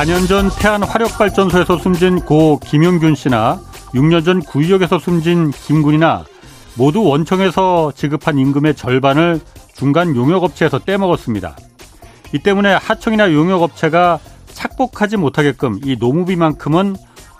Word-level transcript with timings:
4년 0.00 0.26
전 0.26 0.48
태안 0.58 0.82
화력발전소에서 0.82 1.76
숨진 1.76 2.20
고 2.20 2.58
김용균 2.60 3.14
씨나 3.14 3.60
6년 3.92 4.24
전 4.24 4.40
구의역에서 4.40 4.98
숨진 4.98 5.50
김군이나 5.50 6.24
모두 6.74 7.02
원청에서 7.02 7.92
지급한 7.94 8.38
임금의 8.38 8.76
절반을 8.76 9.40
중간 9.74 10.16
용역업체에서 10.16 10.78
떼먹었습니다. 10.78 11.54
이 12.32 12.38
때문에 12.38 12.72
하청이나 12.72 13.34
용역업체가 13.34 14.20
착복하지 14.46 15.18
못하게끔 15.18 15.80
이 15.84 15.96
노무비만큼은 16.00 16.96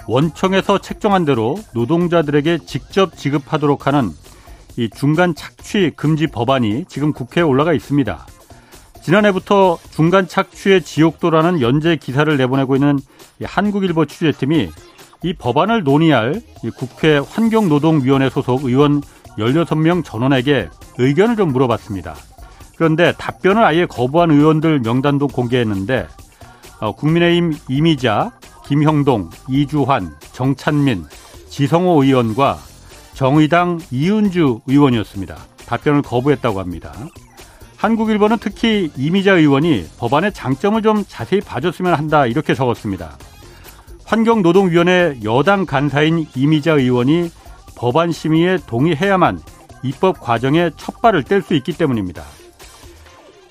원청에서 0.06 0.78
책정한 0.82 1.24
대로 1.24 1.58
노동자들에게 1.72 2.58
직접 2.66 3.16
지급하도록 3.16 3.86
하는 3.86 4.10
이 4.76 4.90
중간 4.90 5.34
착취 5.34 5.92
금지 5.96 6.26
법안이 6.26 6.84
지금 6.88 7.14
국회에 7.14 7.42
올라가 7.42 7.72
있습니다. 7.72 8.26
지난해부터 9.10 9.76
중간 9.90 10.28
착취의 10.28 10.82
지옥도라는 10.82 11.60
연재 11.60 11.96
기사를 11.96 12.36
내보내고 12.36 12.76
있는 12.76 13.00
한국일보 13.42 14.06
취재팀이 14.06 14.70
이 15.24 15.34
법안을 15.34 15.82
논의할 15.82 16.40
국회 16.76 17.18
환경노동위원회 17.18 18.30
소속 18.30 18.62
의원 18.66 19.02
16명 19.36 20.04
전원에게 20.04 20.68
의견을 20.98 21.34
좀 21.34 21.52
물어봤습니다. 21.52 22.14
그런데 22.76 23.12
답변을 23.18 23.64
아예 23.64 23.84
거부한 23.84 24.30
의원들 24.30 24.78
명단도 24.78 25.26
공개했는데 25.26 26.06
어, 26.78 26.92
국민의힘 26.92 27.54
이미자, 27.68 28.30
김형동, 28.68 29.30
이주환, 29.48 30.14
정찬민, 30.30 31.04
지성호 31.48 32.04
의원과 32.04 32.58
정의당 33.14 33.80
이은주 33.90 34.60
의원이었습니다. 34.68 35.36
답변을 35.66 36.02
거부했다고 36.02 36.60
합니다. 36.60 36.92
한국일보는 37.80 38.36
특히 38.40 38.90
이미자 38.94 39.38
의원이 39.38 39.86
법안의 39.98 40.34
장점을 40.34 40.82
좀 40.82 41.02
자세히 41.08 41.40
봐줬으면 41.40 41.94
한다 41.94 42.26
이렇게 42.26 42.54
적었습니다. 42.54 43.16
환경노동위원회 44.04 45.20
여당 45.24 45.64
간사인 45.64 46.26
이미자 46.36 46.72
의원이 46.72 47.30
법안 47.76 48.12
심의에 48.12 48.58
동의해야만 48.66 49.40
입법 49.82 50.20
과정에 50.20 50.70
첫 50.76 51.00
발을 51.00 51.22
뗄 51.22 51.40
수 51.40 51.54
있기 51.54 51.72
때문입니다. 51.72 52.22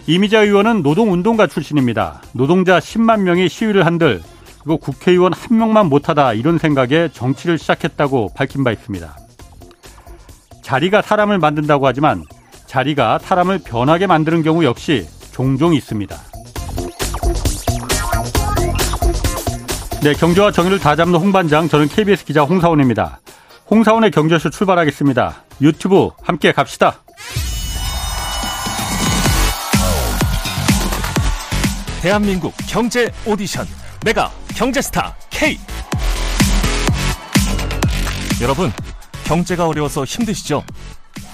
이미자 0.06 0.44
의원은 0.44 0.84
노동운동가 0.84 1.48
출신입니다. 1.48 2.22
노동자 2.34 2.78
10만 2.78 3.22
명이 3.22 3.50
시위를 3.50 3.88
한들 3.88 4.22
이거 4.64 4.78
국회의원 4.78 5.34
한 5.34 5.58
명만 5.58 5.88
못하다 5.88 6.34
이런 6.34 6.60
생각에 6.60 7.10
정치를 7.12 7.58
시작했다고 7.58 8.34
밝힌 8.36 8.64
바 8.64 8.72
있습니다. 8.72 9.18
자리가 10.62 11.02
사람을 11.02 11.40
만든다고 11.40 11.88
하지만 11.88 12.26
자리가 12.70 13.18
사람을 13.18 13.60
변하게 13.60 14.06
만드는 14.06 14.44
경우 14.44 14.64
역시 14.64 15.08
종종 15.32 15.74
있습니다. 15.74 16.16
네, 20.04 20.14
경제와 20.14 20.52
정의를 20.52 20.78
다 20.78 20.96
잡는 20.96 21.20
홍반장, 21.20 21.68
저는 21.68 21.90
KBS 21.90 22.26
기자 22.26 22.44
홍사원입니다. 22.44 23.22
홍사원의 23.72 24.12
경제쇼 24.12 24.52
출발하겠습니다. 24.52 25.44
유튜브 25.62 26.10
함께 26.22 26.52
갑시다. 26.52 27.02
대한민국 32.02 32.54
경제 32.68 33.12
오디션 33.26 33.66
메가 34.06 34.32
경제스타 34.56 35.16
K 35.32 35.58
여러분 38.42 38.72
경제가 39.26 39.68
어려워서 39.68 40.06
힘드시죠? 40.06 40.64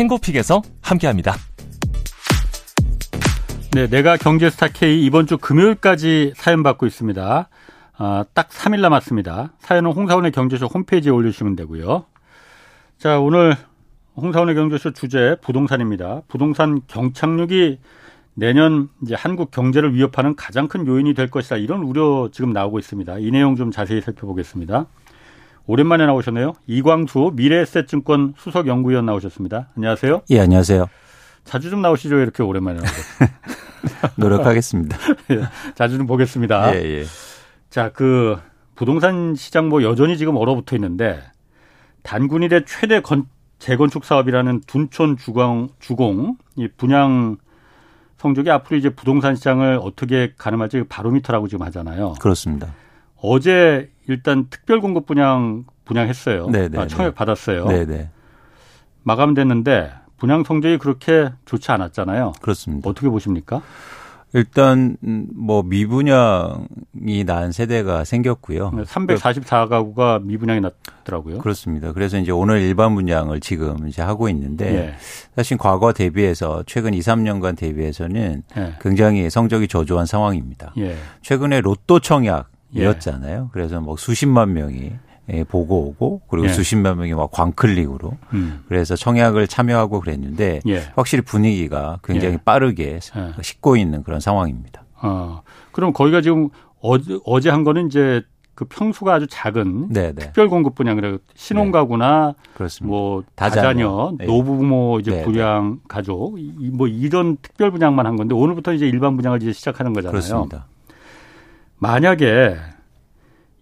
탱고픽에서 0.00 0.62
함께합니다. 0.80 1.34
네, 3.72 3.86
내가 3.86 4.16
경제스타 4.16 4.68
K 4.68 5.04
이번 5.04 5.26
주 5.26 5.36
금요일까지 5.36 6.32
사연 6.36 6.62
받고 6.62 6.86
있습니다. 6.86 7.48
아, 7.98 8.24
딱 8.32 8.48
3일 8.48 8.80
남았습니다. 8.80 9.52
사연은 9.58 9.92
홍사원의 9.92 10.32
경제쇼 10.32 10.66
홈페이지에 10.66 11.12
올려주시면 11.12 11.56
되고요. 11.56 12.06
자, 12.98 13.20
오늘 13.20 13.54
홍사원의 14.16 14.54
경제쇼 14.54 14.92
주제 14.92 15.36
부동산입니다. 15.42 16.22
부동산 16.28 16.80
경착륙이 16.86 17.78
내년 18.34 18.88
이제 19.02 19.14
한국 19.14 19.50
경제를 19.50 19.94
위협하는 19.94 20.34
가장 20.34 20.66
큰 20.66 20.86
요인이 20.86 21.12
될 21.12 21.30
것이다. 21.30 21.56
이런 21.56 21.82
우려 21.82 22.30
지금 22.32 22.52
나오고 22.54 22.78
있습니다. 22.78 23.18
이 23.18 23.30
내용 23.30 23.54
좀 23.54 23.70
자세히 23.70 24.00
살펴보겠습니다. 24.00 24.86
오랜만에 25.70 26.04
나오셨네요. 26.04 26.54
이광수 26.66 27.30
미래에셋증권 27.34 28.34
수석 28.36 28.66
연구위원 28.66 29.06
나오셨습니다. 29.06 29.68
안녕하세요. 29.76 30.22
예, 30.30 30.40
안녕하세요. 30.40 30.90
자주 31.44 31.70
좀 31.70 31.80
나오시죠. 31.80 32.18
이렇게 32.18 32.42
오랜만에 32.42 32.80
나오셨 32.80 32.96
노력하겠습니다. 34.18 34.98
예, 35.30 35.42
자주 35.76 35.96
좀 35.96 36.08
보겠습니다. 36.08 36.74
예, 36.74 36.82
예. 36.82 37.04
자, 37.68 37.92
그 37.92 38.36
부동산 38.74 39.36
시장 39.36 39.68
뭐 39.68 39.84
여전히 39.84 40.18
지금 40.18 40.36
얼어붙어 40.36 40.74
있는데 40.74 41.22
단군일의 42.02 42.64
최대 42.66 43.00
건, 43.00 43.26
재건축 43.60 44.04
사업이라는 44.04 44.62
둔촌 44.66 45.18
주공 45.18 45.68
주공 45.78 46.36
이 46.56 46.66
분양 46.76 47.36
성적이 48.18 48.50
앞으로 48.50 48.76
이제 48.76 48.90
부동산 48.90 49.36
시장을 49.36 49.78
어떻게 49.80 50.32
가늠할지 50.36 50.82
바로미터라고 50.88 51.46
지금 51.46 51.64
하잖아요. 51.66 52.14
그렇습니다. 52.20 52.74
어제 53.22 53.90
일단 54.08 54.46
특별 54.50 54.80
공급 54.80 55.06
분양 55.06 55.64
분양했어요. 55.84 56.48
네네. 56.48 56.68
네, 56.68 56.78
아, 56.78 56.86
청약 56.86 57.10
네. 57.10 57.14
받았어요. 57.14 57.66
네네. 57.66 57.84
네. 57.86 58.10
마감됐는데 59.02 59.92
분양 60.18 60.44
성적이 60.44 60.78
그렇게 60.78 61.30
좋지 61.46 61.72
않았잖아요. 61.72 62.32
그렇습니다. 62.40 62.88
어떻게 62.88 63.08
보십니까? 63.08 63.62
일단 64.32 64.96
뭐 65.34 65.62
미분양이 65.64 67.24
난 67.26 67.50
세대가 67.50 68.04
생겼고요. 68.04 68.70
344가구가 68.70 70.22
미분양이 70.22 70.60
났더라고요. 70.60 71.38
그렇습니다. 71.38 71.92
그래서 71.92 72.16
이제 72.18 72.30
오늘 72.30 72.60
일반 72.60 72.94
분양을 72.94 73.40
지금 73.40 73.88
이제 73.88 74.02
하고 74.02 74.28
있는데 74.28 74.74
예. 74.74 74.94
사실 75.34 75.56
과거 75.56 75.92
대비해서 75.92 76.62
최근 76.66 76.94
2, 76.94 77.00
3년간 77.00 77.56
대비해서는 77.56 78.44
예. 78.56 78.74
굉장히 78.80 79.28
성적이 79.30 79.66
저조한 79.66 80.06
상황입니다. 80.06 80.74
예. 80.78 80.94
최근에 81.22 81.60
로또 81.60 81.98
청약 81.98 82.50
이었잖아요. 82.72 83.50
그래서 83.52 83.80
뭐 83.80 83.96
수십만 83.96 84.52
명이 84.52 84.92
예, 85.32 85.44
보고 85.44 85.86
오고 85.86 86.22
그리고 86.28 86.48
예. 86.48 86.52
수십만 86.52 86.98
명이 86.98 87.14
막 87.14 87.30
광클릭으로 87.30 88.16
음. 88.32 88.64
그래서 88.68 88.96
청약을 88.96 89.46
참여하고 89.46 90.00
그랬는데 90.00 90.60
예. 90.66 90.82
확실히 90.96 91.22
분위기가 91.22 91.98
굉장히 92.02 92.34
예. 92.34 92.38
빠르게 92.44 92.98
예. 93.16 93.42
식고 93.42 93.76
있는 93.76 94.02
그런 94.02 94.18
상황입니다. 94.20 94.84
아, 94.96 95.42
그럼 95.72 95.92
거기가 95.92 96.20
지금 96.20 96.48
어제, 96.80 97.18
어제 97.24 97.48
한 97.50 97.64
거는 97.64 97.86
이제 97.86 98.22
그 98.54 98.66
평수가 98.66 99.14
아주 99.14 99.26
작은 99.30 99.88
네네. 99.88 100.12
네. 100.12 100.20
특별 100.20 100.48
공급 100.48 100.74
분양 100.74 100.96
그래 100.96 101.16
신혼가구나 101.34 102.34
네. 102.58 102.66
뭐 102.82 103.22
다자녀, 103.34 104.12
네. 104.18 104.26
노부모 104.26 104.98
이제 105.00 105.12
네네. 105.12 105.24
부양 105.24 105.80
가족 105.88 106.38
뭐 106.72 106.86
이런 106.86 107.38
특별 107.40 107.70
분양만 107.70 108.04
한 108.04 108.16
건데 108.16 108.34
오늘부터 108.34 108.74
이제 108.74 108.86
일반 108.86 109.16
분양을 109.16 109.42
이제 109.42 109.52
시작하는 109.52 109.94
거잖아요. 109.94 110.12
그렇습니다. 110.12 110.66
만약에 111.80 112.56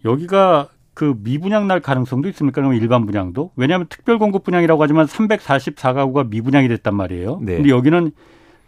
여기가 0.05 0.69
그 0.93 1.15
미분양 1.23 1.67
날 1.67 1.79
가능성도 1.79 2.27
있습니까? 2.29 2.55
그러면 2.61 2.77
일반 2.77 3.05
분양도? 3.05 3.51
왜냐하면 3.55 3.87
특별 3.89 4.19
공급 4.19 4.43
분양이라고 4.43 4.83
하지만 4.83 5.05
344가구가 5.05 6.29
미분양이 6.29 6.67
됐단 6.67 6.93
말이에요. 6.93 7.39
네. 7.41 7.55
근데 7.55 7.69
여기는 7.69 8.11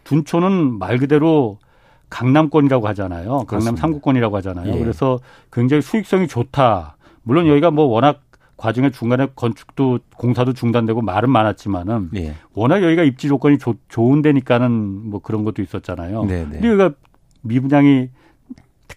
둔촌은 0.04 0.78
말 0.78 0.98
그대로 0.98 1.58
강남권이라고 2.08 2.88
하잖아요. 2.88 3.44
강남 3.46 3.76
상구권이라고 3.76 4.36
하잖아요. 4.38 4.74
예. 4.74 4.78
그래서 4.78 5.18
굉장히 5.52 5.82
수익성이 5.82 6.26
좋다. 6.26 6.96
물론 7.22 7.46
여기가 7.46 7.70
뭐 7.70 7.84
워낙 7.84 8.22
과정에 8.56 8.90
중간에 8.90 9.28
건축도 9.34 9.98
공사도 10.16 10.52
중단되고 10.52 11.02
말은 11.02 11.30
많았지만은 11.30 12.10
예. 12.16 12.34
워낙 12.54 12.82
여기가 12.82 13.02
입지 13.02 13.28
조건이 13.28 13.58
조, 13.58 13.74
좋은 13.88 14.22
데니까는 14.22 14.70
뭐 14.70 15.20
그런 15.20 15.44
것도 15.44 15.62
있었잖아요. 15.62 16.24
네네. 16.24 16.44
네. 16.44 16.50
근데 16.50 16.68
여기가 16.68 16.92
미분양이 17.42 18.08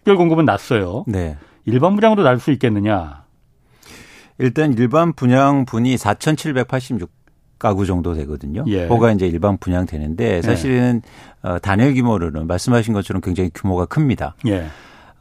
특별 0.06 0.18
공급은 0.18 0.46
났어요. 0.46 1.04
네. 1.08 1.36
일반 1.66 1.96
분양도 1.96 2.22
날수 2.22 2.52
있겠느냐? 2.52 3.26
일단 4.38 4.72
일반 4.74 5.14
분양 5.14 5.66
분이 5.66 5.98
4,786 5.98 7.10
가구 7.58 7.88
정도 7.88 8.14
되거든요. 8.14 8.64
예. 8.68 8.84
그거가 8.84 9.12
이제 9.14 9.26
일반 9.26 9.58
분양 9.58 9.88
되는데 9.88 10.44
사실은 10.44 11.02
예. 11.44 11.50
어, 11.50 11.58
단일 11.58 11.96
규모로는 11.96 12.46
말씀하신 12.46 12.94
것처럼 12.94 13.22
굉장히 13.22 13.50
규모가 13.52 13.86
큽니다. 13.86 14.36
예. 14.46 14.68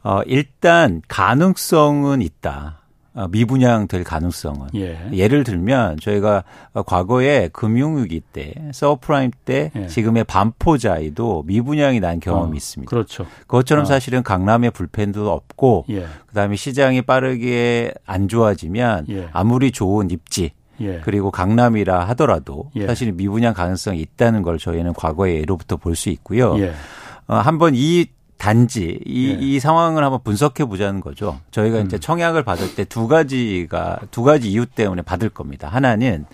어, 0.03 0.21
일단 0.27 1.01
가능성은 1.07 2.21
있다. 2.21 2.84
어, 3.15 3.27
미분양될 3.29 4.03
가능성은 4.03 4.67
예. 4.75 5.27
를 5.27 5.43
들면 5.45 5.99
저희가 6.01 6.43
과거에 6.85 7.47
금융위기 7.53 8.19
때 8.19 8.53
서브프라임 8.73 9.31
때 9.45 9.71
예. 9.75 9.87
지금의 9.87 10.25
반포자이도 10.25 11.43
미분양이 11.47 11.99
난 12.01 12.19
경험이 12.19 12.51
어, 12.51 12.55
있습니다. 12.55 12.89
그렇죠. 12.89 13.25
그것처럼 13.47 13.83
어. 13.83 13.85
사실은 13.85 14.21
강남의 14.21 14.71
불패도 14.71 15.31
없고 15.31 15.85
예. 15.89 16.05
그다음에 16.27 16.57
시장이 16.57 17.03
빠르게 17.03 17.93
안 18.05 18.27
좋아지면 18.27 19.05
예. 19.09 19.29
아무리 19.31 19.71
좋은 19.71 20.11
입지 20.11 20.51
예. 20.81 20.99
그리고 21.05 21.31
강남이라 21.31 22.03
하더라도 22.09 22.69
예. 22.75 22.85
사실 22.85 23.13
미분양 23.13 23.53
가능성이 23.53 24.01
있다는 24.01 24.41
걸 24.41 24.57
저희는 24.59 24.93
과거의 24.93 25.37
예로부터 25.39 25.77
볼 25.77 25.95
수 25.95 26.09
있고요. 26.09 26.55
어, 27.27 27.35
한번 27.37 27.73
이 27.75 28.05
단지 28.37 28.99
이, 29.05 29.29
예. 29.29 29.37
이 29.39 29.59
상황을 29.59 30.03
한번 30.03 30.21
분석해 30.23 30.65
보자는 30.65 30.99
거죠. 31.01 31.39
저희가 31.51 31.79
음. 31.79 31.85
이제 31.85 31.97
청약을 31.99 32.43
받을 32.43 32.75
때 32.75 32.83
두 32.85 33.07
가지가 33.07 33.99
두 34.11 34.23
가지 34.23 34.51
이유 34.51 34.65
때문에 34.65 35.01
받을 35.01 35.29
겁니다. 35.29 35.67
하나는 35.67 36.25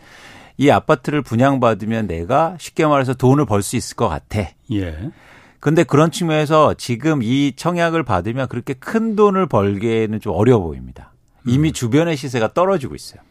이 0.57 0.69
아파트를 0.69 1.21
분양받으면 1.21 2.07
내가 2.07 2.55
쉽게 2.59 2.85
말해서 2.85 3.13
돈을 3.13 3.45
벌 3.45 3.61
수 3.61 3.75
있을 3.77 3.95
것 3.95 4.07
같아. 4.09 4.41
예. 4.71 5.11
근데 5.59 5.83
그런 5.83 6.09
측면에서 6.11 6.73
지금 6.73 7.21
이 7.23 7.53
청약을 7.55 8.03
받으면 8.03 8.47
그렇게 8.47 8.73
큰 8.73 9.15
돈을 9.15 9.45
벌기에는 9.47 10.19
좀 10.19 10.33
어려워 10.35 10.63
보입니다. 10.65 11.13
이미 11.45 11.69
음. 11.69 11.73
주변의 11.73 12.17
시세가 12.17 12.53
떨어지고 12.53 12.95
있어요. 12.95 13.21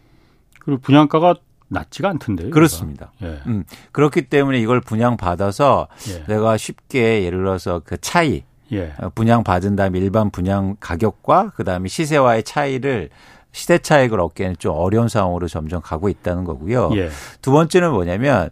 그리고 0.61 0.81
분양가가 0.81 1.35
낮지가 1.69 2.09
않던데요. 2.09 2.51
그렇습니다. 2.51 3.13
예. 3.23 3.41
음, 3.47 3.65
그렇기 3.93 4.23
때문에 4.23 4.59
이걸 4.61 4.81
분양 4.81 5.17
받아서 5.17 5.89
예. 6.09 6.25
내가 6.33 6.57
쉽게 6.57 7.25
예를 7.25 7.39
들어서 7.39 7.81
그 7.85 7.97
차이 8.01 8.45
예. 8.73 8.93
어, 8.99 9.11
분양 9.15 9.45
받은 9.45 9.77
다음에 9.77 9.99
일반 9.99 10.31
분양 10.31 10.77
가격과 10.81 11.51
그다음에 11.51 11.89
시세와의 11.89 12.43
차이를 12.43 13.11
시대 13.53 13.79
차익을 13.79 14.21
얻기에는 14.21 14.57
좀 14.59 14.77
어려운 14.77 15.09
상황으로 15.09 15.49
점점 15.49 15.81
가고 15.83 16.09
있다는 16.09 16.45
거고요. 16.45 16.91
예. 16.95 17.11
두 17.43 17.53
번째는 17.53 17.93
뭐냐면 17.93 18.51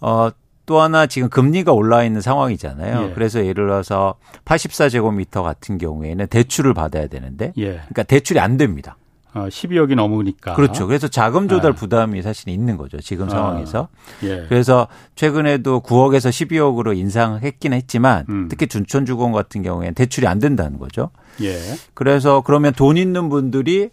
어. 0.00 0.30
또 0.66 0.80
하나 0.80 1.06
지금 1.06 1.28
금리가 1.28 1.72
올라 1.72 2.04
있는 2.04 2.22
상황이잖아요. 2.22 3.10
예. 3.10 3.12
그래서 3.12 3.40
예를 3.40 3.66
들어서 3.66 4.14
84제곱미터 4.46 5.42
같은 5.42 5.76
경우에는 5.76 6.26
대출을 6.28 6.72
받아야 6.72 7.06
되는데, 7.06 7.52
예. 7.58 7.72
그러니까 7.72 8.02
대출이 8.04 8.40
안 8.40 8.56
됩니다. 8.56 8.96
어, 9.34 9.48
12억이 9.48 9.96
넘으니까. 9.96 10.54
그렇죠. 10.54 10.86
그래서 10.86 11.08
자금 11.08 11.48
조달 11.48 11.72
네. 11.72 11.76
부담이 11.76 12.22
사실 12.22 12.48
있는 12.48 12.76
거죠. 12.76 13.00
지금 13.00 13.26
아, 13.26 13.30
상황에서. 13.30 13.88
예. 14.22 14.46
그래서 14.48 14.86
최근에도 15.16 15.80
9억에서 15.80 16.30
12억으로 16.30 16.96
인상했긴 16.96 17.72
했지만 17.72 18.26
음. 18.28 18.46
특히 18.48 18.66
둔촌주공 18.66 19.32
같은 19.32 19.62
경우에는 19.62 19.94
대출이 19.94 20.28
안 20.28 20.38
된다는 20.38 20.78
거죠. 20.78 21.10
예. 21.42 21.56
그래서 21.94 22.42
그러면 22.42 22.72
돈 22.74 22.96
있는 22.96 23.28
분들이 23.28 23.90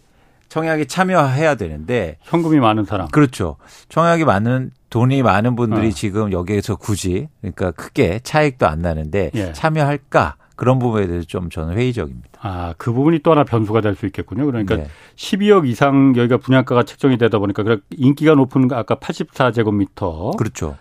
청약에 0.48 0.84
참여해야 0.84 1.56
되는데 1.56 2.18
현금이 2.22 2.60
많은 2.60 2.84
사람. 2.84 3.08
그렇죠. 3.08 3.56
청약이 3.88 4.24
많은 4.24 4.70
돈이 4.90 5.22
많은 5.22 5.56
분들이 5.56 5.88
어. 5.88 5.90
지금 5.90 6.30
여기에서 6.30 6.76
굳이 6.76 7.28
그러니까 7.40 7.70
크게 7.72 8.20
차익도 8.22 8.68
안 8.68 8.80
나는데 8.80 9.30
예. 9.34 9.52
참여할까? 9.54 10.36
그런 10.56 10.78
부분에 10.78 11.06
대해서 11.06 11.26
좀 11.26 11.50
저는 11.50 11.76
회의적입니다. 11.76 12.28
아, 12.40 12.74
그 12.76 12.92
부분이 12.92 13.20
또 13.20 13.30
하나 13.32 13.44
변수가 13.44 13.80
될 13.80 13.94
수 13.94 14.06
있겠군요. 14.06 14.46
그러니까 14.46 14.76
네. 14.76 14.86
12억 15.16 15.66
이상 15.66 16.14
여기가 16.16 16.38
분양가가 16.38 16.84
책정이 16.84 17.18
되다 17.18 17.38
보니까 17.38 17.62
인기가 17.90 18.34
높은 18.34 18.68
아까 18.72 18.94
84제곱미터. 18.96 20.36
그렇죠. 20.36 20.76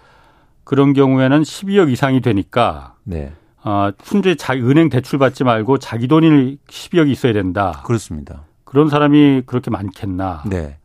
그런 0.63 0.93
경우에는 0.93 1.41
12억 1.41 1.91
이상이 1.91 2.21
되니까 2.21 2.95
네. 3.03 3.33
아, 3.63 3.91
순전히 4.03 4.35
자 4.37 4.53
은행 4.53 4.89
대출 4.89 5.19
받지 5.19 5.43
말고 5.43 5.77
자기 5.77 6.07
돈이 6.07 6.57
12억이 6.67 7.09
있어야 7.09 7.33
된다. 7.33 7.83
그렇습니다. 7.85 8.45
그런 8.63 8.89
사람이 8.89 9.43
그렇게 9.45 9.69
많겠나. 9.69 10.43
네. 10.47 10.77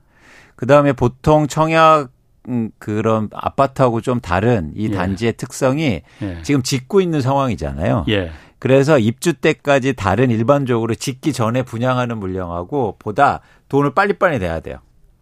그 0.56 0.66
다음에 0.66 0.92
보통 0.92 1.46
청약 1.46 2.08
음, 2.48 2.70
그런 2.78 3.28
아파트하고 3.32 4.00
좀 4.00 4.20
다른 4.20 4.72
이 4.76 4.84
예. 4.86 4.90
단지의 4.90 5.32
특성이 5.34 6.02
예. 6.22 6.42
지금 6.42 6.62
짓고 6.62 7.00
있는 7.00 7.20
상황이잖아요. 7.20 8.04
예. 8.08 8.30
그래서 8.58 8.98
입주 8.98 9.34
때까지 9.34 9.94
다른 9.94 10.30
일반적으로 10.30 10.94
짓기 10.94 11.32
전에 11.32 11.62
분양하는 11.62 12.18
물량하고 12.18 12.96
보다 12.98 13.40
돈을 13.68 13.94
빨리빨리 13.94 14.38
내야 14.38 14.60
돼요. 14.60 14.78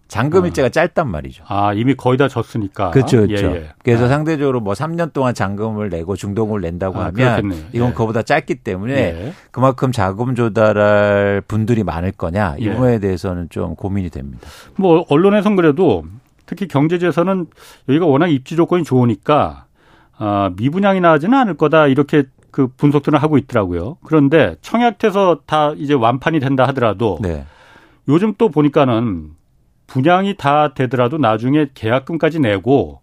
잔금 0.07 0.45
아. 0.45 0.47
일제가 0.47 0.67
어. 0.67 0.69
짧단 0.69 1.09
말이죠. 1.09 1.45
아, 1.49 1.73
이미 1.73 1.95
거의 1.95 2.19
다 2.19 2.29
졌으니까. 2.29 2.91
그렇죠. 2.91 3.27
그렇죠. 3.27 3.47
예, 3.47 3.55
예. 3.55 3.69
그래서 3.83 4.05
아. 4.05 4.09
상대적으로 4.09 4.61
뭐 4.61 4.75
3년 4.75 5.13
동안 5.13 5.35
잔금을 5.35 5.89
내고 5.89 6.15
중도금을 6.15 6.61
낸다고 6.61 6.99
아, 6.99 7.07
하면 7.07 7.15
그렇겠네요. 7.15 7.65
이건 7.73 7.91
예. 7.91 7.93
그보다 7.95 8.23
짧기 8.23 8.57
때문에 8.57 8.95
예. 8.95 9.33
그만큼 9.51 9.93
자금 9.93 10.35
조달할 10.35 11.43
분들이 11.49 11.83
많을 11.83 12.13
거냐 12.13 12.57
이 12.59 12.67
예. 12.67 12.73
부분에 12.73 12.99
대해서는 12.99 13.49
좀 13.51 13.75
고민이 13.75 14.11
됩니다. 14.11 14.47
뭐 14.77 15.05
언론에선 15.09 15.57
그래도 15.57 16.05
특히 16.47 16.69
경제지에서는 16.69 17.47
여기가 17.89 18.07
워낙 18.07 18.29
입지 18.29 18.57
조건이 18.57 18.85
좋으니까 18.85 19.65
아, 20.17 20.51
미분양이 20.57 21.01
나지는 21.01 21.37
않을 21.39 21.55
거다 21.55 21.89
이렇게 21.89 22.25
그 22.55 22.69
분석들을 22.69 23.21
하고 23.21 23.37
있더라고요. 23.37 23.97
그런데 24.05 24.55
청약돼서 24.63 25.41
다 25.45 25.73
이제 25.77 25.93
완판이 25.93 26.39
된다 26.39 26.69
하더라도 26.69 27.19
네. 27.21 27.45
요즘 28.07 28.33
또 28.39 28.49
보니까는 28.49 29.31
분양이 29.89 30.37
다 30.37 30.73
되더라도 30.73 31.19
나중에 31.19 31.71
계약금까지 31.75 32.39
내고 32.39 33.01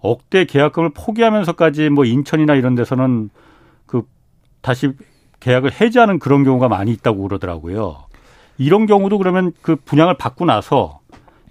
억대 0.00 0.44
계약금을 0.44 0.90
포기하면서까지 0.90 1.88
뭐 1.88 2.04
인천이나 2.04 2.54
이런 2.56 2.74
데서는 2.74 3.30
그 3.86 4.02
다시 4.60 4.92
계약을 5.40 5.80
해지하는 5.80 6.18
그런 6.18 6.44
경우가 6.44 6.68
많이 6.68 6.92
있다고 6.92 7.22
그러더라고요. 7.22 8.04
이런 8.58 8.84
경우도 8.84 9.16
그러면 9.16 9.52
그 9.62 9.76
분양을 9.76 10.18
받고 10.18 10.44
나서 10.44 11.00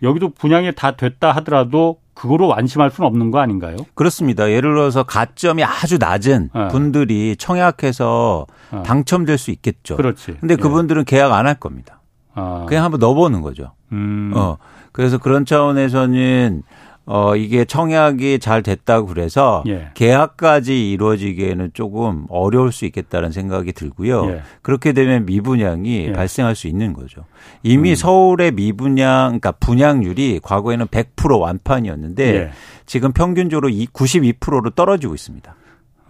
여기도 0.04 0.30
분양이 0.30 0.72
다 0.76 0.92
됐다 0.92 1.32
하더라도 1.32 2.00
그거로 2.20 2.48
완심할 2.48 2.92
수는 2.92 3.08
없는 3.08 3.32
거 3.32 3.40
아닌가요? 3.40 3.78
그렇습니다. 3.96 4.50
예를 4.52 4.74
들어서 4.74 5.04
가점이 5.04 5.64
아주 5.64 5.98
낮은 5.98 6.50
네. 6.54 6.68
분들이 6.68 7.36
청약해서 7.38 8.46
네. 8.74 8.84
당첨될 8.84 9.38
수 9.38 9.52
있겠죠. 9.52 9.96
그렇지. 9.96 10.36
근데 10.40 10.54
예. 10.54 10.56
그분들은 10.58 11.06
네. 11.06 11.16
계약 11.16 11.32
안 11.32 11.46
할 11.48 11.56
겁니다. 11.56 12.02
아. 12.36 12.66
그냥 12.68 12.84
한번 12.84 13.00
넣어보는 13.00 13.42
거죠. 13.42 13.72
음. 13.94 14.34
어. 14.36 14.58
그래서 14.92 15.18
그런 15.18 15.46
차원에서는 15.46 16.62
어, 17.06 17.36
이게 17.36 17.66
청약이 17.66 18.38
잘 18.38 18.62
됐다고 18.62 19.08
그래서 19.08 19.64
예. 19.68 19.90
계약까지 19.96 20.92
이루어지기에는 20.92 21.72
조금 21.74 22.26
어려울 22.30 22.72
수 22.72 22.86
있겠다는 22.86 23.32
생각이 23.32 23.72
들고요. 23.74 24.30
예. 24.30 24.42
그렇게 24.62 24.94
되면 24.94 25.26
미분양이 25.26 26.06
예. 26.08 26.14
발생할 26.14 26.56
수 26.56 26.68
있는 26.68 26.94
거죠. 26.94 27.26
이미 27.64 27.92
음. 27.92 27.96
서울의 27.96 28.52
미분양, 28.52 29.40
그러니까 29.40 29.54
분양률이 29.54 30.40
과거에는 30.44 30.86
100% 30.86 31.40
완판이었는데 31.40 32.36
예. 32.36 32.52
지금 32.86 33.12
평균적으로 33.12 33.70
92%로 33.70 34.70
떨어지고 34.70 35.16
있습니다. 35.16 35.56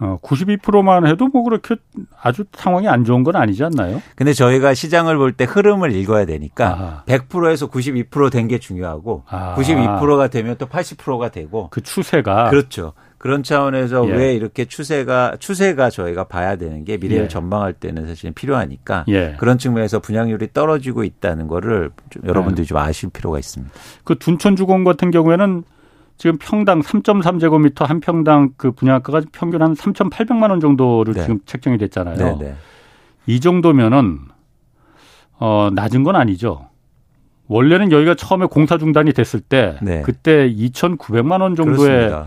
어, 0.00 0.18
92%만 0.22 1.06
해도 1.06 1.28
뭐 1.28 1.44
그렇게 1.44 1.76
아주 2.22 2.44
상황이 2.52 2.88
안 2.88 3.04
좋은 3.04 3.22
건 3.22 3.36
아니지 3.36 3.62
않나요? 3.64 4.02
근데 4.16 4.32
저희가 4.32 4.74
시장을 4.74 5.16
볼 5.16 5.32
때 5.32 5.44
흐름을 5.44 5.92
읽어야 5.94 6.24
되니까 6.26 6.68
아. 6.68 7.04
100%에서 7.06 7.68
92%된 7.68 8.48
게 8.48 8.58
중요하고 8.58 9.24
아. 9.28 9.54
92%가 9.56 10.28
되면 10.28 10.56
또 10.58 10.66
80%가 10.66 11.28
되고 11.28 11.68
그 11.70 11.82
추세가 11.82 12.50
그렇죠. 12.50 12.94
그런 13.18 13.42
차원에서 13.42 14.08
예. 14.08 14.12
왜 14.14 14.34
이렇게 14.34 14.64
추세가 14.64 15.36
추세가 15.38 15.90
저희가 15.90 16.24
봐야 16.24 16.56
되는 16.56 16.84
게 16.86 16.96
미래를 16.96 17.24
예. 17.24 17.28
전망할 17.28 17.74
때는 17.74 18.06
사실 18.06 18.32
필요하니까 18.32 19.04
예. 19.08 19.36
그런 19.38 19.58
측면에서 19.58 19.98
분양률이 19.98 20.48
떨어지고 20.54 21.04
있다는 21.04 21.46
거를 21.46 21.90
좀 22.08 22.22
여러분들이 22.26 22.62
예. 22.64 22.66
좀 22.66 22.78
아실 22.78 23.10
필요가 23.10 23.38
있습니다. 23.38 23.74
그 24.04 24.18
둔촌주공 24.18 24.84
같은 24.84 25.10
경우에는 25.10 25.64
지금 26.20 26.36
평당 26.36 26.80
3.3제곱미터 26.80 27.86
한 27.86 28.00
평당 28.00 28.50
그 28.58 28.72
분양가가 28.72 29.22
평균 29.32 29.62
한 29.62 29.72
3,800만 29.72 30.50
원 30.50 30.60
정도를 30.60 31.14
네. 31.14 31.22
지금 31.22 31.38
책정이 31.46 31.78
됐잖아요. 31.78 32.16
네, 32.16 32.36
네. 32.38 32.54
이 33.24 33.40
정도면은 33.40 34.18
어 35.38 35.70
낮은 35.72 36.02
건 36.02 36.16
아니죠. 36.16 36.68
원래는 37.48 37.90
여기가 37.90 38.16
처음에 38.16 38.44
공사 38.50 38.76
중단이 38.76 39.14
됐을 39.14 39.40
때 39.40 39.78
네. 39.80 40.02
그때 40.02 40.46
2,900만 40.52 41.40
원 41.40 41.56
정도의 41.56 42.26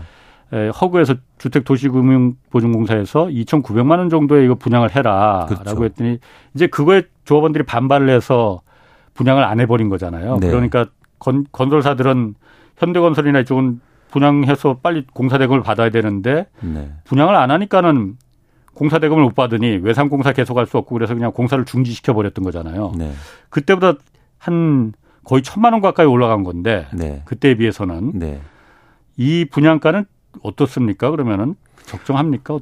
에, 0.52 0.68
허그에서 0.70 1.14
주택도시금융보증공사에서 1.38 3.26
2,900만 3.26 3.98
원 3.98 4.10
정도의 4.10 4.44
이거 4.44 4.56
분양을 4.56 4.92
해라라고 4.92 5.54
그렇죠. 5.54 5.84
했더니 5.84 6.18
이제 6.52 6.66
그거에 6.66 7.02
조합원들이 7.26 7.62
반발을 7.62 8.10
해서 8.10 8.60
분양을 9.14 9.44
안 9.44 9.60
해버린 9.60 9.88
거잖아요. 9.88 10.38
네. 10.40 10.48
그러니까 10.48 10.86
건, 11.20 11.46
건설사들은 11.52 12.34
현대건설이나 12.76 13.40
이쪽은 13.40 13.80
분양해서 14.10 14.78
빨리 14.82 15.04
공사 15.12 15.38
대금을 15.38 15.62
받아야 15.62 15.90
되는데 15.90 16.46
네. 16.60 16.92
분양을 17.04 17.34
안 17.34 17.50
하니까는 17.50 18.16
공사 18.74 18.98
대금을 18.98 19.22
못 19.22 19.34
받으니 19.34 19.78
외상 19.82 20.08
공사 20.08 20.32
계속할 20.32 20.66
수 20.66 20.78
없고 20.78 20.94
그래서 20.94 21.14
그냥 21.14 21.32
공사를 21.32 21.64
중지시켜 21.64 22.12
버렸던 22.14 22.44
거잖아요. 22.44 22.92
네. 22.96 23.12
그때보다 23.48 23.98
한 24.38 24.92
거의 25.24 25.42
천만 25.42 25.72
원 25.72 25.82
가까이 25.82 26.06
올라간 26.06 26.44
건데 26.44 26.86
네. 26.92 27.22
그때에 27.24 27.54
비해서는 27.54 28.12
네. 28.14 28.40
이 29.16 29.46
분양가는 29.50 30.04
어떻습니까? 30.42 31.10
그러면은 31.10 31.54
적정합니까? 31.86 32.58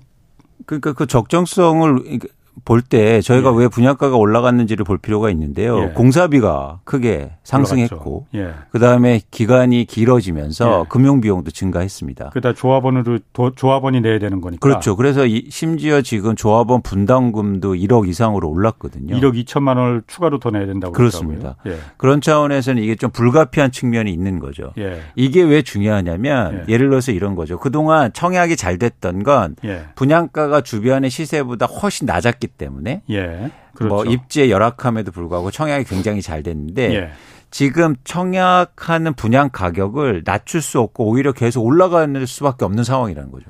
그러니까 0.67 0.93
그 0.93 1.07
적정성을 1.07 2.19
볼 2.65 2.83
때 2.83 3.21
저희가 3.23 3.53
예. 3.55 3.59
왜 3.59 3.69
분양가가 3.69 4.17
올라갔는지를 4.17 4.85
볼 4.85 4.99
필요가 4.99 5.31
있는데요. 5.31 5.83
예. 5.83 5.87
공사비가 5.95 6.81
크게 6.85 7.33
상승했고 7.45 8.27
예. 8.35 8.53
그다음에 8.71 9.21
기간이 9.31 9.85
길어지면서 9.87 10.83
예. 10.85 10.89
금융 10.89 11.21
비용도 11.21 11.51
증가했습니다. 11.51 12.31
그다 12.31 12.53
조합원으로 12.53 13.19
조합원이 13.57 14.01
내야 14.01 14.19
되는 14.19 14.41
거니까. 14.41 14.61
그렇죠. 14.61 14.97
그래서 14.97 15.27
이, 15.27 15.47
심지어 15.51 16.03
지금 16.03 16.37
조합원 16.37 16.83
분담금도 16.83 17.75
1억 17.75 18.09
이상으로 18.09 18.49
올랐거든요. 18.51 19.17
1억 19.17 19.45
2천만 19.45 19.79
원을 19.79 20.03
추가로 20.07 20.39
더 20.39 20.51
내야 20.51 20.67
된다고 20.67 20.93
그렇습니다. 20.93 21.57
예. 21.67 21.79
그런 21.97 22.21
차원에서는 22.21 22.83
이게 22.83 22.95
좀 22.97 23.11
불가피한 23.11 23.73
측면이 23.73 24.13
있는 24.13 24.39
거죠. 24.39 24.73
예. 24.79 25.01
이게 25.17 25.43
왜 25.43 25.63
중요하냐면 25.63 26.65
예. 26.69 26.77
를 26.77 26.91
들어서 26.91 27.13
이런 27.13 27.35
거죠. 27.35 27.59
그동안 27.59 28.13
청약이 28.13 28.57
잘 28.57 28.77
됐던 28.77 29.23
건 29.23 29.57
분양가가 29.95 30.61
주변의 30.61 31.11
시세보다 31.11 31.67
훨씬 31.67 32.07
낮았기 32.07 32.42
때문에 32.49 33.03
예. 33.11 33.51
그렇죠. 33.75 33.95
뭐 33.95 34.05
입지의 34.05 34.51
열악함에도 34.51 35.13
불구하고 35.13 35.51
청약이 35.51 35.85
굉장히 35.85 36.23
잘 36.23 36.43
됐는데 36.43 36.95
예. 36.95 37.11
지금 37.51 37.95
청약하는 38.05 39.13
분양 39.15 39.51
가격을 39.51 40.25
낮출 40.25 40.63
수 40.63 40.81
없고 40.81 41.07
오히려 41.07 41.33
계속 41.33 41.65
올라가는 41.65 42.25
수밖에 42.25 42.65
없는 42.65 42.83
상황이라는 42.83 43.31
거죠. 43.31 43.47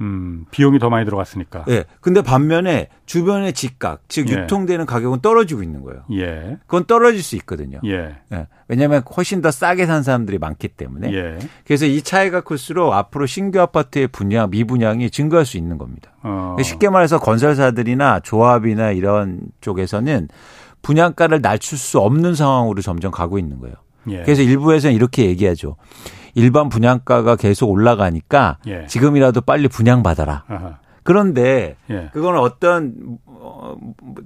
음, 0.00 0.44
비용이 0.50 0.78
더 0.78 0.90
많이 0.90 1.04
들어갔으니까. 1.04 1.64
예. 1.68 1.84
근데 2.00 2.20
반면에 2.22 2.88
주변의 3.06 3.52
집값, 3.52 4.00
즉 4.08 4.28
예. 4.28 4.42
유통되는 4.42 4.86
가격은 4.86 5.20
떨어지고 5.20 5.62
있는 5.62 5.82
거예요. 5.82 6.02
예. 6.12 6.58
그건 6.66 6.84
떨어질 6.86 7.22
수 7.22 7.36
있거든요. 7.36 7.78
예. 7.84 8.16
예. 8.32 8.46
왜냐하면 8.66 9.02
훨씬 9.16 9.40
더 9.40 9.50
싸게 9.50 9.86
산 9.86 10.02
사람들이 10.02 10.38
많기 10.38 10.68
때문에. 10.68 11.12
예. 11.12 11.38
그래서 11.64 11.86
이 11.86 12.02
차이가 12.02 12.40
클수록 12.40 12.92
앞으로 12.92 13.26
신규 13.26 13.60
아파트의 13.60 14.08
분양, 14.08 14.50
미분양이 14.50 15.10
증가할 15.10 15.46
수 15.46 15.56
있는 15.56 15.78
겁니다. 15.78 16.10
어. 16.22 16.56
쉽게 16.62 16.88
말해서 16.90 17.20
건설사들이나 17.20 18.20
조합이나 18.20 18.90
이런 18.90 19.40
쪽에서는 19.60 20.28
분양가를 20.82 21.40
낮출 21.40 21.78
수 21.78 22.00
없는 22.00 22.34
상황으로 22.34 22.82
점점 22.82 23.10
가고 23.10 23.38
있는 23.38 23.60
거예요. 23.60 23.74
예. 24.08 24.22
그래서 24.22 24.42
일부에서는 24.42 24.94
이렇게 24.94 25.26
얘기하죠. 25.26 25.76
일반 26.34 26.68
분양가가 26.68 27.36
계속 27.36 27.70
올라가니까 27.70 28.58
예. 28.66 28.86
지금이라도 28.86 29.40
빨리 29.40 29.68
분양받아라. 29.68 30.44
아하. 30.48 30.78
그런데 31.02 31.76
예. 31.90 32.10
그거는 32.12 32.40
어떤 32.40 33.18
어, 33.46 33.76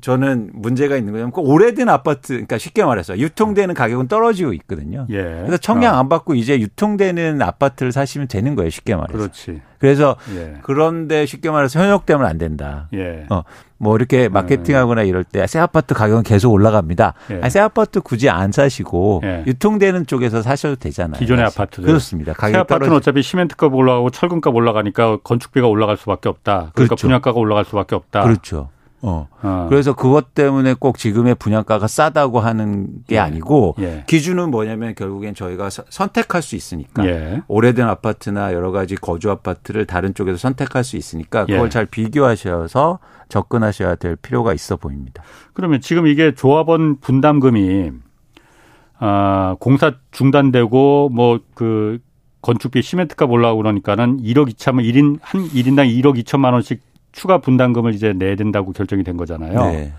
저는 0.00 0.50
문제가 0.54 0.96
있는 0.96 1.12
거냐면 1.12 1.32
그 1.32 1.40
오래된 1.40 1.88
아파트 1.88 2.28
그러니까 2.34 2.56
쉽게 2.56 2.84
말해서 2.84 3.18
유통되는 3.18 3.75
가격은 3.75 4.06
떨어지고 4.06 4.52
있거든요. 4.54 5.06
예. 5.10 5.22
그래서 5.22 5.56
청약 5.56 5.94
어. 5.94 5.98
안 5.98 6.08
받고 6.08 6.37
이제 6.37 6.60
유통되는 6.60 7.42
아파트를 7.42 7.90
사시면 7.90 8.28
되는 8.28 8.54
거예요. 8.54 8.70
쉽게 8.70 8.94
말해서. 8.94 9.18
그렇지. 9.18 9.60
그래서 9.80 10.16
예. 10.37 10.54
그런데 10.62 11.26
쉽게 11.26 11.50
말해서 11.50 11.80
현역되면 11.80 12.25
안 12.26 12.38
된다. 12.38 12.88
예. 12.94 13.26
어, 13.30 13.42
뭐 13.76 13.96
이렇게 13.96 14.28
마케팅하거나 14.28 15.02
이럴 15.02 15.25
때 15.25 15.46
새 15.46 15.58
아파트 15.58 15.94
가격은 15.94 16.22
계속 16.22 16.52
올라갑니다. 16.52 17.14
예. 17.30 17.40
아니, 17.40 17.50
새 17.50 17.58
아파트 17.60 18.00
굳이 18.00 18.28
안 18.28 18.52
사시고 18.52 19.22
예. 19.25 19.44
유통되는 19.46 20.06
쪽에서 20.06 20.42
사셔도 20.42 20.76
되잖아요. 20.76 21.18
기존의 21.18 21.44
아파트들. 21.44 21.84
그렇습니다. 21.87 22.34
새 22.38 22.54
아파트는 22.56 22.88
떨어지... 22.90 22.94
어차피 22.96 23.22
시멘트값 23.22 23.75
올라가고 23.75 24.10
철근값 24.10 24.54
올라가니까 24.54 25.18
건축비가 25.25 25.66
올라갈 25.66 25.96
수밖에 25.96 26.28
없다. 26.28 26.52
그러니까 26.52 26.72
그렇죠. 26.75 26.96
분양가가 26.96 27.38
올라갈 27.38 27.64
수밖에 27.64 27.94
없다. 27.96 28.22
그렇죠. 28.22 28.70
어. 29.02 29.28
어. 29.42 29.66
그래서 29.68 29.94
그것 29.94 30.34
때문에 30.34 30.74
꼭 30.74 30.98
지금의 30.98 31.36
분양가가 31.36 31.86
싸다고 31.86 32.40
하는 32.40 32.88
게 33.06 33.16
예. 33.16 33.18
아니고 33.18 33.76
예. 33.78 34.04
기준은 34.06 34.50
뭐냐면 34.50 34.94
결국엔 34.94 35.34
저희가 35.34 35.70
선택할 35.70 36.42
수 36.42 36.56
있으니까 36.56 37.06
예. 37.06 37.42
오래된 37.46 37.86
아파트나 37.86 38.52
여러 38.52 38.72
가지 38.72 38.96
거주 38.96 39.30
아파트를 39.30 39.86
다른 39.86 40.14
쪽에서 40.14 40.38
선택할 40.38 40.84
수 40.84 40.96
있으니까 40.96 41.46
그걸 41.46 41.66
예. 41.66 41.68
잘 41.68 41.86
비교하셔서 41.86 42.98
접근하셔야 43.28 43.94
될 43.96 44.16
필요가 44.16 44.52
있어 44.52 44.76
보입니다. 44.76 45.22
그러면 45.52 45.80
지금 45.80 46.06
이게 46.06 46.34
조합원 46.34 46.98
분담금이 47.00 47.92
아, 49.00 49.54
공사 49.60 49.92
중단되고 50.10 51.10
뭐그 51.10 52.00
건축비 52.40 52.82
시멘트값 52.82 53.30
올라오고 53.30 53.62
그러니까는 53.62 54.22
1억 54.22 54.48
2천만 54.48 54.84
1인 54.84 55.18
한 55.20 55.48
1인당 55.48 56.02
1억 56.02 56.22
2천만 56.22 56.52
원씩 56.52 56.80
추가 57.18 57.38
분담금을 57.38 57.94
이제 57.94 58.12
내야 58.12 58.37
된다고 58.37 58.72
결정이 58.72 59.02
된 59.02 59.16
거잖아요. 59.16 59.72
네. 59.72 59.92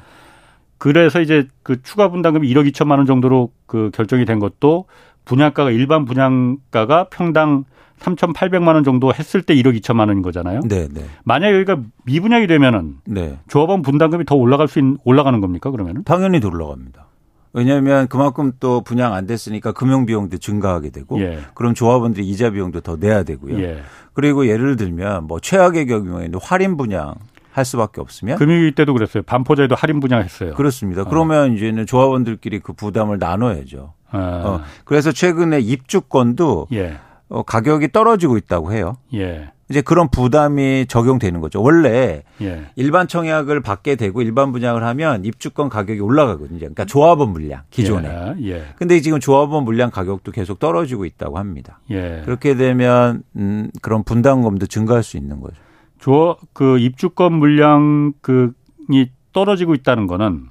그래서 0.77 1.19
이제 1.19 1.49
그 1.63 1.81
추가 1.83 2.07
분담금이 2.07 2.47
1억 2.47 2.71
2천만 2.71 2.91
원 2.91 3.05
정도로 3.05 3.51
그 3.65 3.91
결정이 3.93 4.23
된 4.23 4.39
것도 4.39 4.85
분양가가 5.25 5.69
일반 5.71 6.05
분양가가 6.05 7.09
평당 7.09 7.65
3,800만 7.99 8.75
원 8.75 8.85
정도 8.85 9.13
했을 9.13 9.41
때 9.41 9.53
1억 9.53 9.77
2천만 9.81 10.07
원인 10.07 10.21
거잖아요. 10.21 10.61
네, 10.63 10.87
네. 10.87 11.01
만약 11.25 11.53
여기가 11.53 11.81
미분양이 12.05 12.47
되면은 12.47 12.95
네. 13.05 13.37
조합원 13.49 13.81
분담금이 13.81 14.23
더 14.23 14.35
올라갈 14.35 14.69
수 14.69 14.79
있는 14.79 14.97
올라가는 15.03 15.41
겁니까 15.41 15.69
그러면은? 15.71 16.05
당연히 16.05 16.39
더 16.39 16.47
올라갑니다. 16.47 17.05
왜냐하면 17.53 18.07
그만큼 18.07 18.51
또 18.59 18.81
분양 18.81 19.13
안 19.13 19.25
됐으니까 19.25 19.71
금융 19.71 20.05
비용도 20.05 20.37
증가하게 20.37 20.89
되고 20.91 21.19
예. 21.21 21.39
그럼 21.55 21.73
조합원들이 21.73 22.27
이자 22.27 22.51
비용도 22.51 22.81
더 22.81 22.95
내야 22.95 23.23
되고요. 23.23 23.59
예. 23.61 23.81
그리고 24.13 24.47
예를 24.47 24.75
들면 24.75 25.25
뭐 25.25 25.39
최악의 25.39 25.87
경우에는 25.87 26.39
할인 26.41 26.77
분양 26.77 27.15
할 27.51 27.65
수밖에 27.65 28.01
없으면 28.01 28.37
금융위 28.37 28.73
때도 28.73 28.93
그랬어요. 28.93 29.23
반포자에도 29.23 29.75
할인 29.75 29.99
분양했어요. 29.99 30.53
그렇습니다. 30.53 31.01
어. 31.01 31.05
그러면 31.05 31.53
이제는 31.53 31.85
조합원들끼리 31.85 32.59
그 32.59 32.73
부담을 32.73 33.17
나눠야죠. 33.17 33.93
아. 34.11 34.17
어. 34.45 34.61
그래서 34.85 35.11
최근에 35.11 35.59
입주권도 35.59 36.67
예. 36.73 36.97
어, 37.29 37.43
가격이 37.43 37.91
떨어지고 37.91 38.37
있다고 38.37 38.73
해요. 38.73 38.97
예. 39.13 39.51
이제 39.69 39.81
그런 39.81 40.09
부담이 40.09 40.87
적용되는 40.87 41.41
거죠. 41.41 41.61
원래 41.61 42.23
예. 42.41 42.65
일반 42.75 43.07
청약을 43.07 43.61
받게 43.61 43.95
되고 43.97 44.21
일반 44.23 44.51
분양을 44.51 44.83
하면 44.83 45.25
입주권 45.25 45.69
가격이 45.69 45.99
올라가거든요. 45.99 46.59
그러니까 46.59 46.85
조합원 46.85 47.29
물량 47.29 47.61
기존에. 47.69 48.09
예. 48.41 48.49
예. 48.49 48.65
근데 48.77 48.99
지금 48.99 49.19
조합원 49.19 49.65
물량 49.65 49.91
가격도 49.91 50.31
계속 50.31 50.57
떨어지고 50.57 51.05
있다고 51.05 51.37
합니다. 51.37 51.79
예. 51.91 52.23
그렇게 52.25 52.55
되면 52.55 53.21
음 53.35 53.69
그런 53.81 54.03
분담금도 54.03 54.65
증가할 54.65 55.03
수 55.03 55.17
있는 55.17 55.39
거죠. 55.39 55.55
조 55.99 56.37
그 56.53 56.79
입주권 56.79 57.33
물량 57.33 58.13
그이 58.21 59.09
떨어지고 59.33 59.75
있다는 59.75 60.07
거는 60.07 60.45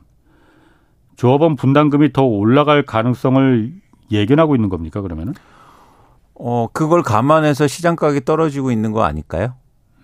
조합원 1.17 1.57
분담금이 1.57 2.13
더 2.13 2.23
올라갈 2.23 2.85
가능성을 2.85 3.73
예견하고 4.13 4.55
있는 4.55 4.69
겁니까 4.69 5.01
그러면은? 5.01 5.35
어, 6.39 6.69
그걸 6.73 7.03
감안해서 7.03 7.67
시장 7.67 7.97
가격이 7.97 8.25
떨어지고 8.25 8.71
있는 8.71 8.93
거 8.93 9.03
아닐까요? 9.03 9.55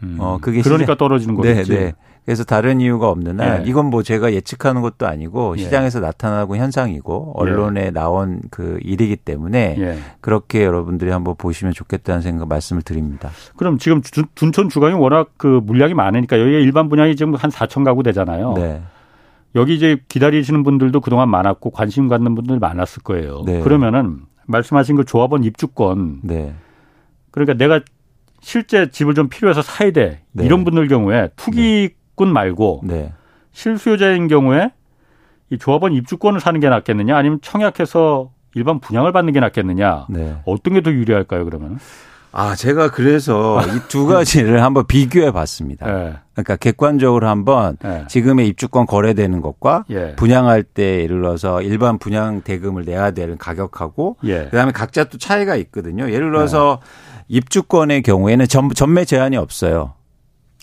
음. 0.02 0.16
어, 0.18 0.38
그게 0.40 0.60
그러니까 0.62 0.84
시장... 0.84 0.96
떨어지는 0.96 1.34
거겠지. 1.34 1.70
네, 1.70 1.78
네. 1.78 1.94
그래서 2.24 2.42
다른 2.42 2.80
이유가 2.80 3.10
없는 3.10 3.38
한 3.38 3.62
네. 3.62 3.68
이건 3.68 3.86
뭐 3.86 4.02
제가 4.02 4.32
예측하는 4.32 4.80
것도 4.80 5.06
아니고 5.06 5.56
예. 5.58 5.62
시장에서 5.62 6.00
네. 6.00 6.06
나타나고 6.06 6.56
현상이고 6.56 7.34
언론에 7.36 7.86
예. 7.86 7.90
나온 7.90 8.40
그 8.50 8.78
일이기 8.82 9.16
때문에 9.16 9.76
예. 9.78 9.98
그렇게 10.22 10.64
여러분들이 10.64 11.10
한번 11.10 11.34
보시면 11.36 11.74
좋겠다는 11.74 12.22
생각 12.22 12.48
말씀을 12.48 12.80
드립니다. 12.80 13.30
그럼 13.56 13.76
지금 13.76 14.00
둔촌 14.34 14.70
주거이 14.70 14.94
워낙 14.94 15.32
그 15.36 15.60
물량이 15.64 15.92
많으니까 15.92 16.40
여기에 16.40 16.62
일반 16.62 16.88
분양이 16.88 17.14
지금 17.14 17.34
한 17.34 17.50
4천 17.50 17.84
가구 17.84 18.02
되잖아요. 18.02 18.54
네. 18.54 18.82
여기 19.54 19.74
이제 19.74 19.98
기다리시는 20.08 20.62
분들도 20.62 21.00
그동안 21.00 21.28
많았고 21.28 21.70
관심 21.70 22.08
갖는 22.08 22.34
분들 22.34 22.58
많았을 22.58 23.02
거예요. 23.02 23.42
네. 23.44 23.60
그러면은 23.60 24.20
말씀하신 24.46 24.96
그 24.96 25.04
조합원 25.04 25.44
입주권. 25.44 26.20
네. 26.22 26.54
그러니까 27.30 27.54
내가 27.54 27.80
실제 28.40 28.90
집을 28.90 29.14
좀 29.14 29.28
필요해서 29.28 29.62
사야 29.62 29.90
돼. 29.90 30.22
네. 30.32 30.44
이런 30.44 30.64
분들 30.64 30.88
경우에 30.88 31.30
투기꾼 31.36 32.28
네. 32.28 32.32
말고 32.32 32.82
네. 32.84 33.12
실수요자인 33.52 34.28
경우에 34.28 34.70
이 35.50 35.58
조합원 35.58 35.92
입주권을 35.92 36.40
사는 36.40 36.58
게 36.60 36.68
낫겠느냐 36.68 37.16
아니면 37.16 37.38
청약해서 37.42 38.32
일반 38.54 38.80
분양을 38.80 39.12
받는 39.12 39.32
게 39.32 39.40
낫겠느냐. 39.40 40.06
네. 40.10 40.36
어떤 40.44 40.74
게 40.74 40.80
더 40.80 40.92
유리할까요, 40.92 41.44
그러면? 41.44 41.78
아, 42.36 42.56
제가 42.56 42.90
그래서 42.90 43.60
이 43.62 43.80
두 43.88 44.06
가지를 44.06 44.60
한번 44.62 44.86
비교해 44.88 45.30
봤습니다. 45.30 45.86
네. 45.86 46.14
그러니까 46.32 46.56
객관적으로 46.56 47.28
한번 47.28 47.76
네. 47.80 48.04
지금의 48.08 48.48
입주권 48.48 48.86
거래되는 48.86 49.40
것과 49.40 49.84
예. 49.90 50.14
분양할 50.16 50.64
때 50.64 51.02
예를 51.02 51.20
들어서 51.22 51.62
일반 51.62 51.98
분양 51.98 52.40
대금을 52.42 52.84
내야 52.84 53.12
되는 53.12 53.38
가격하고 53.38 54.16
예. 54.24 54.46
그다음에 54.46 54.72
각자 54.72 55.04
또 55.04 55.16
차이가 55.16 55.54
있거든요. 55.56 56.10
예를 56.10 56.32
들어서 56.32 56.80
네. 56.82 57.24
입주권의 57.28 58.02
경우에는 58.02 58.48
전, 58.48 58.68
전매 58.70 59.04
제한이 59.04 59.36
없어요. 59.36 59.92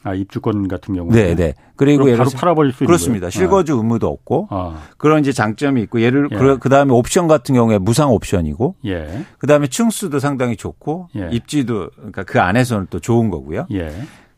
아 0.03 0.15
입주권 0.15 0.67
같은 0.67 0.95
경우는 0.95 1.15
네, 1.15 1.35
네. 1.35 1.53
그리고 1.75 2.05
예를 2.05 2.17
바로 2.17 2.29
팔아버릴 2.31 2.73
수 2.73 2.85
그렇습니다. 2.85 3.25
있는 3.25 3.31
실거주 3.31 3.75
의무도 3.75 4.07
없고 4.07 4.47
아. 4.49 4.81
그런 4.97 5.19
이제 5.19 5.31
장점이 5.31 5.81
있고 5.83 6.01
예를 6.01 6.29
예. 6.31 6.57
그 6.59 6.69
다음에 6.69 6.91
옵션 6.91 7.27
같은 7.27 7.53
경우에 7.53 7.77
무상 7.77 8.11
옵션이고 8.11 8.77
예. 8.85 9.25
그 9.37 9.45
다음에 9.45 9.67
층수도 9.67 10.19
상당히 10.19 10.55
좋고 10.55 11.09
예. 11.17 11.29
입지도 11.31 11.91
그러니까 11.95 12.23
그 12.23 12.41
안에서는 12.41 12.87
또 12.89 12.99
좋은 12.99 13.29
거고요. 13.29 13.67
예. 13.73 13.91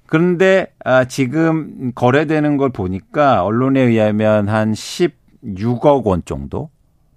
그런데 0.06 0.68
아, 0.84 1.06
지금 1.06 1.92
거래되는 1.96 2.58
걸 2.58 2.70
보니까 2.70 3.44
언론에 3.44 3.82
의하면 3.82 4.50
한 4.50 4.74
16억 4.74 6.04
원 6.04 6.24
정도 6.26 6.70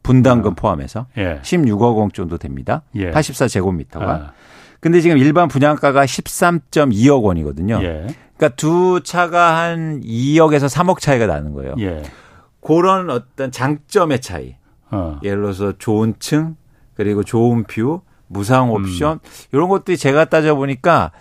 분담금 0.03 0.53
아. 0.53 0.55
포함해서 0.55 1.07
예. 1.19 1.41
16억 1.43 1.97
원 1.97 2.11
정도 2.13 2.39
됩니다. 2.39 2.83
예. 2.95 3.11
84제곱미터가. 3.11 4.03
아. 4.03 4.33
근데 4.81 5.01
지금 5.01 5.19
일반 5.19 5.49
분양가가 5.49 6.05
13.2억 6.05 7.25
원이거든요. 7.25 7.81
예. 8.37 8.39
그러니까 8.39 8.57
두 8.57 9.01
차가 9.03 9.59
한 9.59 10.01
2억에서 10.03 10.69
3억 10.69 11.01
차이가 11.01 11.27
나는 11.27 11.53
거예요. 11.53 11.75
예. 11.79 12.03
그런 12.61 13.11
어떤 13.11 13.51
장점의 13.51 14.21
차이. 14.21 14.57
어. 14.91 15.19
예를 15.23 15.43
들어서 15.43 15.73
좋은 15.79 16.15
층 16.19 16.57
그리고 16.95 17.25
좋은 17.25 17.65
뷰, 17.65 18.03
무상 18.29 18.71
옵션 18.71 19.15
음. 19.15 19.19
이런 19.53 19.69
것들이 19.69 19.97
제가 19.97 20.27
따져 20.27 20.55
보니까 20.55 21.13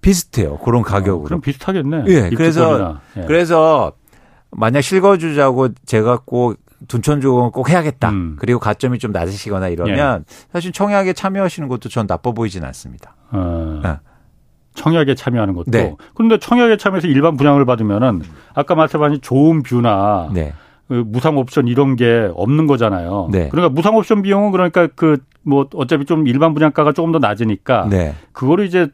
비슷해요. 0.00 0.58
그런 0.58 0.80
어, 0.80 0.84
가격으로. 0.84 1.20
어, 1.20 1.24
그럼 1.24 1.40
비슷하겠네. 1.40 2.04
예. 2.08 2.30
그래서 2.30 3.00
예. 3.16 3.24
그래서 3.26 3.92
만약 4.50 4.80
실거주자고 4.80 5.68
제가 5.84 6.22
꼭 6.24 6.56
둔촌주공을 6.88 7.50
꼭 7.50 7.68
해야겠다. 7.68 8.10
음. 8.10 8.36
그리고 8.38 8.58
가점이 8.58 8.98
좀 8.98 9.12
낮으시거나 9.12 9.68
이러면 9.68 10.24
예. 10.26 10.34
사실 10.52 10.72
청약에 10.72 11.12
참여하시는 11.12 11.68
것도 11.68 11.88
전 11.88 12.06
나빠 12.06 12.32
보이진 12.32 12.64
않습니다. 12.64 13.14
어. 13.30 13.80
네. 13.82 13.98
청약에 14.80 15.14
참여하는 15.14 15.54
것도. 15.54 15.70
네. 15.70 15.94
그런데 16.14 16.38
청약에 16.38 16.76
참여해서 16.76 17.08
일반 17.08 17.36
분양을 17.36 17.64
받으면은 17.66 18.22
아까 18.54 18.74
말씀하신 18.74 19.20
좋은 19.20 19.62
뷰나 19.62 20.30
네. 20.32 20.52
그 20.88 21.04
무상 21.06 21.36
옵션 21.36 21.68
이런 21.68 21.96
게 21.96 22.30
없는 22.34 22.66
거잖아요. 22.66 23.28
네. 23.30 23.48
그러니까 23.50 23.72
무상 23.72 23.96
옵션 23.96 24.22
비용은 24.22 24.52
그러니까 24.52 24.86
그 24.88 25.18
뭐 25.42 25.66
어차피 25.74 26.04
좀 26.04 26.26
일반 26.26 26.54
분양가가 26.54 26.92
조금 26.92 27.12
더 27.12 27.18
낮으니까 27.18 27.88
네. 27.88 28.14
그거를 28.32 28.66
이제 28.66 28.88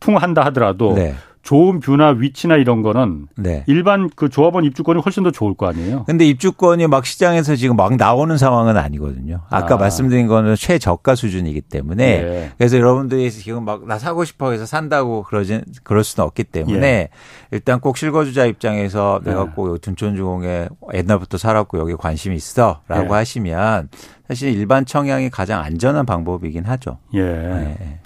통한다 0.00 0.44
하더라도 0.46 0.94
네. 1.42 1.48
좋은 1.48 1.80
뷰나 1.80 2.08
위치나 2.10 2.56
이런 2.56 2.82
거는 2.82 3.26
네. 3.36 3.64
일반 3.66 4.08
그 4.14 4.28
조합원 4.28 4.64
입주권이 4.64 5.00
훨씬 5.02 5.22
더 5.22 5.30
좋을 5.30 5.54
거 5.54 5.66
아니에요. 5.68 6.04
근데 6.04 6.24
입주권이 6.24 6.86
막 6.86 7.04
시장에서 7.04 7.56
지금 7.56 7.76
막 7.76 7.96
나오는 7.96 8.36
상황은 8.38 8.76
아니거든요. 8.76 9.42
아까 9.50 9.74
아. 9.74 9.78
말씀드린 9.78 10.28
거는 10.28 10.54
최저가 10.56 11.14
수준이기 11.14 11.60
때문에 11.62 12.22
네. 12.22 12.50
그래서 12.56 12.78
여러분들이 12.78 13.30
지금 13.30 13.64
막 13.64 13.82
나 13.84 13.98
사고 13.98 14.24
싶어 14.24 14.52
해서 14.52 14.64
산다고 14.64 15.22
그러진 15.24 15.62
그럴 15.82 16.04
수는 16.04 16.24
없기 16.26 16.44
때문에 16.44 16.86
예. 16.86 17.08
일단 17.50 17.80
꼭 17.80 17.96
실거주자 17.96 18.46
입장에서 18.46 19.20
네. 19.24 19.30
내가 19.30 19.52
꼭 19.52 19.80
둔촌주공에 19.80 20.68
옛날부터 20.94 21.36
살았고 21.36 21.78
여기 21.78 21.94
관심이 21.94 22.36
있어라고 22.36 23.04
예. 23.04 23.08
하시면 23.08 23.88
사실 24.28 24.56
일반 24.56 24.86
청약이 24.86 25.30
가장 25.30 25.62
안전한 25.62 26.06
방법이긴 26.06 26.64
하죠. 26.64 26.98
예. 27.14 28.00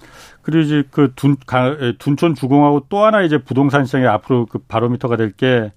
네. 0.46 0.52
그리고 0.52 0.60
이제 0.64 0.84
그 0.90 1.12
둔, 1.16 1.36
둔촌 1.98 2.34
주공하고 2.34 2.86
또 2.88 3.04
하나 3.04 3.22
이제 3.22 3.38
부동산 3.38 3.84
시장의 3.84 4.06
앞으로 4.06 4.46
그 4.46 4.58
바로미터가 4.58 5.16
될 5.16 5.32
게 5.36 5.72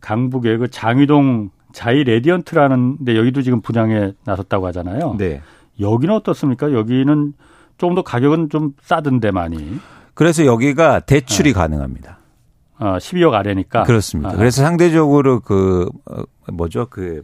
강북의 0.00 0.58
그 0.58 0.68
장위동 0.70 1.50
자이 1.72 2.02
레디언트라는 2.04 3.04
데 3.04 3.16
여기도 3.16 3.42
지금 3.42 3.60
분양에 3.60 4.12
나섰다고 4.24 4.66
하잖아요. 4.68 5.16
네. 5.18 5.42
여기는 5.80 6.14
어떻습니까? 6.14 6.72
여기는 6.72 7.34
조금 7.76 7.94
더 7.94 8.02
가격은 8.02 8.48
좀 8.50 8.72
싸던데 8.82 9.30
많이. 9.30 9.78
그래서 10.14 10.46
여기가 10.46 11.00
대출이 11.00 11.50
네. 11.50 11.52
가능합니다. 11.52 12.18
아, 12.78 12.98
12억 12.98 13.34
아래니까. 13.34 13.82
그렇습니다. 13.84 14.30
아. 14.30 14.36
그래서 14.36 14.62
상대적으로 14.62 15.40
그 15.40 15.88
어, 16.06 16.22
뭐죠? 16.52 16.86
그 16.90 17.22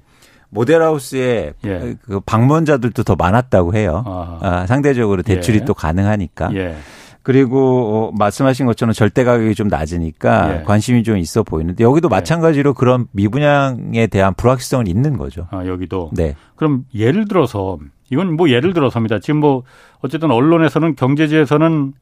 모델하우스에 0.54 1.52
예. 1.66 1.96
그 2.02 2.20
방문자들도 2.20 3.02
더 3.02 3.16
많았다고 3.16 3.74
해요. 3.74 4.02
아, 4.06 4.64
상대적으로 4.66 5.22
대출이 5.22 5.58
예. 5.60 5.64
또 5.64 5.74
가능하니까. 5.74 6.54
예. 6.54 6.76
그리고 7.22 8.10
어, 8.10 8.12
말씀하신 8.16 8.66
것처럼 8.66 8.92
절대 8.92 9.24
가격이 9.24 9.54
좀 9.54 9.68
낮으니까 9.68 10.60
예. 10.60 10.62
관심이 10.62 11.02
좀 11.02 11.16
있어 11.16 11.42
보이는데 11.42 11.82
여기도 11.82 12.08
예. 12.08 12.10
마찬가지로 12.10 12.74
그런 12.74 13.06
미분양에 13.12 14.06
대한 14.08 14.34
불확실성은 14.34 14.86
있는 14.86 15.16
거죠. 15.16 15.48
아, 15.50 15.66
여기도. 15.66 16.10
네. 16.12 16.36
그럼 16.54 16.84
예를 16.94 17.26
들어서 17.26 17.78
이건 18.10 18.36
뭐 18.36 18.50
예를 18.50 18.74
들어서입니다. 18.74 19.20
지금 19.20 19.40
뭐 19.40 19.62
어쨌든 20.00 20.30
언론에서는 20.30 20.96
경제지에서는 20.96 21.94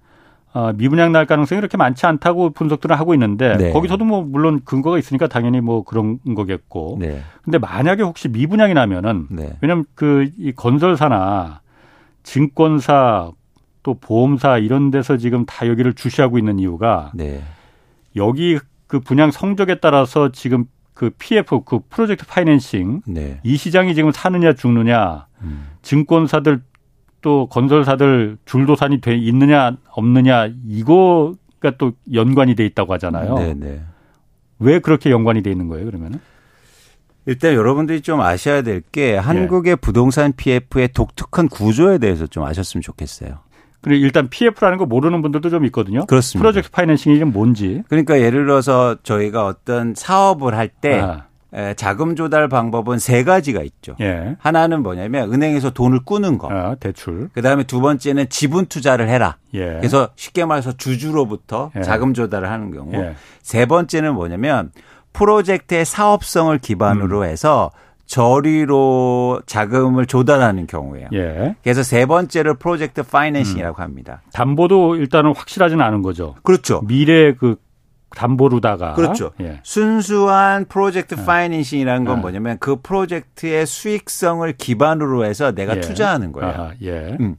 어, 0.54 0.72
미분양 0.74 1.12
날 1.12 1.24
가능성이 1.24 1.60
그렇게 1.60 1.76
많지 1.76 2.04
않다고 2.04 2.50
분석들을 2.50 2.98
하고 2.98 3.14
있는데 3.14 3.56
네. 3.56 3.72
거기서도 3.72 4.04
뭐 4.04 4.22
물론 4.22 4.60
근거가 4.64 4.98
있으니까 4.98 5.26
당연히 5.26 5.60
뭐 5.60 5.82
그런 5.82 6.18
거겠고. 6.34 6.98
네. 7.00 7.22
근데 7.42 7.58
만약에 7.58 8.02
혹시 8.02 8.28
미분양이 8.28 8.74
나면은 8.74 9.28
네. 9.30 9.56
왜냐면 9.60 9.84
그 9.94 10.30
이 10.38 10.52
건설사나 10.52 11.60
증권사 12.22 13.30
또 13.82 13.94
보험사 13.94 14.58
이런 14.58 14.90
데서 14.90 15.16
지금 15.16 15.44
다 15.44 15.66
여기를 15.66 15.94
주시하고 15.94 16.38
있는 16.38 16.58
이유가 16.58 17.10
네. 17.14 17.42
여기 18.16 18.58
그 18.86 19.00
분양 19.00 19.30
성적에 19.30 19.76
따라서 19.76 20.30
지금 20.30 20.66
그 20.94 21.10
PF 21.18 21.60
그 21.64 21.80
프로젝트 21.88 22.26
파이낸싱 22.26 23.02
네. 23.06 23.40
이 23.42 23.56
시장이 23.56 23.94
지금 23.94 24.12
사느냐 24.12 24.52
죽느냐 24.52 25.26
음. 25.42 25.68
증권사들 25.82 26.62
또 27.22 27.46
건설사들 27.46 28.36
줄도산이 28.44 29.00
돼 29.00 29.16
있느냐 29.16 29.76
없느냐 29.90 30.50
이거가 30.66 31.70
또 31.78 31.92
연관이 32.12 32.54
돼 32.54 32.66
있다고 32.66 32.92
하잖아요. 32.94 33.36
네네. 33.36 33.54
네. 33.54 33.80
왜 34.58 34.78
그렇게 34.78 35.10
연관이 35.10 35.42
돼 35.42 35.50
있는 35.50 35.68
거예요, 35.68 35.86
그러면은? 35.86 36.20
일단 37.26 37.54
여러분들이 37.54 38.00
좀 38.00 38.20
아셔야 38.20 38.62
될게 38.62 39.12
예. 39.12 39.16
한국의 39.16 39.72
예. 39.72 39.76
부동산 39.76 40.32
PF의 40.32 40.88
독특한 40.92 41.48
구조에 41.48 41.98
대해서 41.98 42.26
좀 42.26 42.44
아셨으면 42.44 42.82
좋겠어요. 42.82 43.38
그리고 43.80 44.04
일단 44.04 44.28
PF라는 44.28 44.78
거 44.78 44.86
모르는 44.86 45.22
분들도 45.22 45.50
좀 45.50 45.64
있거든요. 45.66 46.06
그렇습니다. 46.06 46.42
프로젝트 46.42 46.70
파이낸싱이 46.70 47.18
좀 47.18 47.32
뭔지. 47.32 47.82
그러니까 47.88 48.20
예를 48.20 48.44
들어서 48.44 48.96
저희가 49.02 49.46
어떤 49.46 49.94
사업을 49.96 50.56
할때 50.56 51.00
아. 51.00 51.26
자금 51.76 52.16
조달 52.16 52.48
방법은 52.48 52.98
세 52.98 53.24
가지가 53.24 53.62
있죠. 53.62 53.94
예. 54.00 54.36
하나는 54.38 54.82
뭐냐면 54.82 55.32
은행에서 55.32 55.70
돈을 55.70 56.00
꾸는 56.04 56.38
거. 56.38 56.48
아, 56.50 56.74
대출. 56.76 57.28
그다음에 57.34 57.64
두 57.64 57.80
번째는 57.80 58.28
지분 58.30 58.66
투자를 58.66 59.08
해라. 59.08 59.36
예. 59.54 59.66
그래서 59.76 60.08
쉽게 60.16 60.44
말해서 60.44 60.72
주주로부터 60.72 61.70
예. 61.76 61.82
자금 61.82 62.14
조달을 62.14 62.50
하는 62.50 62.70
경우. 62.70 62.94
예. 62.94 63.14
세 63.42 63.66
번째는 63.66 64.14
뭐냐면 64.14 64.70
프로젝트의 65.12 65.84
사업성을 65.84 66.56
기반으로 66.58 67.18
음. 67.20 67.24
해서 67.24 67.70
저리로 68.06 69.40
자금을 69.46 70.06
조달하는 70.06 70.66
경우예요. 70.66 71.08
예. 71.12 71.54
그래서 71.62 71.82
세 71.82 72.06
번째를 72.06 72.54
프로젝트 72.54 73.02
파이낸싱이라고 73.02 73.80
음. 73.80 73.82
합니다. 73.82 74.22
담보도 74.32 74.96
일단은 74.96 75.34
확실하지는 75.34 75.84
않은 75.84 76.02
거죠. 76.02 76.34
그렇죠. 76.42 76.82
미래 76.86 77.32
그 77.34 77.56
담보로다가 78.14 78.94
그렇죠. 78.94 79.32
예. 79.40 79.60
순수한 79.62 80.64
프로젝트 80.66 81.16
예. 81.18 81.24
파이낸싱이라는 81.24 82.04
건 82.04 82.18
예. 82.18 82.20
뭐냐면 82.20 82.56
그 82.60 82.76
프로젝트의 82.82 83.66
수익성을 83.66 84.50
기반으로 84.52 85.24
해서 85.24 85.52
내가 85.52 85.76
예. 85.76 85.80
투자하는 85.80 86.32
거예요. 86.32 86.72
예. 86.82 87.16
음. 87.20 87.36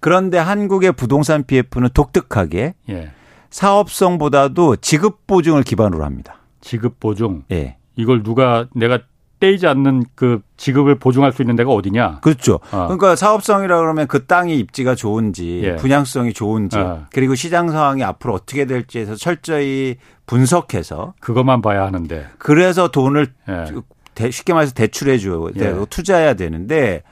그런데 0.00 0.38
한국의 0.38 0.92
부동산 0.92 1.44
PF는 1.44 1.88
독특하게 1.94 2.74
예. 2.90 3.10
사업성보다도 3.50 4.76
지급 4.76 5.26
보증을 5.26 5.62
기반으로 5.62 6.04
합니다. 6.04 6.36
지급 6.60 7.00
보증. 7.00 7.44
예. 7.52 7.76
이걸 7.96 8.22
누가 8.22 8.66
내가 8.74 8.98
떼이지 9.40 9.66
않는 9.66 10.04
그 10.14 10.40
지급을 10.56 10.98
보증할 10.98 11.32
수 11.32 11.42
있는 11.42 11.56
데가 11.56 11.70
어디냐? 11.72 12.20
그렇죠. 12.20 12.60
어. 12.70 12.84
그러니까 12.86 13.16
사업성이라 13.16 13.78
그러면 13.78 14.06
그 14.06 14.26
땅이 14.26 14.56
입지가 14.58 14.94
좋은지, 14.94 15.60
예. 15.64 15.76
분양성이 15.76 16.32
좋은지, 16.32 16.78
어. 16.78 17.06
그리고 17.12 17.34
시장 17.34 17.68
상황이 17.68 18.02
앞으로 18.02 18.34
어떻게 18.34 18.64
될지에서 18.64 19.16
철저히 19.16 19.96
분석해서 20.26 21.14
그것만 21.20 21.62
봐야 21.62 21.84
하는데. 21.84 22.26
그래서 22.38 22.88
돈을 22.88 23.28
예. 23.48 24.30
쉽게 24.30 24.52
말해서 24.52 24.72
대출해 24.72 25.18
줘야 25.18 25.50
예. 25.56 25.74
투자해야 25.90 26.34
되는데 26.34 27.02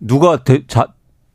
누가 0.00 0.44
대, 0.44 0.66
자, 0.66 0.88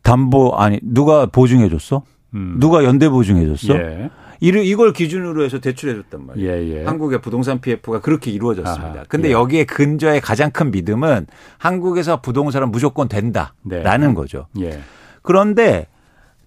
담보 0.03 0.55
아니 0.55 0.79
누가 0.81 1.25
보증해 1.25 1.69
줬어? 1.69 2.03
음. 2.33 2.57
누가 2.59 2.83
연대 2.83 3.09
보증해 3.09 3.45
줬어? 3.45 3.75
예. 3.75 4.09
이걸 4.41 4.91
기준으로 4.91 5.43
해서 5.43 5.59
대출해 5.59 5.93
줬단 5.95 6.25
말이에요. 6.25 6.51
예, 6.51 6.79
예. 6.79 6.85
한국의 6.85 7.21
부동산 7.21 7.61
PF가 7.61 8.01
그렇게 8.01 8.31
이루어졌습니다. 8.31 8.93
아하, 8.93 9.03
근데 9.07 9.29
예. 9.29 9.33
여기에 9.33 9.65
근저의 9.65 10.19
가장 10.19 10.49
큰 10.51 10.71
믿음은 10.71 11.27
한국에서 11.59 12.21
부동산은 12.21 12.71
무조건 12.71 13.07
된다라는 13.07 14.07
네. 14.09 14.13
거죠. 14.15 14.47
예. 14.59 14.79
그런데 15.21 15.85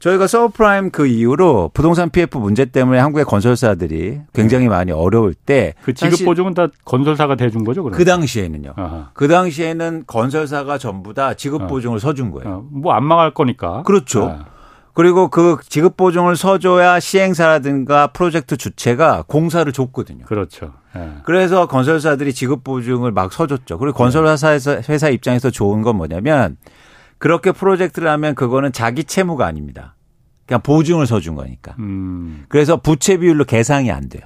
저희가 0.01 0.27
서브프라임 0.27 0.91
그 0.91 1.07
이후로 1.07 1.71
부동산 1.73 2.11
PF 2.11 2.37
문제 2.37 2.65
때문에 2.67 2.99
한국의 2.99 3.25
건설사들이 3.25 4.21
굉장히 4.35 4.69
많이 4.69 4.93
어려울 4.93 5.33
때 5.33 5.73
그 5.83 5.95
지급 5.95 6.25
보증은 6.27 6.53
다 6.53 6.67
건설사가 6.85 7.37
대준 7.37 7.65
거죠, 7.65 7.83
그러면? 7.83 7.97
그 7.97 8.05
당시에는요. 8.05 8.73
아하. 8.77 9.11
그 9.15 9.29
당시에는 9.29 10.05
건설사가 10.07 10.77
전부 10.79 11.15
다 11.15 11.33
지급 11.35 11.63
어. 11.63 11.67
보증을 11.69 11.97
어. 11.97 11.99
서준 12.01 12.33
거예요. 12.33 12.55
어. 12.55 12.65
뭐안 12.71 13.05
망할 13.05 13.33
거니까. 13.33 13.83
그렇죠. 13.85 14.25
아. 14.27 14.54
그리고 14.95 15.29
그 15.29 15.59
지급 15.69 15.97
보증을 15.97 16.37
서줘야 16.37 17.01
시행사라든가 17.01 18.09
프로젝트 18.09 18.57
주체가 18.57 19.25
공사를 19.27 19.71
줬거든요. 19.71 20.25
그렇죠. 20.25 20.73
예. 20.97 21.17
그래서 21.25 21.67
건설사들이 21.67 22.33
지급 22.33 22.63
보증을 22.63 23.11
막 23.11 23.33
서줬죠. 23.33 23.79
그리고 23.79 23.97
건설회사에서 23.97 24.83
회사 24.89 25.09
입장에서 25.09 25.51
좋은 25.51 25.83
건 25.83 25.97
뭐냐면 25.97 26.57
그렇게 27.19 27.51
프로젝트를 27.51 28.09
하면 28.09 28.37
그거는 28.37 28.73
자기 28.73 29.03
채무가 29.03 29.47
아닙니다. 29.47 29.97
그냥 30.47 30.61
보증을 30.61 31.07
서준 31.07 31.35
거니까. 31.35 31.75
음. 31.81 32.45
그래서 32.49 32.77
부채 32.77 33.17
비율로 33.17 33.47
계상이 33.47 33.91
안 33.91 34.09
돼요. 34.09 34.23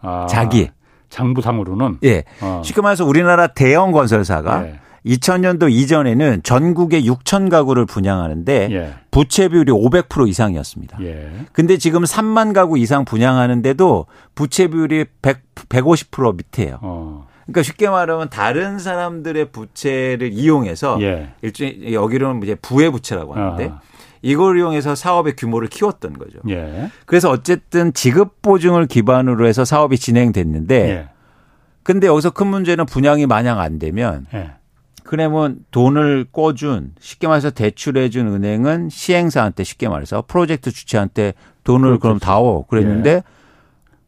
아, 0.00 0.26
자기 0.28 0.68
장부상으로는 1.08 1.98
예. 2.04 2.24
어. 2.40 2.62
쉽게 2.64 2.82
말해서 2.82 3.06
우리나라 3.06 3.46
대형 3.46 3.92
건설사가 3.92 4.66
예. 4.66 4.80
2000년도 5.06 5.70
이전에는 5.70 6.42
전국에 6.42 7.02
6천 7.02 7.50
가구를 7.50 7.86
분양하는데 7.86 8.68
예. 8.70 8.94
부채 9.10 9.48
비율이 9.48 9.72
500% 9.72 10.28
이상이었습니다. 10.28 10.98
예. 11.02 11.30
근데 11.52 11.76
지금 11.76 12.04
3만 12.04 12.52
가구 12.52 12.78
이상 12.78 13.04
분양하는데도 13.04 14.06
부채 14.34 14.68
비율이 14.68 15.06
100, 15.20 15.54
150% 15.54 16.36
밑에요. 16.36 16.78
어. 16.82 17.26
그러니까 17.44 17.62
쉽게 17.64 17.88
말하면 17.88 18.30
다른 18.30 18.78
사람들의 18.78 19.50
부채를 19.50 20.32
이용해서 20.32 20.98
예. 21.02 21.32
일종의 21.42 21.92
여기로는 21.92 22.42
이제 22.44 22.54
부의 22.54 22.90
부채라고 22.90 23.34
하는데 23.34 23.66
어. 23.66 23.80
이걸 24.22 24.56
이용해서 24.56 24.94
사업의 24.94 25.34
규모를 25.34 25.66
키웠던 25.66 26.12
거죠. 26.12 26.38
예. 26.48 26.90
그래서 27.06 27.28
어쨌든 27.30 27.92
지급 27.92 28.40
보증을 28.40 28.86
기반으로 28.86 29.48
해서 29.48 29.64
사업이 29.64 29.98
진행됐는데 29.98 30.90
예. 30.90 31.08
근데 31.82 32.06
여기서 32.06 32.30
큰 32.30 32.46
문제는 32.46 32.86
분양이 32.86 33.26
마냥 33.26 33.58
안 33.58 33.80
되면 33.80 34.26
예. 34.32 34.52
그러면 35.12 35.58
돈을 35.72 36.24
꿔준 36.32 36.92
쉽게 36.98 37.28
말해서 37.28 37.50
대출해준 37.50 38.28
은행은 38.28 38.88
시행사한테 38.88 39.62
쉽게 39.62 39.90
말해서 39.90 40.24
프로젝트 40.26 40.72
주체한테 40.72 41.34
돈을 41.64 41.98
그럼 41.98 42.18
다오 42.18 42.64
그랬는데 42.64 43.10
예. 43.10 43.22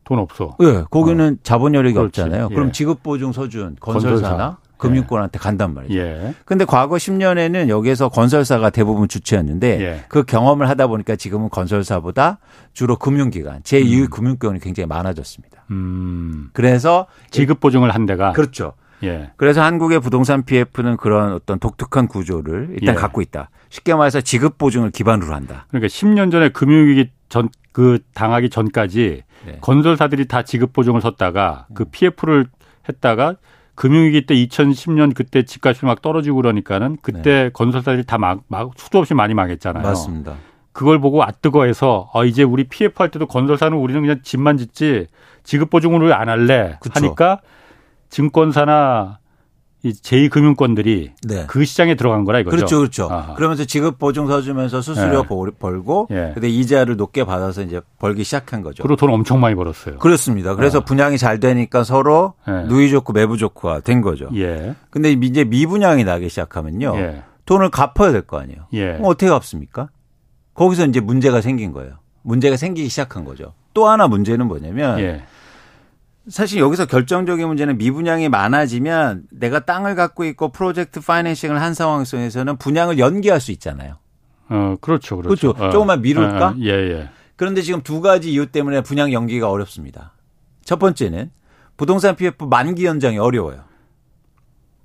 돈 0.05 0.19
없어. 0.19 0.57
예, 0.61 0.65
네, 0.65 0.85
거기는 0.91 1.35
어. 1.35 1.37
자본 1.43 1.75
여력이 1.75 1.93
그렇지. 1.93 2.23
없잖아요. 2.23 2.49
예. 2.51 2.55
그럼 2.55 2.73
지급 2.73 3.03
보증 3.03 3.33
서준 3.33 3.77
건설사나 3.81 4.29
건설사. 4.29 4.57
금융권한테 4.79 5.39
간단 5.39 5.75
말이죠. 5.75 5.95
예. 5.95 6.35
근데 6.47 6.65
과거 6.65 6.97
10년에는 6.97 7.69
여기에서 7.69 8.09
건설사가 8.09 8.71
대부분 8.71 9.07
주체였는데 9.07 9.81
예. 9.83 10.05
그 10.09 10.23
경험을 10.23 10.71
하다 10.71 10.87
보니까 10.87 11.17
지금은 11.17 11.51
건설사보다 11.51 12.39
주로 12.73 12.97
금융기관, 12.97 13.61
제2의 13.61 14.05
음. 14.05 14.09
금융권이 14.09 14.59
굉장히 14.61 14.87
많아졌습니다. 14.87 15.65
음. 15.71 16.49
그래서 16.55 17.09
지급 17.31 17.61
보증을 17.61 17.95
한 17.95 18.07
데가 18.07 18.33
그렇죠. 18.33 18.73
예. 19.05 19.31
그래서 19.37 19.63
한국의 19.63 20.01
부동산 20.01 20.43
PF는 20.45 20.97
그런 20.97 21.33
어떤 21.33 21.59
독특한 21.59 22.09
구조를 22.09 22.77
일단 22.81 22.95
예. 22.95 22.99
갖고 22.99 23.21
있다. 23.21 23.51
쉽게 23.71 23.95
말해서 23.95 24.21
지급 24.21 24.59
보증을 24.59 24.91
기반으로 24.91 25.35
한다. 25.35 25.67
그러니까 25.69 25.89
10년 25.89 26.31
전에 26.31 26.49
금융위기 26.51 27.11
전 27.29 27.49
그 27.73 27.99
당하기 28.15 28.51
전까지 28.51 29.25
네. 29.47 29.59
건설사들이 29.61 30.29
다 30.29 30.43
지급 30.43 30.73
보증을 30.73 31.01
섰다가 31.01 31.67
그 31.75 31.85
PF를 31.87 32.47
했다가 32.89 33.35
금융위기 33.75 34.27
때 34.27 34.35
2010년 34.37 35.13
그때 35.13 35.43
집값이 35.45 35.85
막 35.85 36.01
떨어지고 36.01 36.37
그러니까는 36.37 36.99
그때 37.03 37.21
네. 37.45 37.51
건설사들이 37.53 38.05
다 38.05 38.17
막 38.19 38.45
막 38.47 38.71
수도 38.77 39.01
없이 39.01 39.13
많이 39.13 39.35
망했잖아요. 39.35 39.83
맞습니다. 39.83 40.35
그걸 40.71 41.01
보고 41.01 41.25
아뜨거해서 41.25 42.11
어 42.15 42.25
이제 42.25 42.45
우리 42.45 42.63
PF 42.63 42.95
할 43.03 43.11
때도 43.11 43.27
건설사는 43.27 43.77
우리는 43.77 44.01
그냥 44.01 44.21
집만 44.23 44.57
짓지 44.57 45.09
지급 45.43 45.71
보증을 45.71 46.01
왜안 46.07 46.29
할래 46.29 46.79
그쵸. 46.81 46.93
하니까 46.95 47.41
증권사나 48.15 49.19
이 49.83 49.91
제2금융권들이 49.93 51.11
네. 51.25 51.45
그 51.49 51.65
시장에 51.65 51.97
들어간 51.97 52.25
거라 52.25 52.39
이거죠. 52.39 52.57
그렇죠, 52.57 52.79
그렇죠. 52.79 53.09
아하. 53.11 53.35
그러면서 53.35 53.65
지급 53.65 53.99
보증 53.99 54.29
서주면서 54.29 54.81
수수료 54.81 55.23
네. 55.23 55.51
벌고, 55.59 56.07
예. 56.13 56.31
근데 56.33 56.49
이자를 56.49 56.97
높게 56.97 57.25
받아서 57.25 57.63
이제 57.63 57.81
벌기 57.99 58.23
시작한 58.25 58.63
거죠. 58.63 58.83
그리고 58.85 58.97
돈 58.97 59.11
엄청 59.11 59.41
많이 59.41 59.55
벌었어요. 59.57 59.99
그렇습니다. 59.99 60.55
그래서 60.55 60.79
아. 60.79 60.85
분양이 60.85 61.19
잘 61.19 61.39
되니까 61.41 61.83
서로 61.85 62.35
예. 62.49 62.67
누이 62.69 62.89
좋고 62.89 63.13
매부 63.13 63.37
좋고가 63.37 63.81
된 63.81 64.01
거죠. 64.01 64.31
예. 64.37 64.75
근데 64.91 65.11
이제 65.11 65.45
미분양이 65.45 66.05
나기 66.05 66.29
시작하면요, 66.31 66.95
예. 66.97 67.23
돈을 67.45 67.69
갚아야 67.71 68.13
될 68.13 68.23
거 68.23 68.39
아니에요. 68.39 68.61
예. 68.73 68.93
그럼 68.93 69.07
어떻게 69.07 69.29
갚습니까? 69.29 69.89
거기서 70.55 70.87
이제 70.87 71.01
문제가 71.01 71.41
생긴 71.43 71.73
거예요. 71.73 71.95
문제가 72.23 72.57
생기기 72.57 72.89
시작한 72.89 73.25
거죠. 73.25 73.53
또 73.75 73.89
하나 73.89 74.07
문제는 74.07 74.47
뭐냐면. 74.47 74.99
예. 76.27 76.31
사실 76.31 76.59
여기서 76.61 76.87
결정적인 76.87 77.47
문제는 77.47 77.79
미분양이 77.79 78.29
많아지면 78.29 79.25
내가 79.31 79.61
땅을 79.61 79.95
갖고 79.95 80.25
있고 80.25 80.51
프로젝트 80.51 81.01
파이낸싱을 81.01 81.61
한 81.61 81.75
상황 81.75 82.05
속에서는 82.05 82.57
분양을 82.57 82.99
연기할 82.99 83.41
수 83.41 83.53
있잖아요. 83.53 83.99
어, 84.49 84.77
그렇죠. 84.81 85.17
그렇죠. 85.17 85.53
그렇죠. 85.53 85.65
어. 85.65 85.71
조금만 85.71 86.03
미룰까? 86.03 86.49
어, 86.49 86.55
예, 86.61 86.71
예. 86.71 87.11
그런데 87.37 87.63
지금 87.63 87.83
두 87.83 88.01
가지 88.01 88.33
이유 88.33 88.47
때문에 88.47 88.83
분양 88.83 89.13
연기가 89.13 89.51
어렵습니다. 89.51 90.13
첫 90.65 90.79
번째는 90.79 91.31
부동산 91.77 92.17
PF 92.17 92.45
만기 92.45 92.85
연장이 92.85 93.19
어려워요. 93.19 93.65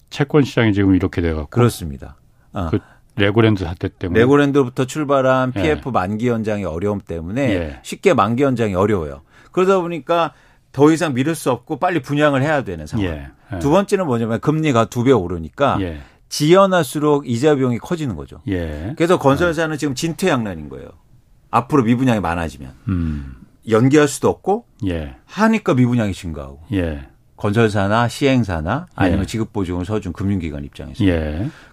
채권 0.10 0.44
시장이 0.44 0.74
지금 0.74 0.96
이렇게 0.96 1.22
돼 1.22 1.34
갖고 1.34 1.50
그렇습니다. 1.50 2.16
어. 2.54 2.70
그 2.72 2.80
레고랜드 3.16 3.64
사태 3.64 3.90
때문에 3.90 4.20
레고랜드부터 4.20 4.86
출발한 4.86 5.52
PF 5.52 5.82
예. 5.88 5.92
만기 5.92 6.28
연장의 6.28 6.66
어려움 6.66 7.00
때문에 7.00 7.42
예. 7.54 7.80
쉽게 7.84 8.14
만기 8.14 8.44
연장이 8.44 8.74
어려워요. 8.74 9.22
그러다 9.52 9.80
보니까 9.82 10.34
더 10.72 10.92
이상 10.92 11.14
미룰 11.14 11.36
수 11.36 11.52
없고 11.52 11.78
빨리 11.80 12.02
분양을 12.02 12.42
해야 12.44 12.64
되는 12.64 12.86
상황. 12.88 13.06
예. 13.08 13.28
예. 13.54 13.60
두 13.60 13.70
번째는 13.72 14.06
뭐냐면 14.06 14.40
금리가 14.40 14.86
두 14.86 15.04
배 15.04 15.12
오르니까 15.12 15.78
예. 15.82 16.00
지연할수록 16.30 17.28
이자 17.28 17.56
비용이 17.56 17.80
커지는 17.80 18.16
거죠. 18.16 18.42
예. 18.48 18.94
그래서 18.98 19.18
건설사는 19.20 19.78
지금 19.78 19.96
진퇴양난인 19.96 20.70
거예요. 20.70 20.90
앞으로 21.52 21.84
미분양이 21.84 22.20
많아지면 22.20 22.72
음. 22.88 23.36
연기할 23.68 24.08
수도 24.08 24.30
없고 24.30 24.66
예. 24.88 25.16
하니까 25.26 25.74
미분양이 25.74 26.14
증가하고. 26.14 26.62
예. 26.74 27.08
건설사나 27.38 28.08
시행사나 28.08 28.88
아니면 28.96 29.22
예. 29.22 29.26
지급보증을 29.26 29.86
서준 29.86 30.14
금융기관 30.14 30.64
입장에서. 30.66 31.04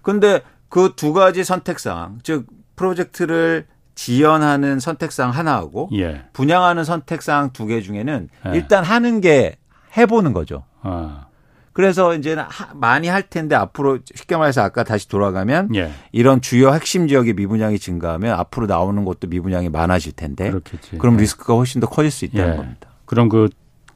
그런데 0.03 0.41
그 0.69 0.95
두 0.97 1.13
가지 1.13 1.45
선택상 1.45 2.19
즉 2.23 2.47
프로젝트를 2.77 3.67
지연하는 3.97 4.79
선택상 4.79 5.31
하나하고 5.31 5.89
예. 5.95 6.27
분양하는 6.33 6.85
선택상 6.85 7.51
두 7.53 7.67
개 7.67 7.81
중에는 7.81 8.29
예. 8.47 8.51
일단 8.55 8.85
하는 8.85 9.21
게 9.21 9.57
해보는 9.97 10.33
거죠. 10.33 10.63
아. 10.83 11.27
그래서 11.73 12.15
이제는 12.15 12.45
많이 12.75 13.09
할 13.09 13.23
텐데 13.29 13.55
앞으로 13.55 13.99
쉽게 14.15 14.37
말해서 14.37 14.63
아까 14.63 14.85
다시 14.85 15.09
돌아가면 15.09 15.75
예. 15.75 15.91
이런 16.13 16.41
주요 16.41 16.73
핵심 16.73 17.09
지역의 17.09 17.35
미분양이 17.35 17.79
증가하면 17.79 18.39
앞으로 18.39 18.67
나오는 18.67 19.05
것도 19.05 19.27
미분양이 19.29 19.69
많아질 19.69 20.13
텐데 20.13 20.51
그렇겠지. 20.51 20.99
그럼 20.99 21.17
예. 21.17 21.23
리스크가 21.23 21.55
훨씬 21.55 21.81
더 21.81 21.89
커질 21.89 22.11
수 22.11 22.25
있다는 22.25 22.53
예. 22.53 22.57
겁니다. 22.57 22.89
그럼 23.07 23.29
그, 23.29 23.49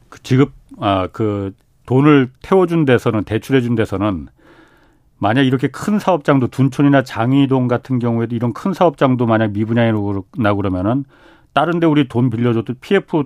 그 0.09 0.23
지급 0.23 0.53
아그 0.81 1.55
돈을 1.87 2.31
태워준 2.43 2.85
데서는 2.85 3.25
대출해준 3.25 3.75
데서는 3.75 4.29
만약 5.20 5.42
이렇게 5.42 5.68
큰 5.68 5.98
사업장도 5.98 6.48
둔촌이나 6.48 7.04
장이동 7.04 7.68
같은 7.68 7.98
경우에도 7.98 8.35
이런 8.35 8.52
큰 8.54 8.72
사업장도 8.72 9.26
만약 9.26 9.52
미분양이 9.52 9.92
나고 9.92 10.56
그러면은 10.56 11.04
다른 11.52 11.78
데 11.78 11.87
우리 11.87 12.09
돈 12.09 12.30
빌려줬던 12.30 12.76
PF 12.80 13.24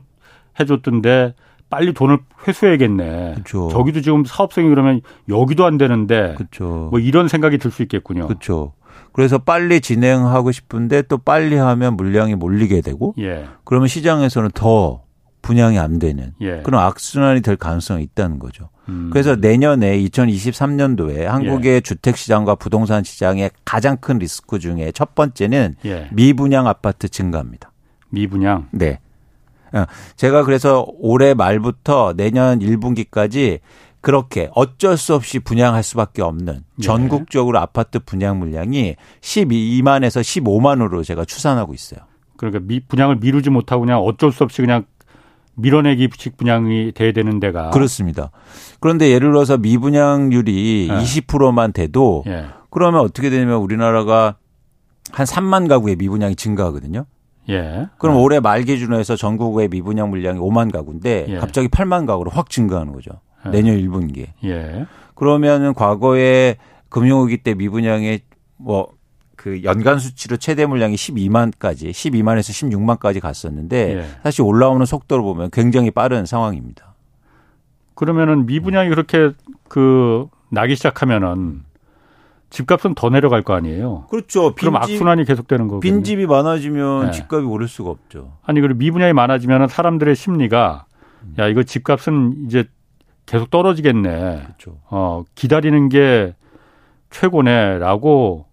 해줬던데 0.59 1.35
빨리 1.71 1.93
돈을 1.93 2.19
회수해야겠네. 2.47 3.35
그쵸. 3.37 3.69
저기도 3.71 4.01
지금 4.01 4.25
사업성이 4.25 4.69
그러면 4.69 5.01
여기도 5.29 5.65
안 5.65 5.79
되는데 5.79 6.35
그쵸. 6.37 6.89
뭐 6.91 6.99
이런 6.99 7.29
생각이 7.29 7.59
들 7.59 7.71
수 7.71 7.83
있겠군요. 7.83 8.27
그렇죠. 8.27 8.73
그래서 9.13 9.39
빨리 9.39 9.81
진행하고 9.81 10.51
싶은데 10.51 11.03
또 11.03 11.17
빨리 11.17 11.55
하면 11.57 11.97
물량이 11.97 12.35
몰리게 12.35 12.81
되고 12.81 13.15
예. 13.19 13.47
그러면 13.63 13.87
시장에서는 13.87 14.51
더 14.55 15.03
분양이 15.43 15.79
안 15.79 16.01
되는 16.01 16.33
예. 16.41 16.63
그런 16.65 16.83
악순환이 16.83 17.41
될 17.41 17.57
가능성이 17.57 18.03
있다는 18.03 18.41
거죠. 18.41 18.71
음. 18.89 19.11
그래서 19.13 19.37
내년에 19.37 19.99
2023년도에 19.99 21.25
한국의 21.25 21.75
예. 21.75 21.81
주택 21.81 22.17
시장과 22.17 22.57
부동산 22.57 23.03
시장의 23.03 23.51
가장 23.65 23.97
큰 23.97 24.19
리스크 24.19 24.59
중에 24.59 24.93
첫 24.93 25.15
번째는 25.15 25.77
예. 25.85 26.09
미분양 26.13 26.67
아파트 26.67 27.09
증가입니다. 27.09 27.71
미분양? 28.11 28.69
네. 28.73 29.01
어, 29.73 29.87
제가 30.17 30.45
그래서 30.45 30.87
올해 30.99 31.35
말부터 31.35 32.15
내년 32.17 32.61
1분기까지 32.61 33.61
그렇게 34.01 34.51
어쩔 34.55 34.99
수 34.99 35.15
없이 35.15 35.39
분양할 35.39 35.83
수밖에 35.83 36.23
없는 36.23 36.63
예. 36.79 36.83
전국적으로 36.83 37.59
아파트 37.59 37.99
분양 37.99 38.39
물량이 38.39 38.97
12만에서 39.21 40.21
15만으로 40.21 41.03
제가 41.03 41.25
추산하고 41.25 41.73
있어요. 41.73 42.01
그러니까 42.37 42.61
미, 42.67 42.81
분양을 42.81 43.17
미루지 43.17 43.49
못하고 43.49 43.83
그냥 43.83 44.01
어쩔 44.01 44.31
수 44.31 44.45
없이 44.45 44.61
그냥 44.61 44.85
밀어내기 45.57 46.09
부칙 46.09 46.37
분양이 46.37 46.93
돼야 46.93 47.13
되는 47.13 47.41
데가 47.41 47.71
그렇습니다. 47.71 48.31
그런데 48.81 49.11
예를 49.11 49.31
들어서 49.33 49.57
미분양률이 49.57 50.89
네. 50.91 50.97
20%만 50.97 51.73
돼도 51.73 52.25
예. 52.27 52.47
그러면 52.71 53.01
어떻게 53.01 53.31
되냐면 53.31 53.59
우리나라가 53.59 54.37
한 55.13 55.27
3만 55.27 55.69
가구의 55.69 55.97
미분양이 55.97 56.35
증가하거든요. 56.35 57.07
예. 57.51 57.89
그럼 57.99 58.17
네. 58.17 58.23
올해 58.23 58.41
말 58.41 58.63
기준으로 58.63 58.99
해서 58.99 59.17
전국의 59.17 59.69
미분양 59.69 60.11
물량이 60.11 60.39
5만 60.39 60.73
가구인데 60.73 61.27
예. 61.29 61.37
갑자기 61.37 61.69
8만 61.69 62.07
가구로 62.07 62.31
확 62.31 62.51
증가하는 62.51 62.93
거죠. 62.93 63.21
예. 63.47 63.51
내년 63.51 63.77
1분기에. 63.77 64.29
예. 64.45 64.87
그러면은 65.15 65.75
과거에 65.75 66.57
금융위기 66.89 67.39
때 67.39 67.55
미분양의 67.55 68.21
뭐 68.57 68.89
그 69.45 69.63
연간 69.63 69.99
수치로 69.99 70.39
최대 70.39 70.65
물량이 70.65 70.95
12만까지 70.95 71.91
12만에서 71.91 72.99
16만까지 72.99 73.21
갔었는데 73.21 73.99
예. 73.99 74.07
사실 74.23 74.41
올라오는 74.41 74.87
속도를 74.87 75.23
보면 75.23 75.51
굉장히 75.53 75.91
빠른 75.91 76.25
상황입니다. 76.25 76.95
그러면은 77.95 78.47
미분양이 78.47 78.89
그렇게 78.89 79.33
그 79.69 80.29
나기 80.49 80.75
시작하면은 80.77 81.63
집값은 82.49 82.95
더 82.95 83.11
내려갈 83.11 83.43
거 83.43 83.53
아니에요. 83.53 84.07
그렇죠. 84.09 84.55
빈집, 84.55 84.61
그럼 84.61 84.77
악순환이 84.77 85.27
계속되는 85.27 85.69
거고. 85.69 85.81
빈집이 85.81 86.25
많아지면 86.25 87.07
네. 87.07 87.13
집값이 87.13 87.45
오를 87.45 87.69
수가 87.69 87.91
없죠. 87.91 88.39
아니 88.45 88.63
그리고 88.63 88.79
미분양이 88.79 89.13
많아지면 89.13 89.69
사람들의 89.69 90.17
심리가 90.17 90.87
음. 91.23 91.35
야 91.39 91.49
이거 91.49 91.63
집값은 91.63 92.47
이제 92.47 92.65
계속 93.27 93.51
떨어지겠네. 93.51 94.43
그렇죠. 94.43 94.79
어 94.89 95.23
기다리는 95.35 95.91
게 95.91 96.35
최고네라고 97.11 98.47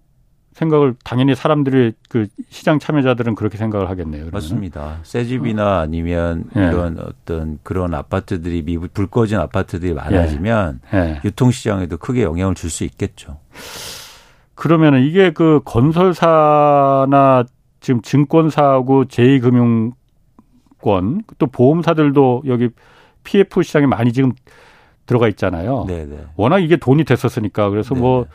생각을 0.54 0.96
당연히 1.04 1.34
사람들이 1.34 1.94
그 2.10 2.28
시장 2.50 2.78
참여자들은 2.80 3.36
그렇게 3.36 3.58
생각을 3.58 3.90
하겠네요. 3.90 4.26
그러면. 4.26 4.32
맞습니다. 4.34 5.00
새 5.04 5.24
집이나 5.24 5.80
아니면 5.80 6.46
네. 6.54 6.68
이런 6.68 7.00
어떤 7.00 7.60
그런 7.64 7.94
아파트들이 7.94 8.62
미불 8.64 9.08
꺼진 9.08 9.40
아파트들이 9.40 9.94
많아지면 9.94 10.82
네. 10.92 11.22
유통 11.24 11.52
시장에도 11.52 11.98
크게 11.98 12.24
영향을 12.24 12.56
줄 12.56 12.70
수 12.70 12.84
있겠죠. 12.86 13.40
그러면은 14.56 15.02
이게 15.04 15.32
그 15.32 15.62
건설사나 15.66 17.46
지금 17.80 18.02
증권사하고 18.02 19.06
제2금융권 19.06 19.94
또 21.38 21.48
보험사들도 21.48 22.44
여기 22.46 22.70
PF 23.24 23.64
시장에 23.64 23.88
많이 23.88 24.14
지금 24.14 24.34
들어가 25.06 25.28
있잖아요. 25.30 25.86
네네. 25.88 26.26
워낙 26.36 26.60
이게 26.60 26.78
돈이 26.78 27.04
됐었으니까 27.06 27.70
그래서 27.70 27.96
뭐 27.96 28.28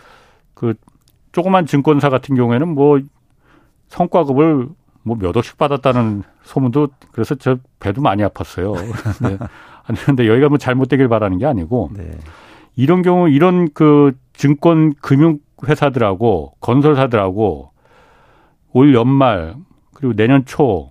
그 0.56 0.74
조그만 1.36 1.66
증권사 1.66 2.08
같은 2.08 2.34
경우에는 2.34 2.66
뭐 2.66 2.98
성과급을 3.88 4.68
뭐 5.02 5.18
몇 5.18 5.36
억씩 5.36 5.58
받았다는 5.58 6.22
소문도 6.44 6.88
그래서 7.12 7.34
저 7.34 7.58
배도 7.78 8.00
많이 8.00 8.22
아팠어요. 8.22 8.74
네. 9.22 9.36
근데 10.06 10.26
여기가 10.26 10.48
뭐 10.48 10.56
잘못되길 10.56 11.08
바라는 11.08 11.36
게 11.36 11.44
아니고 11.44 11.90
네. 11.92 12.10
이런 12.74 13.02
경우 13.02 13.28
이런 13.28 13.68
그 13.74 14.16
증권 14.32 14.94
금융 14.94 15.38
회사들하고 15.68 16.54
건설사들하고 16.60 17.70
올 18.72 18.94
연말 18.94 19.56
그리고 19.92 20.14
내년 20.14 20.46
초 20.46 20.90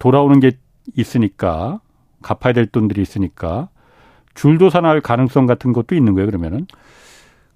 돌아오는 0.00 0.40
게 0.40 0.58
있으니까 0.96 1.78
갚아야 2.22 2.52
될 2.54 2.66
돈들이 2.66 3.00
있으니까 3.00 3.68
줄도산할 4.34 5.00
가능성 5.00 5.46
같은 5.46 5.72
것도 5.72 5.94
있는 5.94 6.14
거예요 6.14 6.26
그러면은 6.26 6.66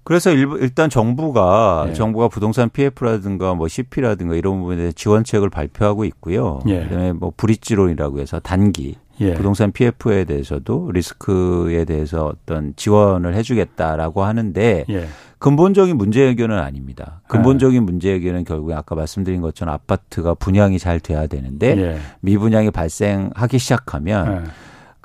그래서 0.03 0.31
일단 0.31 0.89
정부가 0.89 1.85
예. 1.89 1.93
정부가 1.93 2.27
부동산 2.27 2.69
PF라든가 2.69 3.53
뭐 3.53 3.67
CP라든가 3.67 4.35
이런 4.35 4.59
부분에 4.59 4.91
지원책을 4.93 5.49
발표하고 5.49 6.05
있고요. 6.05 6.61
예. 6.67 6.83
그다음에 6.83 7.13
뭐 7.13 7.31
브릿지론이라고 7.35 8.19
해서 8.19 8.39
단기 8.39 8.95
예. 9.19 9.35
부동산 9.35 9.71
PF에 9.71 10.25
대해서도 10.25 10.91
리스크에 10.91 11.85
대해서 11.85 12.25
어떤 12.25 12.73
지원을 12.75 13.35
해주겠다라고 13.35 14.23
하는데 14.23 14.85
예. 14.89 15.07
근본적인 15.37 15.97
문제 15.97 16.27
해결은 16.27 16.57
아닙니다. 16.57 17.21
근본적인 17.27 17.83
문제 17.83 18.13
해결은 18.13 18.43
결국에 18.43 18.73
아까 18.73 18.95
말씀드린 18.95 19.41
것처럼 19.41 19.73
아파트가 19.73 20.35
분양이 20.35 20.77
잘 20.77 20.99
돼야 20.99 21.27
되는데 21.27 21.77
예. 21.77 21.97
미분양이 22.21 22.71
발생하기 22.71 23.59
시작하면 23.59 24.43
예. 24.45 24.49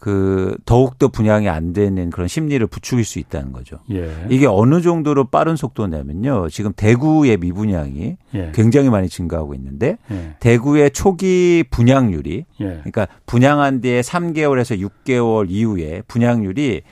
그 0.06 0.56
더욱더 0.64 1.08
분양이 1.08 1.48
안 1.48 1.72
되는 1.72 2.10
그런 2.10 2.28
심리를 2.28 2.64
부추길 2.68 3.04
수 3.04 3.18
있다는 3.18 3.50
거죠. 3.50 3.80
예. 3.90 4.08
이게 4.30 4.46
어느 4.46 4.80
정도로 4.80 5.24
빠른 5.24 5.56
속도냐면요. 5.56 6.48
지금 6.48 6.72
대구의 6.76 7.38
미분양이 7.38 8.16
예. 8.34 8.52
굉장히 8.54 8.88
많이 8.88 9.08
증가하고 9.08 9.52
있는데 9.54 9.98
예. 10.12 10.36
대구의 10.38 10.92
초기 10.92 11.64
분양률이 11.68 12.44
예. 12.60 12.64
그러니까 12.64 13.08
분양한 13.26 13.80
뒤에 13.80 14.00
3개월에서 14.02 14.88
6개월 15.04 15.46
이후에 15.50 16.02
분양률이 16.06 16.82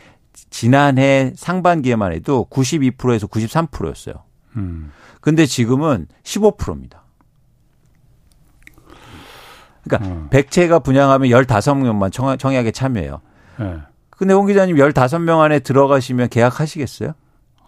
지난해 0.50 1.34
상반기에만 1.36 2.14
해도 2.14 2.48
92%에서 2.50 3.28
93%였어요. 3.28 4.24
음. 4.56 4.90
근데 5.20 5.46
지금은 5.46 6.08
15%입니다. 6.24 7.03
그러니까 9.84 10.10
음. 10.10 10.28
100채가 10.30 10.82
분양하면 10.82 11.28
15명만 11.30 12.12
청약, 12.12 12.38
청약에 12.38 12.70
참여해요. 12.72 13.20
네. 13.58 13.76
근데 14.10 14.32
홍 14.34 14.46
기자님 14.46 14.76
15명 14.76 15.40
안에 15.40 15.58
들어가시면 15.60 16.28
계약하시겠어요? 16.28 17.12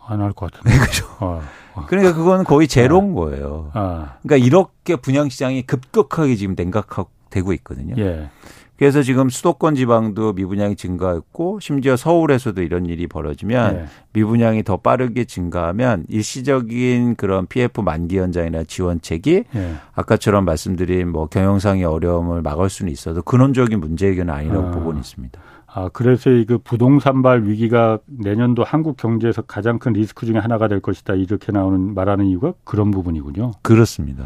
안 0.08 0.20
할 0.20 0.32
것 0.32 0.52
같은데. 0.52 0.70
네, 0.70 0.84
그죠. 0.84 1.06
어. 1.20 1.42
그러니까 1.88 2.14
그거는 2.14 2.44
거의 2.44 2.68
제로인 2.68 3.10
어. 3.12 3.14
거예요. 3.14 3.70
어. 3.74 4.08
그러니까 4.22 4.46
이렇게 4.46 4.96
분양 4.96 5.28
시장이 5.28 5.62
급격하게 5.62 6.36
지금 6.36 6.54
냉각되고 6.56 7.52
있거든요. 7.54 7.94
예. 7.98 8.30
그래서 8.78 9.02
지금 9.02 9.28
수도권 9.28 9.74
지방도 9.74 10.32
미분양이 10.32 10.76
증가했고 10.76 11.60
심지어 11.60 11.96
서울에서도 11.96 12.60
이런 12.62 12.86
일이 12.86 13.06
벌어지면 13.06 13.74
네. 13.74 13.84
미분양이 14.12 14.62
더 14.62 14.76
빠르게 14.76 15.24
증가하면 15.24 16.04
일시적인 16.08 17.16
그런 17.16 17.46
PF 17.46 17.80
만기 17.80 18.16
연장이나 18.16 18.64
지원책이 18.64 19.44
네. 19.52 19.74
아까처럼 19.94 20.44
말씀드린 20.44 21.10
뭐 21.10 21.26
경영상의 21.26 21.84
어려움을 21.84 22.42
막을 22.42 22.68
수는 22.68 22.92
있어도 22.92 23.22
근원적인 23.22 23.78
문제 23.80 24.08
해결은 24.08 24.32
아니라고 24.32 24.68
아. 24.68 24.70
보고는 24.70 25.00
있습니다. 25.00 25.40
아, 25.76 25.90
그래서 25.92 26.30
이 26.30 26.46
그 26.46 26.56
부동산발 26.58 27.46
위기가 27.46 27.98
내년도 28.06 28.64
한국 28.64 28.96
경제에서 28.96 29.42
가장 29.42 29.78
큰 29.78 29.92
리스크 29.92 30.24
중에 30.24 30.38
하나가 30.38 30.68
될 30.68 30.80
것이다. 30.80 31.14
이렇게 31.14 31.52
나오는 31.52 31.92
말하는 31.92 32.26
이유가 32.26 32.54
그런 32.64 32.90
부분이군요. 32.90 33.50
그렇습니다. 33.62 34.24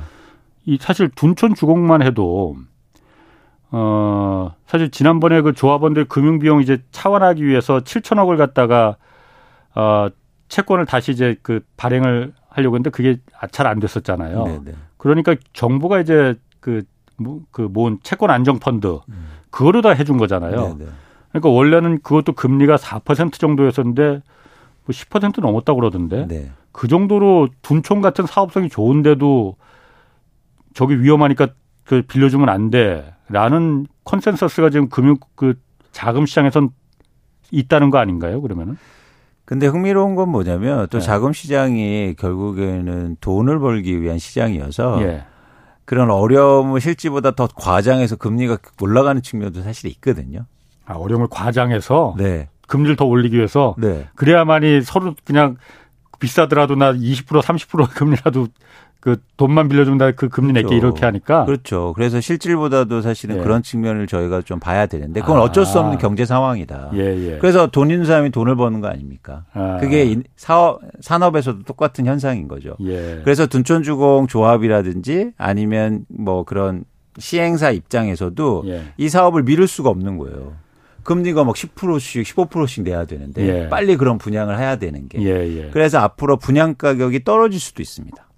이 0.67 0.79
사실 0.81 1.09
둔촌 1.09 1.55
주공만 1.55 2.03
해도 2.03 2.57
어, 3.73 4.55
사실 4.67 4.91
지난번에 4.91 5.41
그 5.43 5.53
조합원들 5.53 6.07
금융비용 6.07 6.61
이제 6.61 6.83
차원하기 6.91 7.45
위해서 7.45 7.81
7천억을 7.81 8.37
갖다가 8.37 8.97
어, 9.75 10.09
채권을 10.49 10.87
다시 10.87 11.13
이제 11.13 11.37
그 11.43 11.61
발행을 11.77 12.33
하려고 12.49 12.77
했는데 12.77 12.91
그게 12.91 13.19
잘 13.53 13.67
안 13.67 13.79
됐었잖아요. 13.79 14.45
네네. 14.45 14.73
그러니까 14.97 15.37
정부가 15.53 16.01
이제 16.01 16.35
그, 16.59 16.83
그 17.53 17.63
모은 17.63 17.99
채권 18.03 18.31
안정 18.31 18.59
펀드 18.59 18.99
음. 19.09 19.29
그거로 19.51 19.83
다 19.83 19.91
해준 19.91 20.17
거잖아요. 20.19 20.77
네네. 20.77 20.91
그러니까 21.31 21.49
원래는 21.49 22.01
그것도 22.03 22.33
금리가 22.33 22.77
4% 22.77 23.33
정도였었는데 23.35 24.03
뭐 24.11 24.23
10% 24.89 25.41
넘었다고 25.41 25.79
그러던데 25.79 26.27
네. 26.27 26.51
그 26.73 26.89
정도로 26.89 27.49
둔촌 27.63 28.01
같은 28.01 28.27
사업성이 28.27 28.69
좋은데도 28.69 29.57
저기 30.75 31.01
위험하니까 31.01 31.49
그 31.85 32.03
빌려주면 32.03 32.49
안 32.49 32.71
돼 32.71 33.15
라는 33.31 33.87
컨센서스가 34.05 34.71
지금 34.71 34.89
금융 34.89 35.17
그 35.37 35.55
자금 35.93 36.27
시장에선 36.27 36.71
있다는 37.51 37.91
거 37.91 37.99
아닌가요? 37.99 38.43
그러면은? 38.43 38.77
근데 39.45 39.67
흥미로운 39.67 40.15
건 40.15 40.29
뭐냐면 40.29 40.87
또 40.91 40.99
네. 40.99 41.05
자금 41.05 41.33
시장이 41.33 42.15
결국에는 42.19 43.17
돈을 43.21 43.59
벌기 43.59 44.01
위한 44.01 44.19
시장이어서 44.19 45.03
예. 45.03 45.25
그런 45.85 46.11
어려움을 46.11 46.81
실지보다 46.81 47.33
더 47.33 47.49
과장해서 47.49 48.17
금리가 48.17 48.59
올라가는 48.81 49.21
측면도 49.21 49.63
사실 49.63 49.91
있거든요. 49.91 50.47
아, 50.85 50.95
어려움을 50.95 51.27
과장해서 51.31 52.15
네. 52.17 52.49
금리를 52.69 52.95
더 52.95 53.05
올리기 53.05 53.37
위해서 53.37 53.75
네. 53.79 54.09
그래야만이 54.15 54.83
서로 54.83 55.15
그냥 55.25 55.57
비싸더라도 56.21 56.77
나 56.77 56.93
20% 56.93 57.43
30% 57.43 57.91
금리라도 57.95 58.47
그 59.01 59.17
돈만 59.39 59.69
빌려준다 59.69 60.13
그 60.13 60.29
금리 60.29 60.53
그렇죠. 60.53 60.69
내게 60.69 60.77
이렇게 60.77 61.07
하니까 61.07 61.47
그렇죠. 61.47 61.95
그래서 61.95 62.21
실질보다도 62.21 63.01
사실은 63.01 63.39
예. 63.39 63.41
그런 63.41 63.63
측면을 63.63 64.07
저희가 64.07 64.43
좀 64.43 64.61
봐야 64.61 64.85
되는데 64.85 65.23
그건 65.23 65.39
아. 65.39 65.41
어쩔 65.41 65.65
수 65.65 65.79
없는 65.81 65.97
경제 65.97 66.27
상황이다. 66.27 66.91
예, 66.95 66.99
예. 66.99 67.39
그래서 67.39 67.67
돈 67.67 67.91
있는 67.91 68.05
사람이 68.05 68.31
돈을 68.31 68.57
버는 68.57 68.83
거 68.83 68.89
아닙니까? 68.89 69.45
아. 69.55 69.79
그게 69.81 70.23
사업 70.37 70.81
산업에서도 71.01 71.63
똑같은 71.63 72.05
현상인 72.05 72.47
거죠. 72.47 72.77
예. 72.83 73.21
그래서 73.25 73.47
둔촌주공 73.47 74.27
조합이라든지 74.27 75.33
아니면 75.39 76.05
뭐 76.09 76.45
그런 76.45 76.85
시행사 77.19 77.71
입장에서도 77.71 78.65
예. 78.67 78.83
이 78.99 79.09
사업을 79.09 79.45
미룰 79.45 79.67
수가 79.67 79.89
없는 79.89 80.19
거예요. 80.19 80.53
금리가 81.05 81.45
막 81.45 81.55
10%씩 81.55 82.23
15%씩 82.25 82.85
내야 82.85 83.07
되는데 83.07 83.65
예. 83.65 83.69
빨리 83.71 83.97
그런 83.97 84.19
분양을 84.19 84.59
해야 84.59 84.77
되는 84.77 85.09
게. 85.09 85.71
그래서 85.73 85.99
앞으로 86.01 86.37
분양 86.37 86.75
가격이 86.75 87.25
떨어질 87.25 87.59
수도 87.59 87.81
있습니다. 87.81 88.30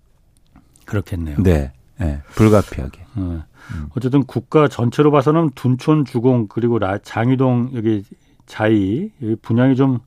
그렇겠네요. 0.92 1.36
네. 1.42 1.72
네. 1.98 2.20
불가피하게. 2.34 3.00
어. 3.16 3.44
음. 3.74 3.88
어쨌든 3.96 4.24
국가 4.24 4.68
전체로 4.68 5.10
봐서는 5.10 5.50
둔촌 5.54 6.04
주공 6.04 6.46
그리고 6.48 6.78
장위동 7.02 7.70
여기 7.74 8.04
자이 8.46 9.10
여기 9.22 9.36
분양이 9.36 9.74
좀 9.74 10.00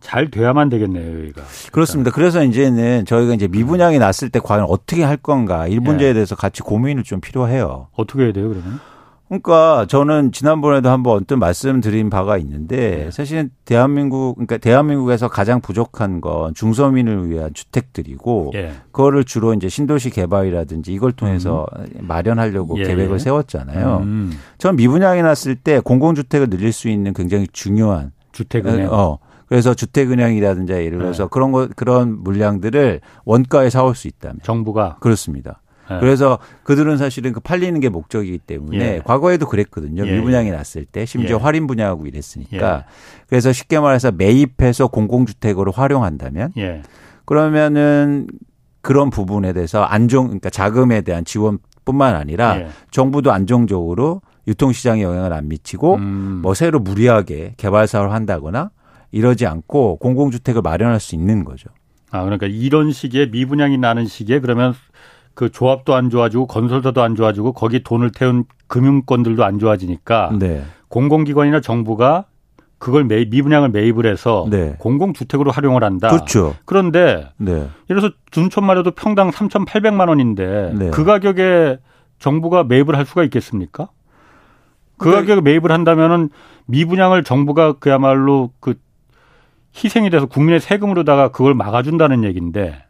잘 0.00 0.30
돼야만 0.30 0.68
되겠네요, 0.68 1.18
여기가. 1.20 1.42
그렇습니다. 1.72 2.10
그래서 2.10 2.44
이제는 2.44 3.06
저희가 3.06 3.34
이제 3.34 3.48
미분양이 3.48 3.98
났을 3.98 4.28
때 4.30 4.38
과연 4.38 4.66
어떻게 4.68 5.02
할 5.02 5.16
건가 5.16 5.66
이 5.66 5.78
문제에 5.78 6.10
예. 6.10 6.12
대해서 6.14 6.36
같이 6.36 6.62
고민을 6.62 7.02
좀 7.02 7.20
필요해요. 7.20 7.88
어떻게 7.96 8.24
해야 8.24 8.32
돼요, 8.32 8.48
그러면? 8.48 8.78
그러니까 9.28 9.86
저는 9.88 10.30
지난번에도 10.30 10.88
한번 10.88 11.16
어떤 11.16 11.40
말씀드린 11.40 12.10
바가 12.10 12.38
있는데 12.38 13.04
네. 13.06 13.10
사실은 13.10 13.50
대한민국 13.64 14.34
그러니까 14.36 14.58
대한민국에서 14.58 15.28
가장 15.28 15.60
부족한 15.60 16.20
건 16.20 16.54
중서민을 16.54 17.28
위한 17.28 17.52
주택들이고 17.52 18.52
예. 18.54 18.72
그거를 18.92 19.24
주로 19.24 19.52
이제 19.52 19.68
신도시 19.68 20.10
개발이라든지 20.10 20.92
이걸 20.92 21.12
통해서 21.12 21.66
음. 21.76 21.86
마련하려고 22.02 22.78
예. 22.78 22.84
계획을 22.84 23.18
세웠잖아요. 23.18 23.98
음. 24.04 24.32
전 24.58 24.76
미분양이 24.76 25.22
났을 25.22 25.56
때 25.56 25.80
공공주택을 25.80 26.48
늘릴 26.48 26.72
수 26.72 26.88
있는 26.88 27.12
굉장히 27.12 27.48
중요한 27.52 28.12
주택은행 28.30 28.88
어 28.92 29.18
그래서 29.48 29.74
주택은행이라든지 29.74 30.72
예를 30.72 30.98
들어서 30.98 31.24
네. 31.24 31.28
그런 31.32 31.50
거 31.50 31.68
그런 31.74 32.22
물량들을 32.22 33.00
원가에 33.24 33.70
사올 33.70 33.96
수 33.96 34.06
있다면 34.06 34.38
정부가 34.42 34.98
그렇습니다. 35.00 35.62
네. 35.90 36.00
그래서 36.00 36.38
그들은 36.64 36.96
사실은 36.96 37.32
그 37.32 37.40
팔리는 37.40 37.78
게 37.80 37.88
목적이기 37.88 38.38
때문에 38.38 38.78
예. 38.78 39.00
과거에도 39.04 39.46
그랬거든요. 39.46 40.06
예. 40.06 40.12
미분양이 40.12 40.50
났을 40.50 40.84
때 40.84 41.06
심지어 41.06 41.36
예. 41.36 41.42
할인 41.42 41.66
분양하고 41.66 42.06
이랬으니까. 42.06 42.76
예. 42.78 42.84
그래서 43.28 43.52
쉽게 43.52 43.78
말해서 43.80 44.12
매입해서 44.12 44.88
공공주택으로 44.88 45.72
활용한다면 45.72 46.52
예. 46.58 46.82
그러면은 47.24 48.26
그런 48.80 49.10
부분에 49.10 49.52
대해서 49.52 49.82
안정 49.82 50.26
그러니까 50.26 50.50
자금에 50.50 51.00
대한 51.00 51.24
지원뿐만 51.24 52.14
아니라 52.14 52.60
예. 52.60 52.68
정부도 52.90 53.32
안정적으로 53.32 54.22
유통시장에 54.46 55.02
영향을 55.02 55.32
안 55.32 55.48
미치고 55.48 55.96
음. 55.96 56.40
뭐 56.42 56.54
새로 56.54 56.78
무리하게 56.78 57.54
개발 57.56 57.86
사업을 57.86 58.12
한다거나 58.12 58.70
이러지 59.10 59.46
않고 59.46 59.96
공공주택을 59.96 60.62
마련할 60.62 61.00
수 61.00 61.14
있는 61.14 61.44
거죠. 61.44 61.68
아 62.10 62.22
그러니까 62.22 62.46
이런 62.46 62.92
시기에 62.92 63.26
미분양이 63.26 63.78
나는 63.78 64.06
시기에 64.06 64.40
그러면 64.40 64.74
그 65.36 65.50
조합도 65.50 65.94
안 65.94 66.08
좋아지고 66.08 66.46
건설사도 66.46 67.02
안 67.02 67.14
좋아지고 67.14 67.52
거기 67.52 67.84
돈을 67.84 68.10
태운 68.10 68.46
금융권들도 68.68 69.44
안 69.44 69.58
좋아지니까 69.58 70.32
네. 70.38 70.64
공공기관이나 70.88 71.60
정부가 71.60 72.24
그걸 72.78 73.04
매, 73.04 73.26
미분양을 73.26 73.68
매입을 73.68 74.06
해서 74.06 74.46
네. 74.50 74.76
공공주택으로 74.78 75.50
활용을 75.50 75.84
한다. 75.84 76.08
그렇죠. 76.08 76.54
그런데 76.64 77.28
네. 77.36 77.52
예를 77.52 78.00
들어서 78.00 78.10
둔촌만 78.30 78.78
해도 78.78 78.90
평당 78.92 79.30
3,800만 79.30 80.08
원인데 80.08 80.72
네. 80.74 80.90
그 80.90 81.04
가격에 81.04 81.80
정부가 82.18 82.64
매입을 82.64 82.96
할 82.96 83.04
수가 83.04 83.22
있겠습니까? 83.24 83.90
그 84.96 85.10
가격에 85.10 85.42
매입을 85.42 85.70
한다면은 85.70 86.30
미분양을 86.64 87.24
정부가 87.24 87.74
그야말로 87.74 88.52
그 88.60 88.74
희생이 89.76 90.08
돼서 90.08 90.24
국민의 90.24 90.60
세금으로다가 90.60 91.28
그걸 91.28 91.52
막아준다는 91.52 92.24
얘기인데 92.24 92.85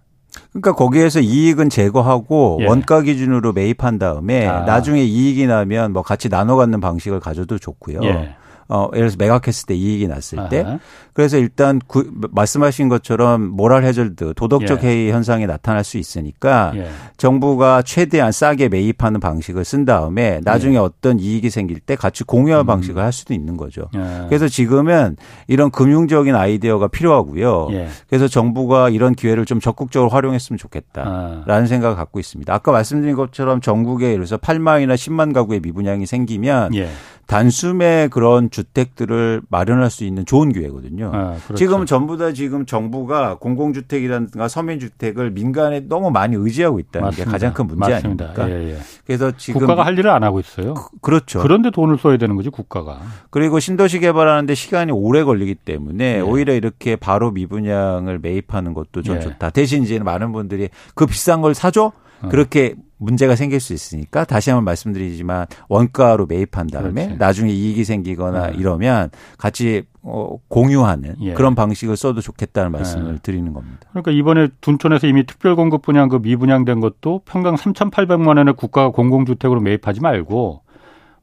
그러니까 0.61 0.75
거기에서 0.75 1.21
이익은 1.21 1.69
제거하고 1.69 2.59
예. 2.63 2.67
원가 2.67 3.03
기준으로 3.03 3.53
매입한 3.53 3.99
다음에 3.99 4.47
아. 4.47 4.61
나중에 4.61 5.03
이익이 5.03 5.47
나면 5.47 5.93
뭐 5.93 6.03
같이 6.03 6.29
나눠 6.29 6.57
갖는 6.57 6.81
방식을 6.81 7.21
가져도 7.21 7.59
좋고요. 7.59 8.01
예. 8.05 8.37
어, 8.69 8.89
예를 8.93 9.09
들어서 9.09 9.17
매각했을 9.19 9.67
때 9.67 9.75
이익이 9.75 10.09
났을 10.09 10.41
아하. 10.41 10.49
때. 10.49 10.79
그래서 11.13 11.39
일단 11.39 11.81
구, 11.87 12.05
말씀하신 12.31 12.91
것처럼 12.91 13.43
모랄 13.43 13.85
해절드 13.85 14.35
도덕적 14.35 14.85
예. 14.85 14.89
해이 14.89 15.11
현상이 15.11 15.47
나타날 15.47 15.83
수 15.83 15.97
있으니까 15.97 16.73
예. 16.75 16.91
정부가 17.17 17.81
최대한 17.81 18.33
싸게 18.33 18.69
매입하는 18.69 19.19
방식을 19.21 19.65
쓴 19.65 19.87
다음에 19.87 20.41
나중에 20.45 20.75
예. 20.75 20.79
어떤 20.79 21.19
이익이 21.19 21.49
생길 21.49 21.81
때 21.81 21.97
같이 21.97 22.23
공유할 22.25 22.65
음. 22.65 22.67
방식을 22.67 23.03
할 23.03 23.13
수도 23.13 23.33
있는 23.33 23.57
거죠. 23.57 23.89
예. 23.95 24.27
그래서 24.29 24.47
지금은 24.47 25.17
이런 25.47 25.71
금융적인 25.71 26.35
아이디어가 26.35 26.89
필요하고요. 26.89 27.69
예. 27.71 27.89
그래서 28.09 28.29
정부가 28.29 28.91
이런 28.91 29.15
기회를 29.15 29.47
좀 29.47 29.59
적극적으로 29.59 30.11
활용했으면 30.11 30.59
좋겠다라는 30.59 31.45
아. 31.49 31.67
생각을 31.67 31.97
갖고 31.97 32.21
있습니다. 32.21 32.53
아까 32.53 32.73
말씀드린 32.73 33.17
것처럼 33.17 33.63
전국에 33.63 34.07
예를 34.07 34.27
들어서 34.27 34.37
8만이나 34.37 34.97
10만 34.97 35.33
가구의 35.33 35.61
미분양이 35.61 36.05
생기면 36.05 36.75
예. 36.75 36.91
단숨에 37.27 38.09
그런 38.09 38.51
주택들을 38.51 39.43
마련할 39.49 39.91
수 39.91 40.05
있는 40.05 40.25
좋은 40.25 40.53
기회거든요. 40.53 41.11
아, 41.13 41.37
그렇죠. 41.45 41.57
지금 41.57 41.85
전부 41.85 42.17
다 42.17 42.33
지금 42.33 42.67
정부가 42.67 43.39
공공주택이라든가 43.39 44.47
서민주택을 44.47 45.33
민간에 45.33 45.81
너무 45.81 46.11
많이 46.11 46.37
의지하고 46.37 46.79
있다는 46.79 47.07
맞습니다. 47.07 47.25
게 47.25 47.31
가장 47.31 47.53
큰 47.53 47.67
문제 47.67 47.93
맞습니다. 47.93 48.25
아닙니까? 48.27 48.51
예, 48.51 48.75
예. 48.75 48.79
그래서 49.05 49.33
지금 49.37 49.61
국가가 49.61 49.85
할 49.85 49.99
일을 49.99 50.11
안 50.11 50.23
하고 50.23 50.39
있어요. 50.39 50.75
그, 51.01 51.11
렇죠 51.11 51.41
그런데 51.41 51.71
돈을 51.71 51.99
써야 51.99 52.17
되는 52.17 52.37
거지 52.37 52.49
국가가. 52.49 53.01
그리고 53.31 53.59
신도시 53.59 53.99
개발하는데 53.99 54.55
시간이 54.55 54.93
오래 54.93 55.25
걸리기 55.25 55.57
때문에 55.57 56.17
예. 56.19 56.21
오히려 56.21 56.55
이렇게 56.55 56.95
바로 56.95 57.33
미분양을 57.33 58.21
매입하는 58.21 58.73
것도 58.73 59.03
좀 59.03 59.17
예. 59.17 59.21
좋다. 59.21 59.51
대신 59.51 59.83
이제 59.83 59.99
많은 59.99 60.31
분들이 60.31 60.69
그 60.95 61.07
비싼 61.07 61.41
걸 61.41 61.55
사줘? 61.55 61.93
어. 62.23 62.29
그렇게 62.29 62.77
문제가 62.99 63.37
생길 63.37 63.61
수 63.61 63.73
있으니까 63.75 64.25
다시 64.25 64.51
한번 64.51 64.65
말씀드리지만 64.65 65.47
원가로 65.69 66.27
매입한 66.27 66.69
다음에 66.69 67.05
그렇지. 67.05 67.19
나중에 67.19 67.53
이익이 67.53 67.85
생기거나 67.85 68.49
네. 68.49 68.57
이러면 68.57 69.11
같이 69.39 69.85
어, 70.03 70.39
공유하는 70.49 71.17
예. 71.21 71.35
그런 71.35 71.55
방식을 71.55 71.97
써도 71.97 72.21
좋겠다는 72.21 72.73
말씀을 72.73 73.15
예. 73.15 73.19
드리는 73.23 73.53
겁니다. 73.53 73.89
그러니까 73.91 74.13
이번에 74.13 74.49
둔촌에서 74.61 75.07
이미 75.09 75.27
특별 75.27 75.57
공급 75.57 75.83
분양 75.83 76.09
그 76.09 76.17
미분양된 76.17 76.81
것도 76.81 77.23
평당 77.25 77.57
3,800만 77.57 78.29
원에 78.29 78.53
국가가 78.53 78.91
공공주택으로 78.91 79.61
매입하지 79.61 80.01
말고 80.01 80.63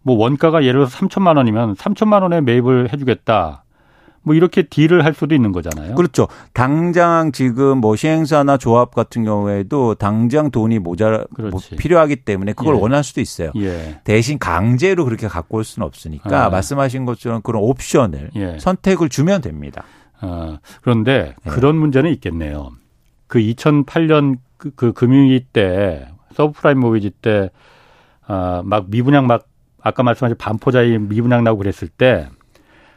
뭐 0.03 0.17
원가가 0.17 0.63
예를 0.63 0.81
들어서 0.81 0.97
3천만 0.97 1.37
원이면 1.37 1.75
3천만 1.75 2.21
원에 2.21 2.41
매입을 2.41 2.91
해주겠다. 2.91 3.62
뭐 4.23 4.33
이렇게 4.35 4.63
딜을 4.63 5.05
할 5.05 5.13
수도 5.13 5.35
있는 5.35 5.51
거잖아요. 5.51 5.95
그렇죠. 5.95 6.27
당장 6.53 7.31
지금 7.31 7.79
뭐 7.79 7.95
시행사나 7.95 8.57
조합 8.57 8.95
같은 8.95 9.23
경우에도 9.25 9.95
당장 9.95 10.49
돈이 10.49 10.79
모자라 10.79 11.25
뭐 11.37 11.59
필요하기 11.77 12.17
때문에 12.17 12.53
그걸 12.53 12.75
예. 12.75 12.79
원할 12.79 13.03
수도 13.03 13.21
있어요. 13.21 13.51
예. 13.57 13.99
대신 14.05 14.39
강제로 14.39 15.03
그렇게 15.05 15.27
갖고 15.27 15.57
올 15.57 15.63
수는 15.63 15.85
없으니까 15.85 16.45
아. 16.45 16.49
말씀하신 16.49 17.05
것처럼 17.05 17.41
그런 17.41 17.61
옵션을 17.63 18.31
예. 18.35 18.57
선택을 18.59 19.09
주면 19.09 19.41
됩니다. 19.41 19.83
아, 20.19 20.59
그런데 20.81 21.35
예. 21.45 21.49
그런 21.49 21.75
문제는 21.75 22.11
있겠네요. 22.13 22.71
그 23.27 23.39
2008년 23.39 24.37
그, 24.57 24.71
그 24.75 24.93
금융위 24.93 25.45
때 25.51 26.07
서브프라임 26.33 26.79
모비지 26.79 27.11
때 27.21 27.49
아, 28.25 28.61
막 28.63 28.85
미분양 28.89 29.27
막 29.27 29.47
아까 29.81 30.01
말씀하신 30.01 30.37
반포자이 30.37 30.97
미분양 30.97 31.43
나고 31.43 31.57
그랬을 31.57 31.89
때 31.89 32.29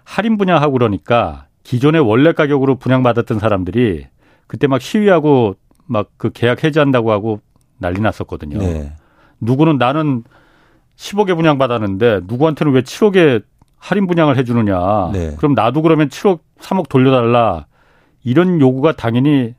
할인 0.07 0.39
분양하고 0.39 0.73
그러니까 0.73 1.47
기존의 1.65 2.01
원래 2.01 2.33
가격으로 2.33 2.77
분양받았던 2.77 3.41
사람들이 3.41 4.07
그때 4.47 4.69
막 4.69 4.81
시위하고 4.81 5.57
막 5.87 6.11
그 6.17 6.31
계약 6.33 6.65
해지한다고 6.65 7.11
하고 7.13 7.41
난리 7.79 8.01
났었거든요. 8.01 8.59
네. 8.59 8.93
누구는 9.41 9.79
나는 9.79 10.25
10억에 10.97 11.37
분양받았는데 11.37 12.21
누구한테는 12.25 12.73
왜 12.73 12.83
7억에 12.83 13.43
할인 13.79 14.07
분양을 14.07 14.37
해주느냐. 14.39 15.11
네. 15.13 15.35
그럼 15.37 15.55
나도 15.55 15.83
그러면 15.83 16.09
7억, 16.09 16.41
3억 16.61 16.89
돌려달라. 16.89 17.67
이런 18.25 18.61
요구가 18.61 18.93
당연히 18.93 19.55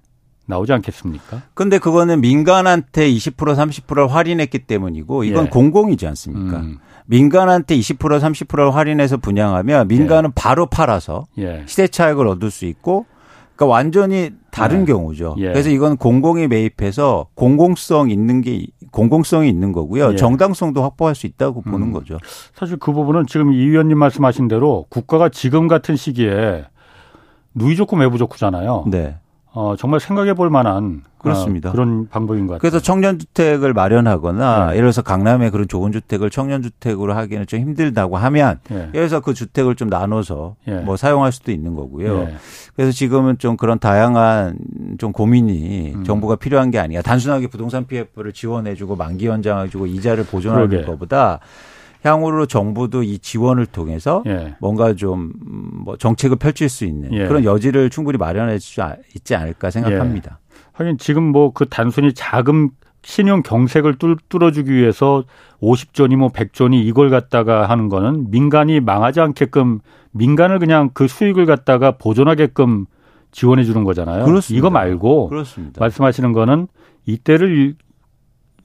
나오지 0.47 0.73
않겠습니까? 0.73 1.43
근데 1.53 1.77
그거는 1.77 2.21
민간한테 2.21 3.09
20% 3.11 3.35
30%를 3.35 4.07
할인했기 4.07 4.59
때문이고 4.59 5.23
이건 5.23 5.45
예. 5.45 5.49
공공이지 5.49 6.07
않습니까? 6.07 6.57
음. 6.57 6.79
민간한테 7.05 7.77
20% 7.77 7.97
30%를 8.19 8.73
할인해서 8.73 9.17
분양하면 9.17 9.87
민간은 9.87 10.29
예. 10.29 10.33
바로 10.35 10.65
팔아서 10.65 11.27
예. 11.37 11.63
시대 11.67 11.87
차익을 11.87 12.27
얻을 12.27 12.49
수 12.49 12.65
있고 12.65 13.05
그러니까 13.55 13.73
완전히 13.73 14.31
다른 14.51 14.81
예. 14.81 14.85
경우죠. 14.85 15.35
예. 15.39 15.47
그래서 15.47 15.69
이건 15.69 15.97
공공이 15.97 16.47
매입해서 16.47 17.27
공공성 17.33 18.09
있는 18.09 18.41
게 18.41 18.67
공공성이 18.91 19.49
있는 19.49 19.71
거고요. 19.71 20.13
예. 20.13 20.15
정당성도 20.15 20.83
확보할 20.83 21.15
수 21.15 21.27
있다고 21.27 21.63
음. 21.65 21.71
보는 21.71 21.91
거죠. 21.91 22.19
사실 22.53 22.77
그 22.77 22.93
부분은 22.93 23.25
지금 23.27 23.51
이 23.51 23.57
의원님 23.57 23.97
말씀하신 23.97 24.47
대로 24.47 24.85
국가가 24.89 25.29
지금 25.29 25.67
같은 25.67 25.95
시기에 25.95 26.65
누이 27.55 27.75
좋고 27.75 27.95
매부 27.95 28.17
좋고잖아요. 28.17 28.85
네. 28.87 29.17
어, 29.59 29.75
정말 29.75 29.99
생각해 29.99 30.35
볼 30.35 30.51
만한 30.51 31.01
그렇습니다. 31.17 31.69
어, 31.69 31.71
그런 31.71 32.07
방법인 32.07 32.45
것 32.45 32.53
같아요. 32.53 32.59
그래서 32.59 32.79
청년 32.79 33.17
주택을 33.17 33.73
마련하거나 33.73 34.65
네. 34.67 34.71
예를 34.73 34.81
들어서 34.83 35.01
강남에 35.01 35.49
그런 35.49 35.67
좋은 35.67 35.91
주택을 35.91 36.29
청년 36.29 36.61
주택으로 36.61 37.15
하기는 37.15 37.47
좀 37.47 37.61
힘들다고 37.61 38.17
하면 38.17 38.59
네. 38.69 38.75
예를 38.75 38.91
들어서 38.91 39.19
그 39.19 39.33
주택을 39.33 39.73
좀 39.73 39.89
나눠서 39.89 40.57
네. 40.67 40.81
뭐 40.81 40.95
사용할 40.95 41.31
수도 41.31 41.51
있는 41.51 41.73
거고요. 41.73 42.25
네. 42.25 42.35
그래서 42.75 42.91
지금은 42.91 43.39
좀 43.39 43.57
그런 43.57 43.79
다양한 43.79 44.59
좀 44.99 45.11
고민이 45.11 45.93
음. 45.95 46.03
정부가 46.03 46.35
필요한 46.35 46.69
게 46.69 46.77
아니야. 46.77 47.01
단순하게 47.01 47.47
부동산 47.47 47.87
PF를 47.87 48.33
지원해 48.33 48.75
주고 48.75 48.95
만기 48.95 49.25
연장해 49.25 49.69
주고 49.69 49.87
이자를 49.87 50.23
보존하는. 50.23 50.85
것보다 50.85 51.39
향후로 52.03 52.45
정부도 52.45 53.03
이 53.03 53.19
지원을 53.19 53.65
통해서 53.65 54.23
예. 54.27 54.55
뭔가 54.59 54.93
좀 54.93 55.31
뭐 55.87 55.95
정책을 55.97 56.37
펼칠 56.37 56.67
수 56.69 56.85
있는 56.85 57.13
예. 57.13 57.27
그런 57.27 57.43
여지를 57.45 57.89
충분히 57.89 58.17
마련해 58.17 58.59
주 58.59 58.81
있지 59.15 59.35
않을까 59.35 59.69
생각합니다. 59.69 60.39
예. 60.41 60.57
하긴 60.73 60.97
지금 60.97 61.23
뭐 61.23 61.51
그 61.51 61.65
단순히 61.67 62.13
자금 62.13 62.69
신용 63.03 63.41
경색을 63.41 63.95
뚫어주기 64.27 64.71
위해서 64.73 65.23
50조니 65.61 66.17
뭐 66.17 66.29
100조니 66.29 66.85
이걸 66.85 67.09
갖다가 67.09 67.69
하는 67.69 67.87
거는 67.87 68.31
민간이 68.31 68.81
망하지 68.81 69.21
않게끔 69.21 69.79
민간을 70.11 70.59
그냥 70.59 70.89
그 70.93 71.07
수익을 71.07 71.45
갖다가 71.45 71.91
보존하게끔 71.91 72.85
지원해 73.31 73.63
주는 73.63 73.83
거잖아요. 73.85 74.25
그렇습니다. 74.25 74.57
이거 74.57 74.69
말고 74.69 75.29
그렇습니다. 75.29 75.79
말씀하시는 75.79 76.33
거는 76.33 76.67
이때를 77.05 77.75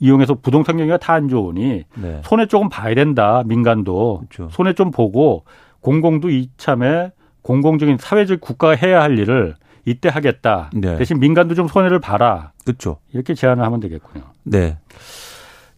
이용해서 0.03 0.34
부동산 0.34 0.76
경기가 0.76 0.98
다 0.98 1.12
안 1.12 1.28
좋으니 1.28 1.84
네. 1.94 2.20
손에 2.24 2.46
조금 2.46 2.68
봐야 2.68 2.94
된다. 2.94 3.42
민간도 3.46 4.24
그렇죠. 4.28 4.50
손에 4.50 4.72
좀 4.72 4.90
보고 4.90 5.44
공공도 5.80 6.30
이참에 6.30 7.12
공공적인 7.42 7.98
사회적 7.98 8.40
국가가 8.40 8.74
해야 8.74 9.00
할 9.03 9.18
일을 9.18 9.55
이때 9.84 10.09
하겠다. 10.09 10.70
네. 10.74 10.96
대신 10.96 11.20
민간도 11.20 11.55
좀 11.55 11.68
손해를 11.68 12.00
봐라. 12.00 12.53
그렇죠. 12.64 12.98
이렇게 13.12 13.34
제안을 13.34 13.62
하면 13.64 13.80
되겠군요. 13.80 14.24
네. 14.44 14.78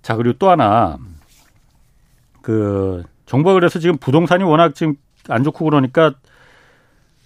자 0.03 0.16
그리고 0.16 0.39
또 0.39 0.51
하나 0.51 0.99
그 2.43 3.03
정부가 3.27 3.55
그래서 3.55 3.79
지금 3.79 3.97
부동산이 3.97 4.45
워낙 4.45 4.75
지금 4.75 4.95
안 5.29 5.43
좋고 5.43 5.64
그러니까 5.64 6.12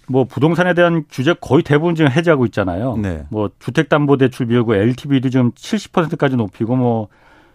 뭐 0.09 0.23
부동산에 0.23 0.73
대한 0.73 1.05
규제 1.09 1.35
거의 1.39 1.61
대부분 1.63 1.93
지금 1.93 2.11
해제하고 2.11 2.45
있잖아요. 2.47 2.97
네. 2.97 3.25
뭐 3.29 3.51
주택담보대출 3.59 4.47
비율고 4.47 4.75
LTV도 4.75 5.29
지금 5.29 5.51
70%까지 5.51 6.35
높이고 6.35 6.75
뭐 6.75 7.09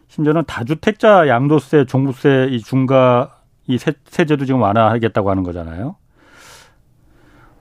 심지어는 0.09 0.44
다주택자 0.46 1.26
양도세, 1.26 1.86
종부세 1.86 2.48
이 2.50 2.61
중과 2.61 3.40
이 3.66 3.76
세, 3.76 3.92
세제도 4.05 4.44
지금 4.44 4.62
완화하겠다고 4.62 5.30
하는 5.30 5.42
거잖아요. 5.42 5.96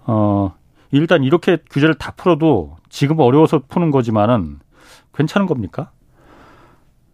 어 0.06 0.54
일단 0.92 1.24
이렇게 1.24 1.58
규제를 1.72 1.96
다 1.96 2.14
풀어도 2.16 2.76
지금 2.90 3.20
어려워서 3.20 3.64
푸는 3.68 3.90
거지만은 3.90 4.60
괜찮은 5.16 5.48
겁니까? 5.48 5.90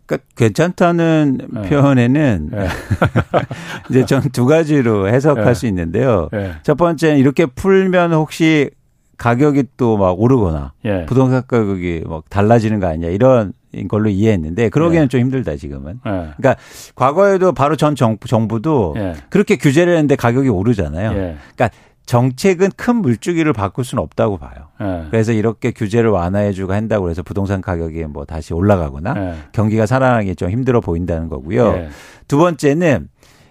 그러니까 0.09 0.27
괜찮다는 0.35 1.37
네. 1.51 1.61
표현에는 1.69 2.49
네. 2.51 2.67
이제 3.89 4.05
전 4.05 4.21
두 4.31 4.45
가지로 4.45 5.07
해석할 5.07 5.45
네. 5.45 5.53
수 5.53 5.67
있는데요. 5.67 6.29
네. 6.31 6.53
첫 6.63 6.75
번째는 6.75 7.17
이렇게 7.19 7.45
풀면 7.45 8.13
혹시 8.13 8.69
가격이 9.17 9.63
또 9.77 9.97
막 9.97 10.19
오르거나 10.19 10.73
예. 10.85 11.05
부동산 11.05 11.43
가격이 11.47 12.03
막 12.07 12.23
달라지는 12.29 12.79
거 12.79 12.87
아니냐 12.87 13.09
이런 13.09 13.53
걸로 13.87 14.09
이해했는데 14.09 14.69
그러기에는 14.69 15.05
예. 15.05 15.07
좀 15.09 15.19
힘들다 15.21 15.55
지금은. 15.57 15.99
예. 16.05 16.09
그러니까 16.37 16.55
과거에도 16.95 17.51
바로 17.51 17.75
전 17.75 17.95
정부, 17.95 18.27
정부도 18.27 18.95
예. 18.97 19.13
그렇게 19.29 19.57
규제를 19.57 19.93
했는데 19.93 20.15
가격이 20.15 20.49
오르잖아요. 20.49 21.11
예. 21.11 21.37
그러니까 21.55 21.69
정책은 22.05 22.69
큰 22.75 22.95
물주기를 22.97 23.53
바꿀 23.53 23.83
수는 23.85 24.01
없다고 24.03 24.37
봐요. 24.37 24.68
네. 24.79 25.07
그래서 25.11 25.31
이렇게 25.31 25.71
규제를 25.71 26.09
완화해주고 26.09 26.73
한다고 26.73 27.09
해서 27.09 27.21
부동산 27.23 27.61
가격이 27.61 28.03
뭐 28.05 28.25
다시 28.25 28.53
올라가거나 28.53 29.13
네. 29.13 29.33
경기가 29.51 29.85
살아나기 29.85 30.35
좀 30.35 30.49
힘들어 30.49 30.81
보인다는 30.81 31.27
거고요. 31.27 31.71
네. 31.73 31.89
두 32.27 32.37
번째는 32.37 33.09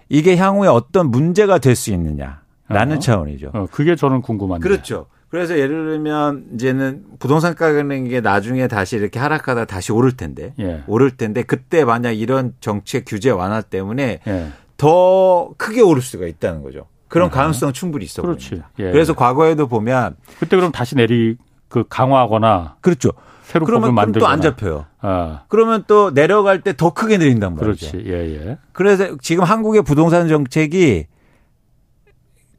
이게 0.09 0.37
향후에 0.37 0.67
어떤 0.67 1.11
문제가 1.11 1.59
될 1.59 1.75
수 1.75 1.91
있느냐라는 1.91 2.97
어. 2.97 2.99
차원이죠. 2.99 3.51
어, 3.53 3.67
그게 3.71 3.95
저는 3.95 4.21
궁금한데. 4.21 4.67
그렇죠. 4.67 5.05
그래서 5.29 5.59
예를 5.59 5.85
들면 5.85 6.45
이제는 6.55 7.03
부동산 7.19 7.53
가격이 7.53 8.21
나중에 8.21 8.67
다시 8.67 8.95
이렇게 8.95 9.19
하락하다 9.19 9.65
다시 9.65 9.91
오를 9.91 10.17
텐데 10.17 10.53
예. 10.59 10.83
오를 10.87 11.11
텐데 11.15 11.43
그때 11.43 11.85
만약 11.85 12.13
이런 12.13 12.53
정책 12.61 13.05
규제 13.05 13.29
완화 13.29 13.61
때문에 13.61 14.21
예. 14.27 14.47
더 14.77 15.51
크게 15.57 15.81
오를 15.81 16.01
수가 16.01 16.25
있다는 16.25 16.63
거죠. 16.63 16.87
그런 17.09 17.29
가능성 17.29 17.73
충분히 17.73 18.05
있어. 18.05 18.21
그렇지. 18.21 18.61
예. 18.79 18.91
그래서 18.91 19.13
과거에도 19.13 19.67
보면 19.67 20.15
그때 20.39 20.55
그럼 20.55 20.71
다시 20.71 20.95
내리 20.95 21.35
그 21.67 21.83
강화하거나 21.89 22.77
그렇죠. 22.81 23.09
새로 23.43 23.65
그러면 23.65 23.95
만들또 23.95 24.27
안 24.27 24.41
잡혀요. 24.41 24.85
아. 25.01 25.41
그러면 25.47 25.83
또 25.87 26.13
내려갈 26.13 26.61
때 26.61 26.73
더 26.73 26.93
크게 26.93 27.17
내린단 27.17 27.55
말이죠. 27.55 27.91
그렇지. 27.91 28.07
예, 28.09 28.13
예. 28.47 28.57
그래서 28.73 29.17
지금 29.21 29.43
한국의 29.43 29.81
부동산 29.81 30.27
정책이 30.27 31.07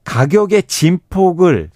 가격의 0.05 0.65
진폭을 0.65 1.71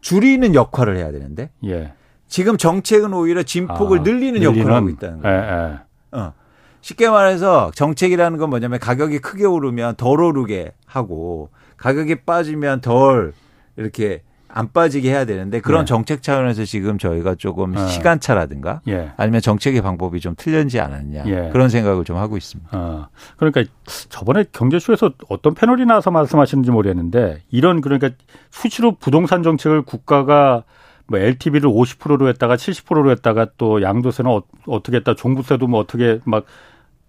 줄이는 0.00 0.54
역할을 0.54 0.96
해야 0.96 1.12
되는데 1.12 1.50
예. 1.64 1.92
지금 2.26 2.56
정책은 2.56 3.12
오히려 3.12 3.42
진폭을 3.42 4.00
아, 4.00 4.02
늘리는, 4.02 4.40
늘리는 4.40 4.42
역할을 4.42 4.74
하고 4.74 4.88
있다는 4.88 5.20
거예요. 5.20 5.42
예, 5.42 5.72
예. 5.72 6.18
어. 6.18 6.32
쉽게 6.80 7.08
말해서 7.10 7.70
정책이라는 7.76 8.38
건 8.38 8.50
뭐냐면 8.50 8.80
가격이 8.80 9.20
크게 9.20 9.44
오르면 9.44 9.94
덜 9.96 10.20
오르게 10.20 10.72
하고 10.84 11.50
가격이 11.82 12.24
빠지면 12.24 12.80
덜 12.80 13.32
이렇게 13.76 14.22
안 14.46 14.70
빠지게 14.70 15.10
해야 15.10 15.24
되는데 15.24 15.60
그런 15.60 15.80
네. 15.80 15.84
정책 15.86 16.22
차원에서 16.22 16.64
지금 16.64 16.96
저희가 16.96 17.34
조금 17.34 17.76
어. 17.76 17.86
시간차라든가 17.88 18.82
예. 18.86 19.10
아니면 19.16 19.40
정책의 19.40 19.80
방법이 19.80 20.20
좀 20.20 20.34
틀렸지 20.36 20.78
않았냐 20.78 21.24
예. 21.26 21.50
그런 21.52 21.68
생각을 21.70 22.04
좀 22.04 22.18
하고 22.18 22.36
있습니다. 22.36 22.70
어. 22.72 23.08
그러니까 23.36 23.64
저번에 24.10 24.44
경제쇼에서 24.52 25.10
어떤 25.28 25.54
패널이 25.54 25.86
나와서 25.86 26.12
말씀하시는지 26.12 26.70
모르겠는데 26.70 27.40
이런 27.50 27.80
그러니까 27.80 28.10
수시로 28.50 28.94
부동산 28.96 29.42
정책을 29.42 29.82
국가가 29.82 30.62
뭐 31.06 31.18
LTV를 31.18 31.68
50%로 31.68 32.28
했다가 32.28 32.54
70%로 32.56 33.10
했다가 33.10 33.48
또 33.58 33.82
양도세는 33.82 34.30
어, 34.30 34.82
떻게 34.82 34.98
했다 34.98 35.14
종부세도 35.14 35.66
뭐 35.66 35.80
어떻게 35.80 36.20
막 36.24 36.44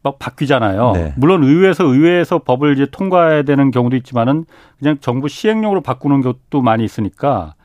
막 0.04 0.20
바뀌잖아요. 0.20 0.92
네. 0.94 1.14
물론 1.16 1.44
의회에서 1.44 1.86
의회에서 1.86 2.40
법을 2.40 2.74
이제 2.74 2.86
통과해야 2.92 3.44
되는 3.44 3.72
경우도 3.72 3.96
있지만은 3.96 4.46
그냥 4.78 4.98
정부 5.00 5.30
시행령으로 5.30 5.82
바꾸는 5.82 6.22
것도 6.22 6.62
많이 6.62 6.84
있으니까 6.84 7.56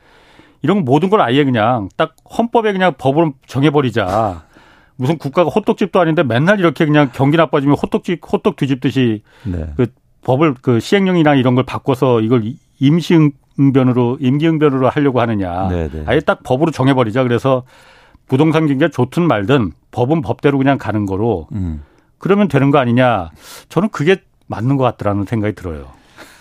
이런 0.61 0.85
모든 0.85 1.09
걸 1.09 1.21
아예 1.21 1.43
그냥 1.43 1.89
딱 1.97 2.15
헌법에 2.37 2.71
그냥 2.71 2.93
법으로 2.97 3.33
정해버리자. 3.45 4.43
무슨 4.95 5.17
국가가 5.17 5.49
호떡집도 5.49 5.99
아닌데 5.99 6.23
맨날 6.23 6.59
이렇게 6.59 6.85
그냥 6.85 7.09
경기 7.13 7.37
나빠지면 7.37 7.77
호떡집 7.77 8.21
호떡 8.31 8.55
뒤집듯이 8.55 9.21
네. 9.45 9.69
그 9.77 9.87
법을 10.23 10.55
그 10.61 10.79
시행령이나 10.79 11.35
이런 11.35 11.55
걸 11.55 11.65
바꿔서 11.65 12.19
이걸 12.19 12.43
임시 12.79 13.31
응변으로 13.59 14.17
임기 14.19 14.47
응변으로 14.47 14.89
하려고 14.89 15.21
하느냐. 15.21 15.67
네네. 15.69 15.89
네. 15.89 16.03
아예 16.05 16.19
딱 16.21 16.43
법으로 16.43 16.71
정해버리자. 16.71 17.23
그래서 17.23 17.63
부동산 18.27 18.67
경기가 18.67 18.89
좋든 18.89 19.23
말든 19.23 19.71
법은 19.91 20.21
법대로 20.21 20.57
그냥 20.57 20.77
가는 20.77 21.05
거로 21.05 21.47
음. 21.53 21.83
그러면 22.19 22.47
되는 22.47 22.69
거 22.69 22.77
아니냐. 22.77 23.31
저는 23.69 23.89
그게 23.89 24.17
맞는 24.47 24.77
것 24.77 24.83
같더라는 24.83 25.25
생각이 25.25 25.55
들어요. 25.55 25.87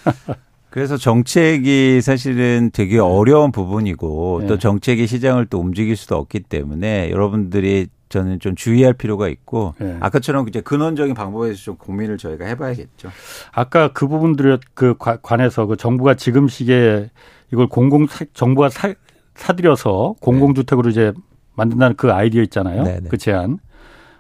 그래서 0.70 0.96
정책이 0.96 2.00
사실은 2.02 2.70
되게 2.72 2.98
어려운 2.98 3.52
부분이고 3.52 4.40
네. 4.42 4.46
또 4.46 4.58
정책이 4.58 5.06
시장을 5.06 5.46
또 5.46 5.58
움직일 5.58 5.96
수도 5.96 6.16
없기 6.16 6.40
때문에 6.40 7.10
여러분들이 7.10 7.86
저는 8.10 8.40
좀 8.40 8.54
주의할 8.54 8.94
필요가 8.94 9.28
있고 9.28 9.74
네. 9.78 9.96
아까처럼 10.00 10.48
이제 10.48 10.60
근원적인 10.60 11.14
방법에서 11.14 11.58
좀 11.58 11.76
고민을 11.76 12.18
저희가 12.18 12.46
해봐야겠죠. 12.46 13.10
아까 13.52 13.92
그 13.92 14.08
부분들 14.08 14.58
그 14.74 14.94
관해서 14.98 15.66
그 15.66 15.76
정부가 15.76 16.14
지금 16.14 16.48
시기에 16.48 17.10
이걸 17.52 17.66
공공 17.66 18.06
정부가 18.32 18.68
사, 18.68 18.94
사들여서 19.34 20.16
공공주택으로 20.20 20.90
이제 20.90 21.12
만든다는 21.54 21.96
그 21.96 22.12
아이디어 22.12 22.42
있잖아요. 22.42 22.82
네, 22.82 23.00
네. 23.00 23.08
그 23.08 23.16
제안. 23.16 23.58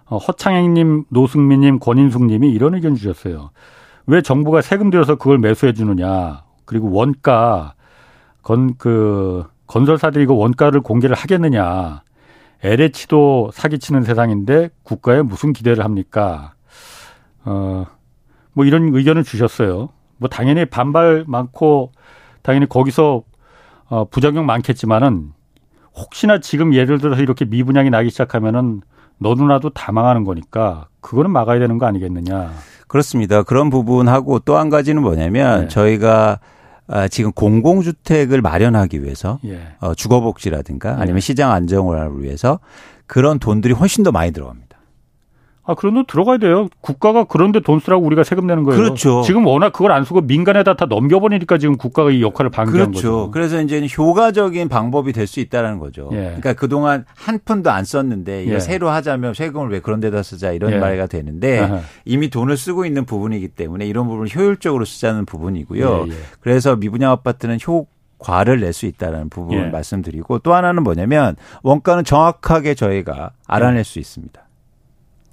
어, 0.08 0.16
허창행님, 0.16 1.04
노승민님, 1.10 1.78
권인숙님이 1.80 2.50
이런 2.50 2.74
의견 2.74 2.94
주셨어요. 2.94 3.50
왜 4.06 4.22
정부가 4.22 4.62
세금 4.62 4.90
들여서 4.90 5.16
그걸 5.16 5.38
매수해 5.38 5.72
주느냐. 5.72 6.42
그리고 6.64 6.90
원가 6.90 7.74
건 8.42 8.74
그 8.78 9.44
건설사들이 9.68 10.26
그 10.26 10.34
원가를 10.34 10.80
공개를 10.80 11.14
하겠느냐. 11.14 12.02
LH도 12.64 13.50
사기치는 13.52 14.02
세상인데 14.02 14.70
국가에 14.82 15.22
무슨 15.22 15.52
기대를 15.52 15.84
합니까? 15.84 16.54
어, 17.44 17.86
뭐 18.52 18.64
이런 18.64 18.92
의견을 18.92 19.22
주셨어요. 19.22 19.90
뭐 20.16 20.28
당연히 20.28 20.64
반발 20.64 21.24
많고 21.28 21.92
당연히 22.42 22.68
거기서 22.68 23.22
어, 23.90 24.04
부작용 24.06 24.44
많겠지만은 24.46 25.32
혹시나 25.94 26.40
지금 26.40 26.74
예를 26.74 26.98
들어서 26.98 27.22
이렇게 27.22 27.44
미분양이 27.44 27.90
나기 27.90 28.10
시작하면은 28.10 28.80
너도나도 29.18 29.70
다 29.70 29.92
망하는 29.92 30.24
거니까 30.24 30.86
그거는 31.00 31.30
막아야 31.30 31.58
되는 31.58 31.78
거 31.78 31.86
아니겠느냐. 31.86 32.52
그렇습니다. 32.86 33.42
그런 33.42 33.70
부분하고 33.70 34.38
또 34.40 34.56
한 34.56 34.70
가지는 34.70 35.02
뭐냐면 35.02 35.62
네. 35.62 35.68
저희가 35.68 36.38
아, 36.90 37.06
지금 37.06 37.32
공공주택을 37.32 38.40
마련하기 38.40 39.02
위해서 39.02 39.38
예. 39.44 39.60
어, 39.80 39.94
주거복지라든가 39.94 40.92
아니면 40.98 41.16
예. 41.16 41.20
시장 41.20 41.52
안정화를 41.52 42.22
위해서 42.22 42.60
그런 43.06 43.38
돈들이 43.38 43.74
훨씬 43.74 44.04
더 44.04 44.10
많이 44.10 44.32
들어갑니다. 44.32 44.67
아, 45.68 45.74
그런 45.74 45.92
돈 45.94 46.06
들어가야 46.06 46.38
돼요. 46.38 46.68
국가가 46.80 47.24
그런데 47.24 47.60
돈 47.60 47.78
쓰라고 47.78 48.04
우리가 48.06 48.24
세금 48.24 48.46
내는 48.46 48.64
거예요. 48.64 48.80
그렇죠. 48.82 49.20
지금 49.20 49.46
워낙 49.46 49.70
그걸 49.72 49.92
안 49.92 50.02
쓰고 50.04 50.22
민간에다 50.22 50.74
다 50.74 50.86
넘겨버리니까 50.86 51.58
지금 51.58 51.76
국가가 51.76 52.10
이 52.10 52.22
역할을 52.22 52.50
방기한 52.50 52.90
그렇죠. 52.92 53.12
거죠. 53.26 53.30
그래서 53.30 53.60
이제 53.60 53.86
효과적인 53.96 54.68
방법이 54.68 55.12
될 55.12 55.28
수 55.28 55.40
있다는 55.40 55.78
거죠. 55.78 56.08
예. 56.12 56.16
그러니까 56.16 56.54
그동안 56.54 57.04
한 57.14 57.38
푼도 57.44 57.70
안 57.70 57.84
썼는데 57.84 58.44
이거 58.44 58.54
예. 58.54 58.60
새로 58.60 58.88
하자면 58.88 59.34
세금을 59.34 59.68
왜 59.70 59.80
그런 59.80 60.00
데다 60.00 60.22
쓰자 60.22 60.52
이런 60.52 60.72
예. 60.72 60.78
말이 60.78 61.06
되는데 61.06 61.58
아하. 61.58 61.80
이미 62.06 62.30
돈을 62.30 62.56
쓰고 62.56 62.86
있는 62.86 63.04
부분이기 63.04 63.48
때문에 63.48 63.86
이런 63.86 64.08
부분을 64.08 64.34
효율적으로 64.34 64.86
쓰자는 64.86 65.26
부분이고요. 65.26 66.06
예, 66.08 66.10
예. 66.10 66.16
그래서 66.40 66.76
미분양 66.76 67.10
아파트는 67.10 67.58
효 67.68 67.86
과를 68.18 68.60
낼 68.60 68.72
수 68.72 68.86
있다는 68.86 69.28
부분을 69.28 69.66
예. 69.66 69.70
말씀드리고 69.70 70.38
또 70.38 70.54
하나는 70.54 70.82
뭐냐면 70.82 71.36
원가는 71.62 72.02
정확하게 72.04 72.74
저희가 72.74 73.32
알아낼 73.46 73.84
수 73.84 73.98
있습니다. 73.98 74.47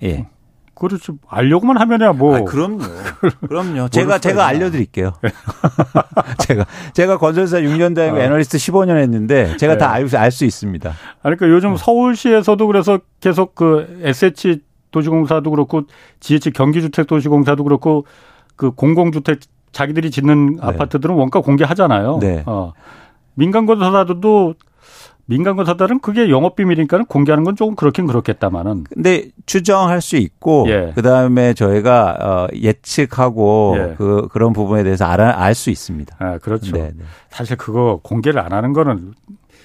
예. 0.04 0.28
그렇죠. 0.76 1.16
알려고만 1.30 1.78
하면야 1.78 2.12
뭐. 2.12 2.36
아, 2.36 2.42
그럼요. 2.44 2.80
그럼요. 3.48 3.88
제가 3.90 4.20
제가 4.20 4.46
알려드릴게요. 4.46 5.14
제가 6.40 6.66
제가 6.94 7.18
건설사 7.18 7.60
6년 7.62 7.96
다니고 7.96 8.18
어. 8.18 8.20
애널리스트 8.20 8.58
15년 8.58 8.98
했는데 8.98 9.56
제가 9.58 9.74
네. 9.74 9.78
다 9.80 9.94
알 9.94 10.32
수 10.32 10.44
있습니다. 10.44 10.94
그러니까 11.22 11.50
요즘 11.50 11.72
어. 11.74 11.78
서울시에서도 11.78 12.68
그래서 12.68 13.00
계속 13.22 13.56
그 13.56 14.00
SH 14.04 14.60
도시공사도 14.92 15.50
그렇고 15.50 15.84
GH 16.20 16.52
경기주택도시공사도 16.52 17.64
그렇고 17.64 18.06
그 18.56 18.72
공공주택 18.72 19.40
자기들이 19.72 20.12
짓는 20.12 20.56
네. 20.56 20.62
아파트들은 20.62 21.16
원가 21.16 21.42
공개하잖아요. 21.42 22.20
네. 22.22 22.44
어. 22.46 22.74
민간 23.34 23.66
건설사들도 23.66 24.56
민간 25.28 25.56
건설사들은 25.56 26.00
그게 26.02 26.30
영업 26.30 26.56
비밀이니까는 26.56 27.06
공개하는 27.06 27.44
건 27.44 27.56
조금 27.56 27.76
그렇긴 27.76 28.06
그렇겠다마는. 28.06 28.84
근데 28.94 29.30
추정할 29.48 30.00
수 30.02 30.18
있고 30.18 30.66
예. 30.70 30.92
그다음에 30.94 31.54
저희가 31.56 32.18
어 32.22 32.48
예측하고 32.56 33.76
예. 33.78 33.96
그 33.98 34.28
그런 34.32 34.54
부분에 34.54 34.84
대해서 34.84 35.06
알아 35.06 35.42
알 35.42 35.56
수 35.56 35.70
있습니다. 35.72 36.16
아, 36.20 36.38
그렇죠. 36.38 36.74
네, 36.76 36.92
네. 36.96 37.04
사실 37.30 37.56
그거 37.58 38.00
공개를 38.04 38.40
안 38.40 38.54
하는 38.54 38.74
거는 38.74 39.14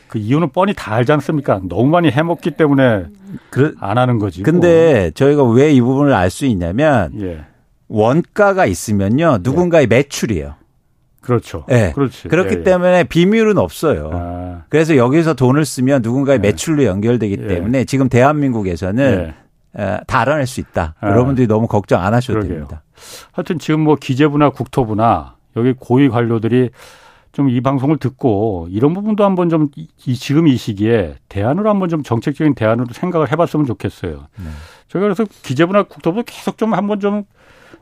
그 0.08 0.18
이유는 0.18 0.48
뻔히 0.50 0.72
다 0.74 0.94
알지 0.94 1.12
않습니까? 1.12 1.60
너무 1.68 1.86
많이 1.88 2.10
해먹기 2.10 2.52
때문에 2.52 3.04
그, 3.50 3.74
안 3.80 3.96
하는 3.98 4.18
거지. 4.18 4.42
근데 4.42 5.00
뭐. 5.02 5.10
저희가 5.10 5.44
왜 5.44 5.72
이 5.72 5.80
부분을 5.80 6.12
알 6.14 6.30
수 6.30 6.46
있냐면 6.46 7.12
예. 7.20 7.44
원가가 7.88 8.66
있으면요 8.66 9.38
누군가의 9.42 9.86
매출이에요. 9.88 10.54
그렇죠. 11.30 11.64
네. 11.68 11.92
그렇지. 11.92 12.26
그렇기 12.26 12.54
예, 12.56 12.58
예. 12.58 12.62
때문에 12.64 13.04
비밀은 13.04 13.56
없어요. 13.56 14.10
아. 14.12 14.62
그래서 14.68 14.96
여기서 14.96 15.34
돈을 15.34 15.64
쓰면 15.64 16.02
누군가의 16.02 16.38
예. 16.38 16.48
매출로 16.48 16.84
연결되기 16.84 17.38
예. 17.40 17.46
때문에 17.46 17.84
지금 17.84 18.08
대한민국에서는 18.08 19.32
예. 19.78 20.00
다 20.08 20.20
알아낼 20.20 20.48
수 20.48 20.58
있다. 20.58 20.96
아. 20.98 21.08
여러분들이 21.08 21.46
너무 21.46 21.68
걱정 21.68 22.02
안 22.02 22.14
하셔도 22.14 22.40
그러게요. 22.40 22.54
됩니다. 22.54 22.82
하여튼 23.30 23.60
지금 23.60 23.80
뭐 23.80 23.94
기재부나 23.94 24.50
국토부나 24.50 25.36
여기 25.56 25.72
고위 25.78 26.08
관료들이 26.08 26.70
좀 27.32 27.48
이 27.48 27.60
방송을 27.60 27.98
듣고 27.98 28.66
이런 28.70 28.92
부분도 28.92 29.24
한번 29.24 29.48
좀 29.48 29.68
이, 29.76 30.14
지금 30.16 30.48
이 30.48 30.56
시기에 30.56 31.14
대안으로 31.28 31.70
한번 31.70 31.88
좀 31.88 32.02
정책적인 32.02 32.56
대안으로 32.56 32.88
생각을 32.92 33.30
해봤으면 33.30 33.66
좋겠어요. 33.66 34.26
네. 34.36 34.44
저희가 34.88 35.06
그래서 35.06 35.24
기재부나 35.42 35.84
국토부 35.84 36.24
계속 36.26 36.58
좀 36.58 36.74
한번 36.74 36.98
좀 36.98 37.22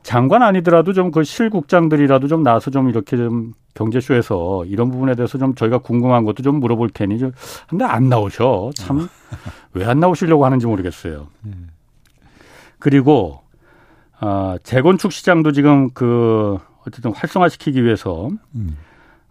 장관 0.09 0.43
아니더라도 0.43 0.95
좀 0.95 1.11
그 1.11 1.23
실국장들이라도 1.23 2.29
좀 2.29 2.43
나와서 2.43 2.71
좀 2.71 2.89
이렇게 2.89 3.17
좀 3.19 3.53
경제쇼에서 3.75 4.65
이런 4.65 4.91
부분에 4.91 5.15
대해서 5.15 5.37
좀 5.37 5.55
저희가 5.55 5.79
궁금한 5.79 6.25
것도 6.25 6.43
좀 6.43 6.61
물어볼 6.61 6.89
테니 6.91 7.19
좀 7.19 7.33
근데 7.69 7.85
안 7.85 8.09
나오셔 8.09 8.71
참 8.75 9.09
왜 9.75 9.85
안 9.85 10.01
나오시려고 10.01 10.47
하는지 10.47 10.67
모르겠어요. 10.67 11.27
그리고 12.79 13.43
어, 14.21 14.57
재건축 14.63 15.13
시장도 15.13 15.53
지금 15.53 15.91
그 15.91 16.59
어쨌든 16.87 17.13
활성화시키기 17.13 17.85
위해서 17.85 18.31
음. 18.55 18.79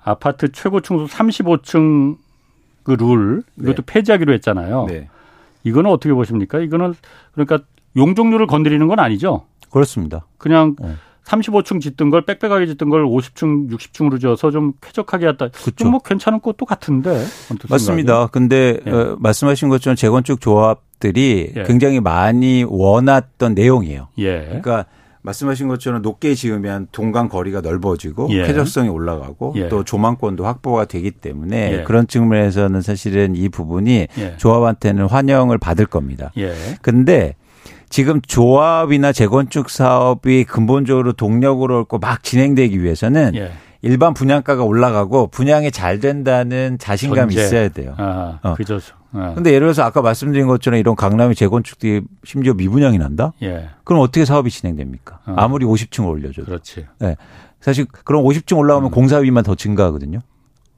아파트 0.04 0.52
최고 0.52 0.80
층수 0.82 1.06
35층 1.14 2.18
그 2.84 2.92
룰 2.94 3.44
이것도 3.60 3.82
네. 3.82 3.84
폐지하기로 3.86 4.32
했잖아요. 4.34 4.86
네. 4.88 5.10
이거는 5.64 5.90
어떻게 5.90 6.14
보십니까? 6.14 6.60
이거는 6.60 6.94
그러니까 7.34 7.60
용적률을 7.98 8.46
건드리는 8.48 8.88
건 8.88 9.00
아니죠. 9.00 9.46
그렇습니다. 9.70 10.26
그냥 10.38 10.76
네. 10.80 10.96
35층 11.28 11.82
짓던 11.82 12.10
걸 12.10 12.22
빽빽하게 12.22 12.68
짓던 12.68 12.90
걸 12.90 13.06
50층, 13.06 13.70
60층으로 13.70 14.20
지어서 14.20 14.50
좀 14.50 14.74
쾌적하게 14.82 15.28
했다. 15.28 15.50
그렇죠. 15.50 15.90
뭐 15.90 16.00
괜찮은 16.00 16.42
것도 16.42 16.66
같은데. 16.66 17.24
맞습니다. 17.70 18.28
근데 18.28 18.80
예. 18.86 18.90
어, 18.90 19.18
말씀하신 19.20 19.68
것처럼 19.70 19.96
재건축 19.96 20.40
조합들이 20.40 21.54
예. 21.56 21.64
굉장히 21.64 22.00
많이 22.00 22.66
원했던 22.68 23.54
내용이에요. 23.54 24.08
예. 24.20 24.46
그러니까 24.46 24.86
말씀하신 25.22 25.68
것처럼 25.68 26.02
높게 26.02 26.34
지으면 26.34 26.88
동강 26.94 27.28
거리가 27.28 27.60
넓어지고 27.60 28.30
예. 28.32 28.48
쾌적성이 28.48 28.88
올라가고 28.88 29.54
예. 29.58 29.68
또 29.68 29.84
조망권도 29.84 30.46
확보가 30.46 30.86
되기 30.86 31.12
때문에 31.12 31.80
예. 31.80 31.84
그런 31.84 32.08
측면에서는 32.08 32.82
사실은 32.82 33.36
이 33.36 33.50
부분이 33.50 34.08
예. 34.18 34.38
조합한테는 34.38 35.08
환영을 35.08 35.58
받을 35.58 35.86
겁니다. 35.86 36.32
예. 36.38 36.54
근데 36.82 37.36
지금 37.90 38.22
조합이나 38.22 39.12
재건축 39.12 39.70
사업이 39.70 40.44
근본적으로 40.44 41.14
동력으로 41.14 41.80
얻고 41.82 42.00
막 42.00 42.24
진행되기 42.24 42.82
위해서는 42.84 43.36
예. 43.36 43.52
일반 43.82 44.14
분양가가 44.14 44.64
올라가고 44.64 45.28
분양이 45.28 45.72
잘 45.72 46.00
된다는 46.00 46.78
자신감이 46.80 47.34
전제. 47.34 47.46
있어야 47.46 47.70
돼요. 47.70 47.94
아, 47.98 48.40
어. 48.44 48.54
그죠. 48.56 48.80
아. 49.14 49.34
근데 49.36 49.52
예를 49.52 49.68
들어서 49.68 49.84
아까 49.84 50.02
말씀드린 50.02 50.48
것처럼 50.48 50.80
이런 50.80 50.96
강남의 50.96 51.36
재건축들이 51.36 52.02
심지어 52.24 52.54
미분양이 52.54 52.98
난다? 52.98 53.34
예. 53.44 53.70
그럼 53.84 54.02
어떻게 54.02 54.26
사업이 54.26 54.50
진행됩니까? 54.50 55.20
어. 55.26 55.36
아무리 55.38 55.66
50층을 55.66 56.10
올려줘도. 56.10 56.46
그렇지. 56.46 56.86
네. 57.00 57.16
사실 57.62 57.86
그럼 58.04 58.24
50층 58.24 58.58
올라오면 58.58 58.90
음. 58.90 58.92
공사비만 58.92 59.44
더 59.44 59.56
증가하거든요. 59.56 60.20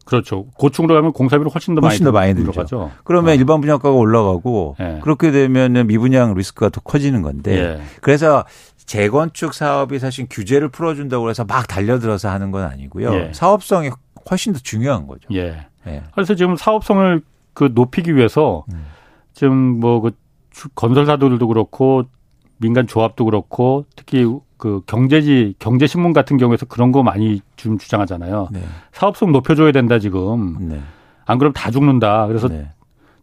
그렇죠. 0.10 0.46
고층으로 0.58 0.96
가면 0.96 1.14
공사비를 1.14 1.52
훨씬 1.54 1.76
더 1.76 1.82
훨씬 1.82 2.04
많이, 2.12 2.34
더 2.34 2.42
많이 2.42 2.54
들죠. 2.54 2.92
그러면 3.04 3.32
어. 3.32 3.36
일반 3.36 3.62
분양가가 3.62 3.92
올라가고 3.96 4.76
예. 4.80 5.00
그렇게 5.02 5.32
되면 5.32 5.88
미분양 5.88 6.34
리스크가 6.34 6.70
더 6.70 6.82
커지는 6.82 7.22
건데 7.22 7.58
예. 7.58 7.82
그래서 8.02 8.46
재건축 8.86 9.54
사업이 9.54 10.00
사실 10.00 10.26
규제를 10.30 10.70
풀어준다고 10.70 11.30
해서 11.30 11.46
막 11.46 11.68
달려들어서 11.68 12.30
하는 12.30 12.52
건 12.52 12.64
아니고요. 12.64 13.14
예. 13.14 13.32
사업성이 13.34 13.92
훨씬 14.30 14.54
더 14.54 14.60
중요한 14.60 15.08
거죠. 15.08 15.28
예. 15.34 15.68
예. 15.88 16.04
그래서 16.14 16.36
지금 16.36 16.56
사업성을 16.56 17.22
그 17.54 17.70
높이기 17.74 18.16
위해서 18.16 18.66
음. 18.72 18.86
지금 19.34 19.56
뭐 19.80 20.02
그 20.02 20.12
건설사들도 20.76 21.48
그렇고 21.48 22.04
민간 22.58 22.88
조합도 22.88 23.26
그렇고 23.26 23.86
특히 23.96 24.26
그 24.60 24.82
경제지 24.86 25.56
경제 25.58 25.88
신문 25.88 26.14
같은 26.14 26.38
경우에서 26.38 26.68
그런 26.68 26.92
거 26.92 27.02
많이 27.02 27.42
좀 27.56 27.80
주장하잖아요. 27.80 28.50
네. 28.52 28.62
사업성 28.92 29.32
높여줘야 29.32 29.72
된다 29.72 29.98
지금. 29.98 30.58
네. 30.60 30.80
안 31.26 31.40
그러면 31.40 31.54
다 31.54 31.72
죽는다. 31.72 32.28
그래서 32.28 32.50
네. 32.50 32.70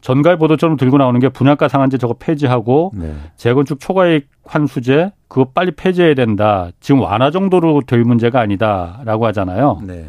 전갈 0.01 0.39
보도처럼 0.39 0.77
들고 0.77 0.97
나오는 0.97 1.21
게 1.21 1.29
분양가 1.29 1.69
상한제 1.69 1.99
저거 1.99 2.15
폐지하고 2.19 2.93
네. 2.95 3.15
재건축 3.37 3.79
초과이익 3.79 4.29
환수제 4.45 5.13
그거 5.29 5.51
빨리 5.53 5.73
폐지해야 5.73 6.15
된다. 6.15 6.71
지금 6.81 7.03
완화 7.03 7.31
정도로 7.31 7.83
될 7.87 8.03
문제가 8.03 8.41
아니다라고 8.41 9.27
하잖아요. 9.27 9.81
네. 9.83 10.09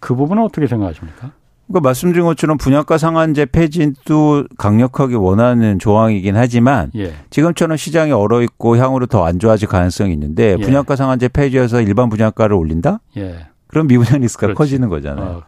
그 0.00 0.16
부분은 0.16 0.42
어떻게 0.42 0.66
생각하십니까? 0.66 1.30
그러니까 1.66 1.88
말씀드린 1.88 2.24
것처럼 2.26 2.58
분양가 2.58 2.98
상한제 2.98 3.46
폐지도 3.46 4.44
강력하게 4.58 5.16
원하는 5.16 5.78
조항이긴 5.78 6.36
하지만 6.36 6.90
예. 6.96 7.14
지금처럼 7.30 7.76
시장이 7.76 8.12
얼어 8.12 8.42
있고 8.42 8.76
향후로 8.76 9.06
더 9.06 9.24
안 9.24 9.38
좋아질 9.38 9.68
가능성이 9.68 10.12
있는데 10.12 10.52
예. 10.52 10.56
분양가 10.62 10.96
상한제 10.96 11.28
폐지해서 11.28 11.80
일반 11.80 12.10
분양가를 12.10 12.54
올린다? 12.54 13.00
예. 13.16 13.46
그럼 13.68 13.86
미분양 13.86 14.20
리스크가 14.20 14.48
그렇지. 14.48 14.58
커지는 14.58 14.88
거잖아요. 14.90 15.26
어. 15.26 15.42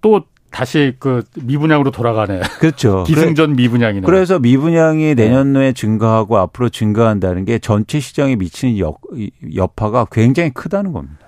또 0.00 0.24
다시 0.50 0.96
그 0.98 1.22
미분양으로 1.40 1.92
돌아가네. 1.92 2.40
그렇죠. 2.58 3.04
기승전 3.06 3.54
미분양이네. 3.54 4.04
그래서 4.04 4.40
미분양이 4.40 5.14
내년도에 5.14 5.72
증가하고 5.74 6.36
앞으로 6.38 6.68
증가한다는 6.70 7.44
게 7.44 7.60
전체 7.60 8.00
시장에 8.00 8.34
미치는 8.34 8.78
여, 8.80 8.96
여파가 9.54 10.06
굉장히 10.10 10.50
크다는 10.50 10.92
겁니다. 10.92 11.18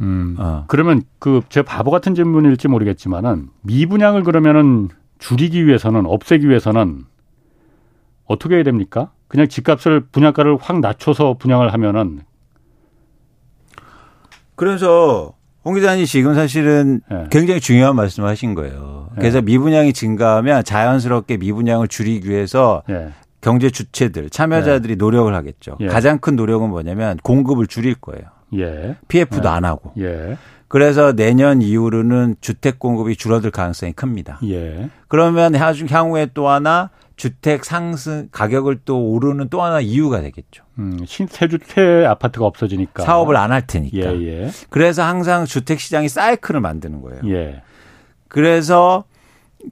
음. 0.00 0.36
어. 0.38 0.64
그러면 0.68 1.02
그 1.18 1.42
제 1.48 1.62
바보 1.62 1.90
같은 1.90 2.14
질문일지 2.14 2.68
모르겠지만은 2.68 3.48
미분양을 3.62 4.22
그러면은 4.22 4.88
줄이기 5.18 5.66
위해서는 5.66 6.06
없애기 6.06 6.48
위해서는 6.48 7.04
어떻게 8.26 8.56
해야 8.56 8.62
됩니까? 8.62 9.10
그냥 9.28 9.48
집값을 9.48 10.00
분양가를 10.12 10.56
확 10.60 10.80
낮춰서 10.80 11.34
분양을 11.38 11.72
하면은 11.72 12.20
그래서 14.56 15.34
홍 15.64 15.74
기자님 15.74 16.04
지금 16.06 16.34
사실은 16.34 17.00
네. 17.10 17.26
굉장히 17.30 17.60
중요한 17.60 17.96
말씀을 17.96 18.28
하신 18.28 18.54
거예요. 18.54 19.10
그래서 19.14 19.40
네. 19.40 19.44
미분양이 19.44 19.92
증가하면 19.92 20.64
자연스럽게 20.64 21.36
미분양을 21.36 21.88
줄이기 21.88 22.28
위해서 22.30 22.82
네. 22.88 23.10
경제 23.40 23.70
주체들, 23.70 24.30
참여자들이 24.30 24.96
노력을 24.96 25.32
하겠죠. 25.34 25.78
가장 25.88 26.18
큰 26.18 26.36
노력은 26.36 26.68
뭐냐면 26.70 27.18
공급을 27.22 27.66
줄일 27.66 27.94
거예요. 27.94 28.22
예. 28.58 28.96
PF도 29.08 29.42
예. 29.44 29.48
안 29.48 29.64
하고. 29.64 29.92
예. 29.98 30.36
그래서 30.68 31.12
내년 31.12 31.62
이후로는 31.62 32.36
주택 32.40 32.78
공급이 32.78 33.16
줄어들 33.16 33.50
가능성이 33.50 33.92
큽니다. 33.92 34.38
예. 34.44 34.88
그러면 35.08 35.54
향후에 35.54 36.28
또 36.32 36.48
하나 36.48 36.90
주택 37.16 37.64
상승 37.64 38.28
가격을 38.32 38.80
또 38.84 39.10
오르는 39.10 39.48
또 39.50 39.62
하나 39.62 39.80
이유가 39.80 40.20
되겠죠. 40.22 40.64
음, 40.78 40.98
신세 41.06 41.48
주택 41.48 42.06
아파트가 42.06 42.46
없어지니까 42.46 43.02
사업을 43.02 43.36
안 43.36 43.50
할 43.52 43.66
테니까. 43.66 43.98
예, 43.98 44.26
예. 44.44 44.50
그래서 44.70 45.02
항상 45.02 45.44
주택 45.44 45.80
시장이 45.80 46.08
사이클을 46.08 46.60
만드는 46.60 47.02
거예요. 47.02 47.20
예. 47.26 47.62
그래서 48.28 49.04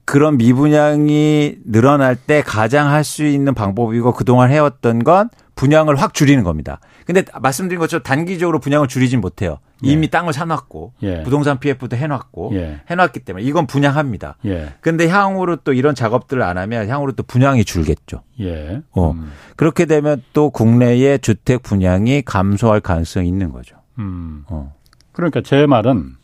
그런 0.04 0.36
미분양이 0.36 1.56
늘어날 1.64 2.16
때 2.16 2.42
가장 2.42 2.90
할 2.90 3.04
수 3.04 3.24
있는 3.24 3.54
방법이고 3.54 4.12
그동안 4.12 4.50
해왔던 4.50 5.04
건 5.04 5.30
분양을 5.54 5.96
확 5.96 6.14
줄이는 6.14 6.44
겁니다. 6.44 6.78
근데 7.06 7.24
말씀드린 7.40 7.80
것처럼 7.80 8.02
단기적으로 8.02 8.60
분양을 8.60 8.86
줄이진 8.86 9.20
못해요. 9.20 9.58
이미 9.82 10.04
예. 10.04 10.10
땅을 10.10 10.32
사놨고 10.32 10.92
예. 11.02 11.22
부동산 11.22 11.58
PF도 11.58 11.96
해놨고 11.96 12.50
예. 12.54 12.80
해놨기 12.90 13.20
때문에 13.20 13.44
이건 13.44 13.66
분양합니다. 13.66 14.36
예. 14.44 14.74
근데 14.80 15.08
향후로 15.08 15.56
또 15.64 15.72
이런 15.72 15.94
작업들을 15.94 16.42
안 16.42 16.58
하면 16.58 16.88
향후로 16.88 17.12
또 17.12 17.22
분양이 17.22 17.64
줄겠죠. 17.64 18.22
예. 18.40 18.82
어. 18.92 19.12
음. 19.12 19.32
그렇게 19.56 19.86
되면 19.86 20.22
또 20.32 20.50
국내의 20.50 21.20
주택 21.20 21.62
분양이 21.62 22.22
감소할 22.22 22.80
가능성이 22.80 23.26
있는 23.28 23.50
거죠. 23.52 23.76
음. 23.98 24.44
어. 24.48 24.74
그러니까 25.12 25.40
제 25.42 25.66
말은 25.66 26.14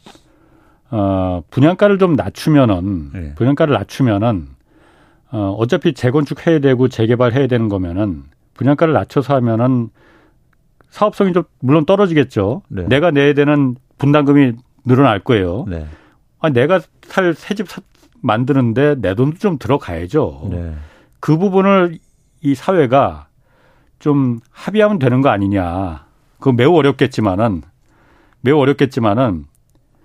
어, 0.97 1.43
분양가를 1.51 1.99
좀 1.99 2.13
낮추면은 2.13 3.11
네. 3.13 3.35
분양가를 3.35 3.75
낮추면은 3.75 4.47
어, 5.33 5.57
어차피 5.59 5.93
재건축 5.93 6.47
해야 6.47 6.61
되고 6.61 6.87
재개발 6.87 7.33
해야 7.33 7.49
되는 7.49 7.69
거면은 7.69 8.23
분양가를 8.55 8.95
낮춰서 8.95 9.35
하면은 9.35 9.89
사업성이 10.91 11.33
좀 11.33 11.43
물론 11.59 11.85
떨어지겠죠. 11.85 12.63
네. 12.69 12.85
내가 12.85 13.11
내야 13.11 13.35
되는 13.35 13.75
분담금이 13.99 14.53
늘어날 14.85 15.19
거예요. 15.19 15.65
네. 15.67 15.85
아, 16.39 16.51
내가 16.51 16.81
살 17.03 17.35
새집 17.35 17.67
만드는데 18.21 19.01
내 19.01 19.17
돈도 19.17 19.39
좀 19.39 19.59
들어가야죠. 19.59 20.47
네. 20.53 20.75
그 21.19 21.37
부분을 21.39 21.99
이 22.41 22.55
사회가 22.55 23.27
좀 23.99 24.39
합의하면 24.53 25.01
되는 25.01 25.23
거 25.23 25.31
아니냐. 25.31 26.05
그거 26.39 26.53
매우 26.53 26.73
어렵겠지만은 26.77 27.63
매우 28.43 28.59
어렵겠지만은 28.61 29.47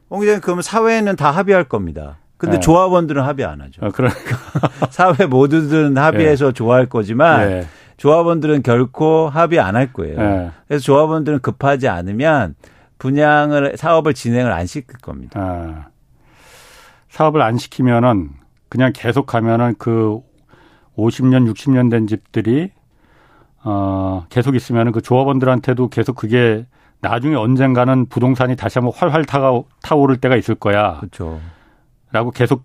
홍 0.09 0.21
기자님 0.21 0.41
그러면 0.41 0.61
사회는 0.61 1.15
다 1.15 1.31
합의할 1.31 1.65
겁니다. 1.65 2.17
근데 2.37 2.55
네. 2.55 2.59
조합원들은 2.61 3.21
합의 3.21 3.45
안 3.45 3.61
하죠. 3.61 3.85
아, 3.85 3.89
그러니까 3.89 4.37
사회 4.89 5.25
모두들은 5.25 5.97
합의해서 5.97 6.47
네. 6.47 6.53
좋아할 6.53 6.85
거지만 6.85 7.49
네. 7.49 7.67
조합원들은 7.97 8.63
결코 8.63 9.27
합의 9.29 9.59
안 9.59 9.75
할 9.75 9.91
거예요. 9.91 10.17
네. 10.17 10.51
그래서 10.67 10.83
조합원들은 10.83 11.39
급하지 11.39 11.89
않으면 11.89 12.55
분양을 12.97 13.75
사업을 13.77 14.13
진행을 14.13 14.51
안 14.53 14.65
시킬 14.65 14.97
겁니다. 14.99 15.39
아, 15.41 15.87
사업을 17.09 17.41
안 17.41 17.57
시키면은 17.57 18.29
그냥 18.69 18.93
계속 18.95 19.25
가면은 19.25 19.75
그 19.77 20.19
50년, 20.97 21.51
60년 21.51 21.89
된 21.91 22.07
집들이 22.07 22.71
어, 23.63 24.25
계속 24.29 24.55
있으면은 24.55 24.91
그 24.93 25.01
조합원들한테도 25.01 25.89
계속 25.89 26.15
그게 26.15 26.65
나중에 27.01 27.35
언젠가는 27.35 28.07
부동산이 28.07 28.55
다시 28.55 28.79
한번 28.79 28.93
활활 28.95 29.25
타가, 29.25 29.61
타오를 29.81 30.17
때가 30.17 30.35
있을 30.35 30.55
거야. 30.55 30.97
그렇죠. 30.99 31.39
라고 32.11 32.31
계속 32.31 32.63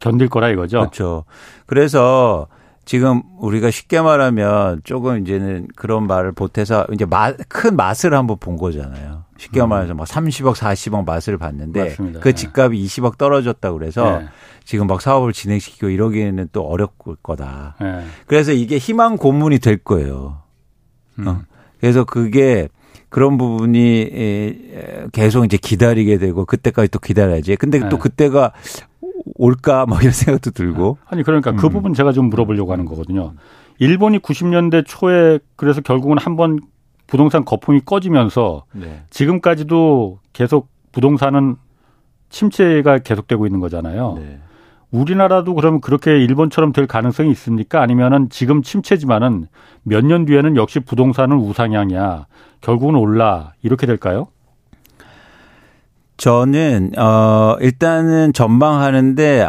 견딜 0.00 0.28
거라 0.28 0.48
이거죠. 0.48 0.78
그렇죠. 0.78 1.24
그래서 1.66 2.46
지금 2.84 3.22
우리가 3.38 3.70
쉽게 3.70 4.00
말하면 4.00 4.80
조금 4.84 5.20
이제는 5.20 5.68
그런 5.76 6.06
말을 6.06 6.32
보태서 6.32 6.86
이제 6.94 7.04
마, 7.04 7.32
큰 7.48 7.76
맛을 7.76 8.14
한번 8.14 8.38
본 8.38 8.56
거잖아요. 8.56 9.24
쉽게 9.36 9.60
음. 9.60 9.68
말해서 9.68 9.92
막 9.92 10.06
30억, 10.06 10.54
40억 10.54 11.04
맛을 11.04 11.36
봤는데 11.36 11.84
맞습니다. 11.84 12.20
그 12.20 12.30
네. 12.30 12.34
집값이 12.34 12.78
20억 12.78 13.18
떨어졌다고 13.18 13.78
그래서 13.78 14.20
네. 14.20 14.28
지금 14.64 14.86
막 14.86 15.02
사업을 15.02 15.34
진행시키고 15.34 15.90
이러기에는 15.90 16.48
또 16.52 16.62
어렵을 16.62 17.16
거다. 17.22 17.76
네. 17.78 18.04
그래서 18.26 18.52
이게 18.52 18.78
희망 18.78 19.18
고문이 19.18 19.58
될 19.58 19.76
거예요. 19.76 20.40
음. 21.18 21.28
어. 21.28 21.40
그래서 21.80 22.04
그게 22.04 22.68
그런 23.08 23.38
부분이 23.38 24.10
계속 25.12 25.44
이제 25.44 25.56
기다리게 25.56 26.18
되고 26.18 26.44
그때까지 26.44 26.88
또 26.90 26.98
기다려야지. 26.98 27.56
근데 27.56 27.78
또 27.80 27.88
네. 27.88 27.98
그때가 27.98 28.52
올까 29.34 29.86
뭐 29.86 29.98
이런 30.00 30.12
생각도 30.12 30.50
들고. 30.50 30.98
아니 31.06 31.22
그러니까 31.22 31.52
그 31.52 31.66
음. 31.66 31.72
부분 31.72 31.94
제가 31.94 32.12
좀 32.12 32.28
물어보려고 32.30 32.72
하는 32.72 32.84
거거든요. 32.84 33.34
일본이 33.78 34.18
90년대 34.18 34.84
초에 34.86 35.38
그래서 35.56 35.80
결국은 35.80 36.18
한번 36.18 36.58
부동산 37.06 37.44
거품이 37.44 37.82
꺼지면서 37.86 38.64
네. 38.72 39.02
지금까지도 39.10 40.18
계속 40.32 40.68
부동산은 40.92 41.56
침체가 42.28 42.98
계속되고 42.98 43.46
있는 43.46 43.60
거잖아요. 43.60 44.16
네. 44.18 44.40
우리나라도 44.90 45.54
그러면 45.54 45.80
그렇게 45.80 46.18
일본처럼 46.24 46.72
될 46.72 46.86
가능성이 46.86 47.30
있습니까? 47.32 47.82
아니면은 47.82 48.28
지금 48.30 48.62
침체지만은 48.62 49.46
몇 49.82 50.04
년 50.04 50.24
뒤에는 50.24 50.56
역시 50.56 50.80
부동산은 50.80 51.36
우상향이야. 51.36 52.26
결국은 52.60 52.94
올라. 52.94 53.52
이렇게 53.62 53.86
될까요? 53.86 54.28
저는 56.16 56.92
어 56.98 57.56
일단은 57.60 58.32
전망하는데 58.32 59.46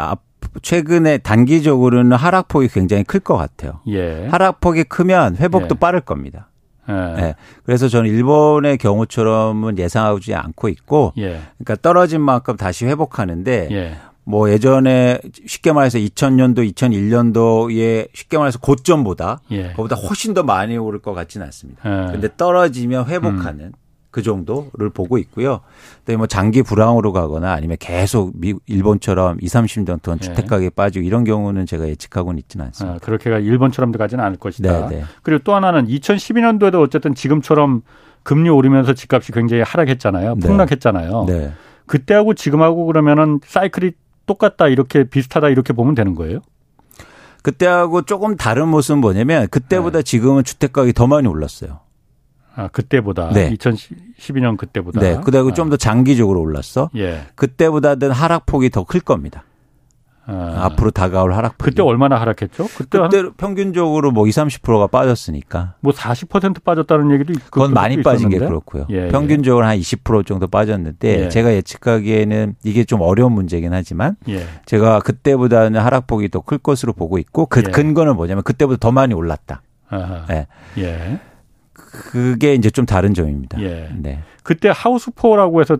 최근에 0.62 1.18
단기적으로는 1.18 2.16
하락폭이 2.16 2.68
굉장히 2.68 3.02
클 3.04 3.20
것 3.20 3.36
같아요. 3.36 3.80
예. 3.88 4.26
하락폭이 4.28 4.84
크면 4.84 5.36
회복도 5.36 5.74
예. 5.74 5.78
빠를 5.78 6.00
겁니다. 6.00 6.48
예. 6.88 6.92
네. 6.92 7.34
그래서 7.64 7.88
저는 7.88 8.10
일본의 8.10 8.78
경우처럼은 8.78 9.78
예상하지 9.78 10.34
않고 10.34 10.68
있고, 10.68 11.12
예. 11.18 11.40
그러니까 11.58 11.76
떨어진 11.82 12.20
만큼 12.20 12.56
다시 12.56 12.86
회복하는데, 12.86 13.68
예. 13.70 13.96
뭐 14.30 14.50
예전에 14.50 15.20
쉽게 15.46 15.72
말해서 15.72 15.98
2000년도, 15.98 16.72
2001년도에 16.72 18.08
쉽게 18.14 18.38
말해서 18.38 18.58
고점보다, 18.60 19.40
예. 19.50 19.72
그보다 19.72 19.96
훨씬 19.96 20.34
더 20.34 20.42
많이 20.42 20.76
오를 20.76 21.00
것 21.00 21.12
같지는 21.12 21.44
않습니다. 21.46 21.82
예. 21.84 22.12
근데 22.12 22.28
떨어지면 22.36 23.06
회복하는. 23.06 23.66
음. 23.66 23.72
그 24.10 24.22
정도를 24.22 24.90
보고 24.90 25.18
있고요. 25.18 25.60
근데 26.04 26.16
뭐 26.16 26.26
장기 26.26 26.62
불황으로 26.62 27.12
가거나 27.12 27.52
아니면 27.52 27.76
계속 27.78 28.32
미, 28.34 28.54
일본처럼 28.66 29.38
2, 29.40 29.46
30년 29.46 30.02
동안 30.02 30.18
예. 30.20 30.26
주택 30.26 30.48
가격이 30.48 30.70
빠지고 30.70 31.04
이런 31.04 31.22
경우는 31.22 31.64
제가 31.66 31.86
예측하고는 31.88 32.38
있지는 32.40 32.66
않습니다. 32.66 32.96
아, 32.96 32.98
그렇게가 32.98 33.38
일본처럼 33.38 33.92
가지는 33.92 34.24
않을 34.24 34.38
것이다. 34.38 34.88
네네. 34.88 35.00
네. 35.00 35.04
그리고 35.22 35.44
또 35.44 35.54
하나는 35.54 35.86
2012년도에도 35.86 36.82
어쨌든 36.82 37.14
지금처럼 37.14 37.82
금리 38.24 38.48
오르면서 38.48 38.94
집값이 38.94 39.30
굉장히 39.30 39.62
하락했잖아요. 39.62 40.34
네. 40.34 40.48
폭락했잖아요. 40.48 41.24
네. 41.28 41.38
네. 41.38 41.52
그때하고 41.86 42.34
지금하고 42.34 42.86
그러면은 42.86 43.40
사이클이 43.44 43.92
똑같다 44.30 44.68
이렇게 44.68 45.02
비슷하다 45.02 45.48
이렇게 45.48 45.72
보면 45.72 45.96
되는 45.96 46.14
거예요? 46.14 46.40
그때하고 47.42 48.02
조금 48.02 48.36
다른 48.36 48.68
모습은 48.68 49.00
뭐냐면 49.00 49.48
그때보다 49.48 49.98
네. 49.98 50.02
지금은 50.04 50.44
주택 50.44 50.72
가격이 50.72 50.92
더 50.92 51.08
많이 51.08 51.26
올랐어요. 51.26 51.80
아, 52.54 52.68
그때보다. 52.68 53.30
네. 53.32 53.50
2012년 53.54 54.56
그때보다. 54.56 55.00
네. 55.00 55.20
그다음에 55.24 55.50
아. 55.50 55.54
좀더 55.54 55.76
장기적으로 55.76 56.40
올랐어. 56.40 56.90
예. 56.94 57.22
그때보다는 57.34 58.12
하락폭이 58.12 58.70
더 58.70 58.84
클 58.84 59.00
겁니다. 59.00 59.42
아. 60.26 60.58
앞으로 60.64 60.90
다가올 60.90 61.32
하락. 61.32 61.56
그때 61.58 61.82
얼마나 61.82 62.20
하락했죠? 62.20 62.68
그때, 62.76 62.98
그때 63.00 63.22
평균적으로 63.36 64.12
뭐 64.12 64.26
20, 64.26 64.44
30%가 64.62 64.86
빠졌으니까. 64.86 65.74
뭐 65.80 65.92
40% 65.92 66.62
빠졌다는 66.62 67.10
얘기도 67.12 67.32
있고. 67.32 67.44
그건 67.50 67.72
많이 67.74 67.96
빠진 68.02 68.28
있었는데? 68.28 68.38
게 68.38 68.46
그렇고요. 68.46 68.86
예, 68.90 69.06
예. 69.06 69.08
평균적으로 69.08 69.64
한20% 69.66 70.26
정도 70.26 70.46
빠졌는데 70.46 71.24
예. 71.24 71.28
제가 71.28 71.52
예측하기에는 71.54 72.54
이게 72.64 72.84
좀 72.84 73.00
어려운 73.00 73.32
문제긴 73.32 73.72
하지만 73.72 74.16
예. 74.28 74.44
제가 74.66 75.00
그때보다는 75.00 75.80
하락폭이 75.80 76.28
더 76.28 76.40
클 76.42 76.58
것으로 76.58 76.92
보고 76.92 77.18
있고 77.18 77.46
그 77.46 77.62
예. 77.66 77.70
근거는 77.70 78.16
뭐냐면 78.16 78.42
그때보다 78.44 78.78
더 78.78 78.92
많이 78.92 79.14
올랐다. 79.14 79.62
아하. 79.88 80.24
예. 80.30 80.46
예. 80.78 81.20
그게 81.72 82.54
이제 82.54 82.70
좀 82.70 82.86
다른 82.86 83.14
점입니다. 83.14 83.60
예. 83.62 83.88
네. 83.96 84.20
그때 84.42 84.70
하우스포어라고 84.74 85.60
해서 85.60 85.76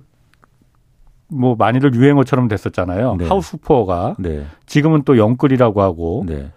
뭐 1.31 1.55
많이들 1.57 1.95
유행어처럼 1.95 2.49
됐었잖아요. 2.49 3.17
네. 3.17 3.27
하우스포어가 3.27 4.17
네. 4.19 4.47
지금은 4.67 5.03
또 5.05 5.17
영끌이라고 5.17 5.81
하고 5.83 6.25
네. 6.27 6.51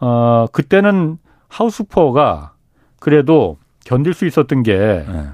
어 0.00 0.46
그때는 0.52 1.18
하우스포어가 1.48 2.54
그래도 3.00 3.56
견딜 3.84 4.14
수 4.14 4.26
있었던 4.26 4.62
게 4.62 4.76
네. 4.76 5.26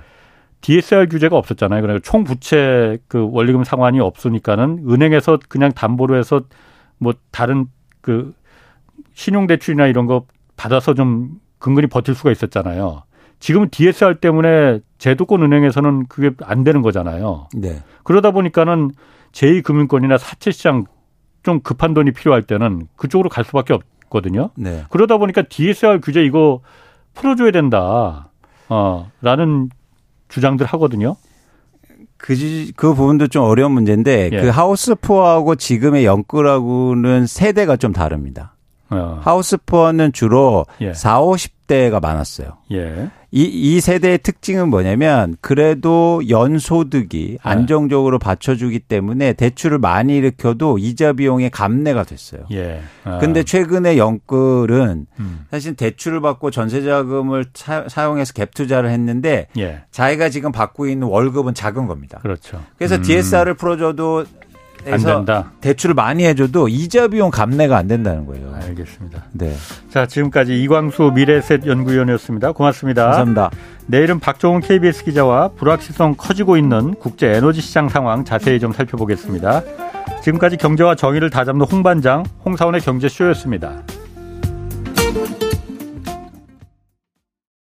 DSR 0.60 1.08
규제가 1.08 1.36
없었잖아요. 1.36 1.82
그러니까 1.82 2.08
총 2.08 2.24
부채 2.24 2.98
그 3.06 3.28
원리금 3.30 3.64
상환이 3.64 4.00
없으니까는 4.00 4.84
은행에서 4.88 5.38
그냥 5.48 5.72
담보로 5.72 6.16
해서 6.16 6.42
뭐 6.98 7.12
다른 7.30 7.66
그 8.00 8.32
신용 9.12 9.46
대출이나 9.46 9.86
이런 9.86 10.06
거 10.06 10.24
받아서 10.56 10.94
좀 10.94 11.40
근근히 11.58 11.86
버틸 11.86 12.14
수가 12.14 12.30
있었잖아요. 12.30 13.02
지금 13.40 13.68
DSR 13.70 14.20
때문에 14.20 14.80
제도권 15.04 15.42
은행에서는 15.42 16.06
그게 16.06 16.30
안 16.42 16.64
되는 16.64 16.80
거잖아요. 16.80 17.48
네. 17.52 17.82
그러다 18.04 18.30
보니까는 18.30 18.90
제2금융권이나 19.32 20.16
사채시장 20.16 20.86
좀 21.42 21.60
급한 21.60 21.92
돈이 21.92 22.12
필요할 22.12 22.40
때는 22.44 22.88
그쪽으로 22.96 23.28
갈 23.28 23.44
수밖에 23.44 23.74
없거든요. 23.74 24.48
네. 24.56 24.84
그러다 24.88 25.18
보니까 25.18 25.42
DSR 25.42 26.00
규제 26.00 26.24
이거 26.24 26.62
풀어줘야 27.12 27.50
된다. 27.50 28.30
어, 28.70 29.10
라는 29.20 29.68
주장들 30.28 30.64
하거든요. 30.68 31.16
그, 32.16 32.34
그 32.74 32.94
부분도 32.94 33.26
좀 33.26 33.44
어려운 33.44 33.72
문제인데 33.72 34.30
예. 34.32 34.40
그 34.40 34.48
하우스포하고 34.48 35.56
지금의 35.56 36.06
영끌하고는 36.06 37.26
세대가 37.26 37.76
좀 37.76 37.92
다릅니다. 37.92 38.54
어. 38.88 39.20
하우스포는 39.22 40.14
주로 40.14 40.64
예. 40.80 40.94
4, 40.94 41.20
50대가 41.20 42.00
많았어요. 42.00 42.56
예. 42.72 43.10
이, 43.36 43.42
이 43.42 43.80
세대의 43.80 44.18
특징은 44.18 44.68
뭐냐면 44.68 45.36
그래도 45.40 46.22
연소득이 46.28 47.30
네. 47.32 47.38
안정적으로 47.42 48.20
받쳐주기 48.20 48.78
때문에 48.78 49.32
대출을 49.32 49.78
많이 49.78 50.16
일으켜도 50.18 50.78
이자 50.78 51.14
비용의 51.14 51.50
감내가 51.50 52.04
됐어요. 52.04 52.42
예. 52.52 52.80
아. 53.02 53.18
근데 53.18 53.42
최근에 53.42 53.98
영끌은 53.98 55.06
음. 55.18 55.46
사실 55.50 55.74
대출을 55.74 56.20
받고 56.20 56.52
전세 56.52 56.84
자금을 56.84 57.46
사, 57.54 58.04
용해서 58.04 58.32
갭 58.34 58.54
투자를 58.54 58.90
했는데 58.90 59.48
예. 59.58 59.82
자기가 59.90 60.28
지금 60.28 60.52
받고 60.52 60.86
있는 60.86 61.08
월급은 61.08 61.54
작은 61.54 61.88
겁니다. 61.88 62.20
그렇죠. 62.22 62.62
그래서 62.78 62.94
음. 62.94 63.02
DSR을 63.02 63.54
풀어줘도 63.54 64.26
안 64.86 65.00
된다. 65.00 65.52
대출을 65.60 65.94
많이 65.94 66.24
해줘도 66.24 66.68
이자 66.68 67.08
비용 67.08 67.30
감내가 67.30 67.76
안 67.76 67.88
된다는 67.88 68.26
거예요. 68.26 68.54
알겠습니다. 68.62 69.24
네. 69.32 69.54
자 69.90 70.06
지금까지 70.06 70.62
이광수 70.62 71.12
미래셋 71.14 71.66
연구위원이었습니다. 71.66 72.52
고맙습니다. 72.52 73.04
감사합니다. 73.04 73.50
내일은 73.86 74.20
박종훈 74.20 74.60
KBS 74.60 75.04
기자와 75.04 75.48
불확실성 75.56 76.14
커지고 76.16 76.56
있는 76.56 76.94
국제 76.94 77.28
에너지 77.28 77.60
시장 77.60 77.88
상황 77.88 78.24
자세히 78.24 78.58
좀 78.60 78.72
살펴보겠습니다. 78.72 79.62
지금까지 80.22 80.56
경제와 80.56 80.94
정의를 80.94 81.30
다잡는 81.30 81.66
홍반장 81.66 82.24
홍사원의 82.44 82.80
경제쇼였습니다. 82.80 83.82